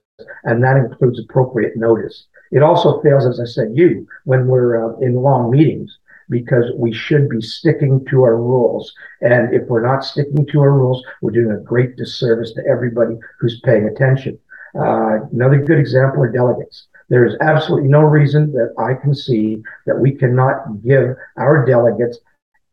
and 0.44 0.64
that 0.64 0.78
includes 0.78 1.20
appropriate 1.20 1.76
notice. 1.76 2.26
It 2.52 2.64
also 2.64 3.02
fails, 3.02 3.26
as 3.28 3.40
I 3.40 3.46
said, 3.46 3.72
you 3.74 4.08
when 4.26 4.48
we're 4.48 4.94
uh, 4.94 4.98
in 5.00 5.16
long 5.16 5.52
meetings 5.52 5.98
because 6.30 6.66
we 6.78 6.94
should 6.94 7.30
be 7.30 7.42
sticking 7.42 8.06
to 8.10 8.24
our 8.24 8.38
rules. 8.38 8.94
And 9.22 9.54
if 9.54 9.68
we're 9.68 9.86
not 9.86 10.04
sticking 10.04 10.46
to 10.48 10.62
our 10.62 10.72
rules, 10.72 11.04
we're 11.22 11.32
doing 11.32 11.52
a 11.52 11.64
great 11.64 11.98
disservice 11.98 12.54
to 12.54 12.64
everybody 12.66 13.16
who's 13.40 13.62
paying 13.62 13.86
attention. 13.86 14.40
Uh, 14.74 15.26
another 15.34 15.60
good 15.60 15.78
example 15.78 16.24
are 16.24 16.32
delegates. 16.32 16.88
There 17.10 17.26
is 17.26 17.36
absolutely 17.42 17.90
no 17.90 18.02
reason 18.02 18.54
that 18.54 18.74
I 18.80 18.94
can 18.94 19.14
see 19.14 19.62
that 19.86 20.00
we 20.00 20.14
cannot 20.14 20.82
give 20.82 21.16
our 21.38 21.66
delegates 21.66 22.20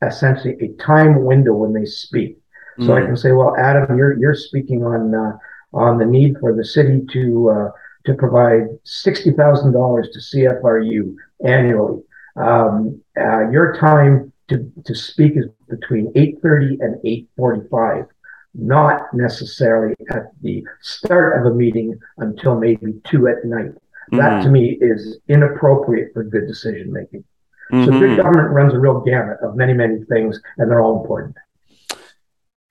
essentially 0.06 0.56
a 0.60 0.68
time 0.80 1.24
window 1.24 1.54
when 1.54 1.72
they 1.72 1.84
speak. 1.84 2.38
So 2.78 2.90
mm. 2.90 3.02
I 3.02 3.04
can 3.04 3.16
say, 3.16 3.32
well, 3.32 3.56
Adam, 3.58 3.98
you're 3.98 4.16
you're 4.16 4.36
speaking 4.36 4.84
on 4.84 5.12
uh, 5.12 5.36
on 5.72 5.98
the 5.98 6.06
need 6.06 6.36
for 6.40 6.54
the 6.54 6.64
city 6.64 7.02
to 7.12 7.50
uh, 7.50 7.70
to 8.06 8.14
provide 8.14 8.68
sixty 8.84 9.32
thousand 9.32 9.72
dollars 9.72 10.08
to 10.12 10.18
CFRU 10.18 11.14
annually. 11.44 12.02
Um, 12.36 13.00
uh, 13.20 13.50
your 13.50 13.74
time 13.74 14.32
to 14.48 14.72
to 14.84 14.94
speak 14.94 15.32
is 15.36 15.46
between 15.68 16.12
eight 16.14 16.40
thirty 16.42 16.78
and 16.80 17.00
eight 17.04 17.28
forty 17.36 17.66
five 17.68 18.06
not 18.54 19.12
necessarily 19.14 19.94
at 20.10 20.32
the 20.42 20.64
start 20.80 21.38
of 21.38 21.52
a 21.52 21.54
meeting 21.54 21.98
until 22.18 22.58
maybe 22.58 22.94
two 23.04 23.28
at 23.28 23.44
night. 23.44 23.72
Mm-hmm. 23.72 24.16
That 24.16 24.42
to 24.42 24.48
me 24.48 24.78
is 24.80 25.18
inappropriate 25.28 26.12
for 26.12 26.24
good 26.24 26.46
decision 26.46 26.92
making. 26.92 27.24
Mm-hmm. 27.72 27.84
So 27.84 27.98
good 27.98 28.16
government 28.16 28.50
runs 28.50 28.74
a 28.74 28.78
real 28.78 29.00
gamut 29.00 29.38
of 29.42 29.54
many, 29.54 29.74
many 29.74 30.04
things, 30.04 30.40
and 30.56 30.70
they're 30.70 30.80
all 30.80 31.00
important. 31.00 31.36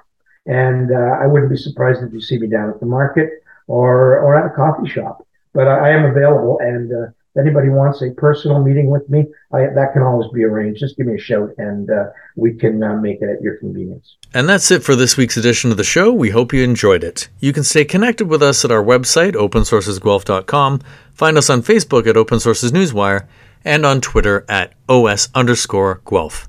and 0.47 0.91
uh, 0.91 1.19
I 1.23 1.27
wouldn't 1.27 1.51
be 1.51 1.57
surprised 1.57 2.03
if 2.03 2.13
you 2.13 2.21
see 2.21 2.39
me 2.39 2.49
down 2.49 2.71
at 2.71 2.81
the 2.81 2.87
market 2.87 3.31
or, 3.67 4.19
or 4.19 4.37
at 4.37 4.47
a 4.47 4.55
coffee 4.55 4.89
shop. 4.89 5.27
But 5.53 5.69
I, 5.69 5.89
I 5.89 5.91
am 5.91 6.05
available, 6.05 6.59
and 6.61 6.93
uh, 6.93 7.11
if 7.35 7.41
anybody 7.41 7.69
wants 7.69 8.01
a 8.01 8.11
personal 8.11 8.63
meeting 8.63 8.91
with 8.91 9.09
me, 9.11 9.27
I, 9.53 9.67
that 9.75 9.93
can 9.93 10.03
always 10.03 10.31
be 10.33 10.45
arranged. 10.45 10.79
Just 10.79 10.97
give 10.97 11.07
me 11.07 11.15
a 11.15 11.19
shout 11.19 11.51
and 11.59 11.91
uh, 11.91 12.05
we 12.37 12.55
can 12.55 12.81
uh, 12.81 12.97
make 12.97 13.23
it 13.23 13.29
at 13.29 13.43
your 13.43 13.57
convenience. 13.57 14.17
And 14.33 14.49
that's 14.49 14.71
it 14.71 14.85
for 14.85 14.95
this 14.95 15.17
week's 15.17 15.37
edition 15.37 15.73
of 15.73 15.77
the 15.77 15.83
show. 15.83 16.13
We 16.13 16.31
hope 16.31 16.53
you 16.53 16.63
enjoyed 16.63 17.03
it. 17.03 17.29
You 17.41 17.53
can 17.53 17.65
stay 17.65 17.85
connected 17.85 18.29
with 18.29 18.41
us 18.41 18.65
at 18.65 18.71
our 18.71 18.85
website, 18.85 19.33
opensourcesguelph.com, 19.33 20.81
find 21.13 21.37
us 21.37 21.51
on 21.51 21.63
Facebook 21.63 22.07
at 22.07 22.17
Open 22.17 22.39
Sources 22.39 22.71
Newswire, 22.71 23.27
and 23.65 23.87
on 23.87 24.01
Twitter 24.01 24.45
at 24.49 24.75
OS 24.89 25.29
underscore 25.35 26.01
Guelph. 26.09 26.49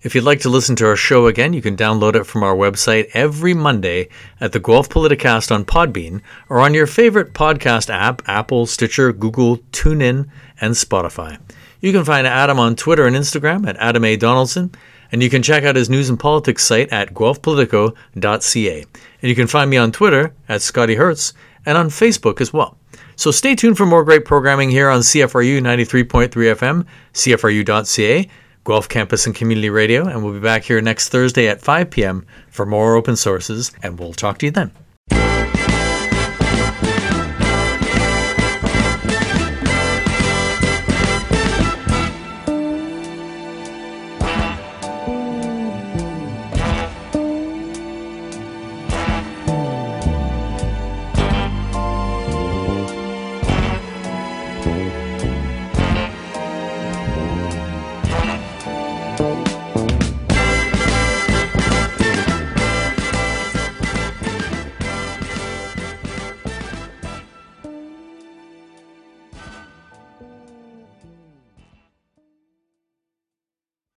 If 0.00 0.14
you'd 0.14 0.22
like 0.22 0.40
to 0.40 0.48
listen 0.48 0.76
to 0.76 0.86
our 0.86 0.96
show 0.96 1.26
again, 1.26 1.52
you 1.52 1.60
can 1.60 1.76
download 1.76 2.14
it 2.14 2.24
from 2.24 2.44
our 2.44 2.54
website 2.54 3.10
every 3.14 3.52
Monday 3.52 4.08
at 4.40 4.52
the 4.52 4.60
Guelph 4.60 4.88
Politicast 4.88 5.50
on 5.50 5.64
Podbean 5.64 6.20
or 6.48 6.60
on 6.60 6.72
your 6.72 6.86
favorite 6.86 7.32
podcast 7.32 7.90
app 7.90 8.22
Apple, 8.28 8.66
Stitcher, 8.66 9.12
Google, 9.12 9.58
TuneIn, 9.72 10.28
and 10.60 10.74
Spotify. 10.74 11.38
You 11.80 11.92
can 11.92 12.04
find 12.04 12.26
Adam 12.26 12.60
on 12.60 12.76
Twitter 12.76 13.06
and 13.06 13.16
Instagram 13.16 13.66
at 13.66 13.76
Adam 13.78 14.04
A. 14.04 14.16
Donaldson, 14.16 14.70
and 15.10 15.20
you 15.20 15.30
can 15.30 15.42
check 15.42 15.64
out 15.64 15.74
his 15.74 15.90
news 15.90 16.08
and 16.08 16.18
politics 16.18 16.64
site 16.64 16.92
at 16.92 17.14
guelphpolitico.ca. 17.14 18.82
And 18.82 19.28
you 19.28 19.34
can 19.34 19.46
find 19.48 19.68
me 19.68 19.78
on 19.78 19.90
Twitter 19.90 20.32
at 20.48 20.62
Scotty 20.62 20.94
Hertz 20.94 21.32
and 21.66 21.76
on 21.76 21.88
Facebook 21.88 22.40
as 22.40 22.52
well. 22.52 22.78
So 23.18 23.32
stay 23.32 23.56
tuned 23.56 23.76
for 23.76 23.84
more 23.84 24.04
great 24.04 24.24
programming 24.24 24.70
here 24.70 24.88
on 24.88 25.00
CFRU 25.00 25.60
93.3 25.60 26.28
FM, 26.30 26.86
CFRU.ca 27.14 28.30
Guelph 28.64 28.88
Campus 28.88 29.26
and 29.26 29.34
Community 29.34 29.70
Radio, 29.70 30.06
and 30.06 30.22
we'll 30.22 30.34
be 30.34 30.38
back 30.38 30.62
here 30.62 30.80
next 30.80 31.08
Thursday 31.08 31.48
at 31.48 31.60
5 31.60 31.90
p.m. 31.90 32.24
for 32.48 32.64
more 32.64 32.94
open 32.94 33.16
sources, 33.16 33.72
and 33.82 33.98
we'll 33.98 34.12
talk 34.12 34.38
to 34.38 34.46
you 34.46 34.52
then. 34.52 34.70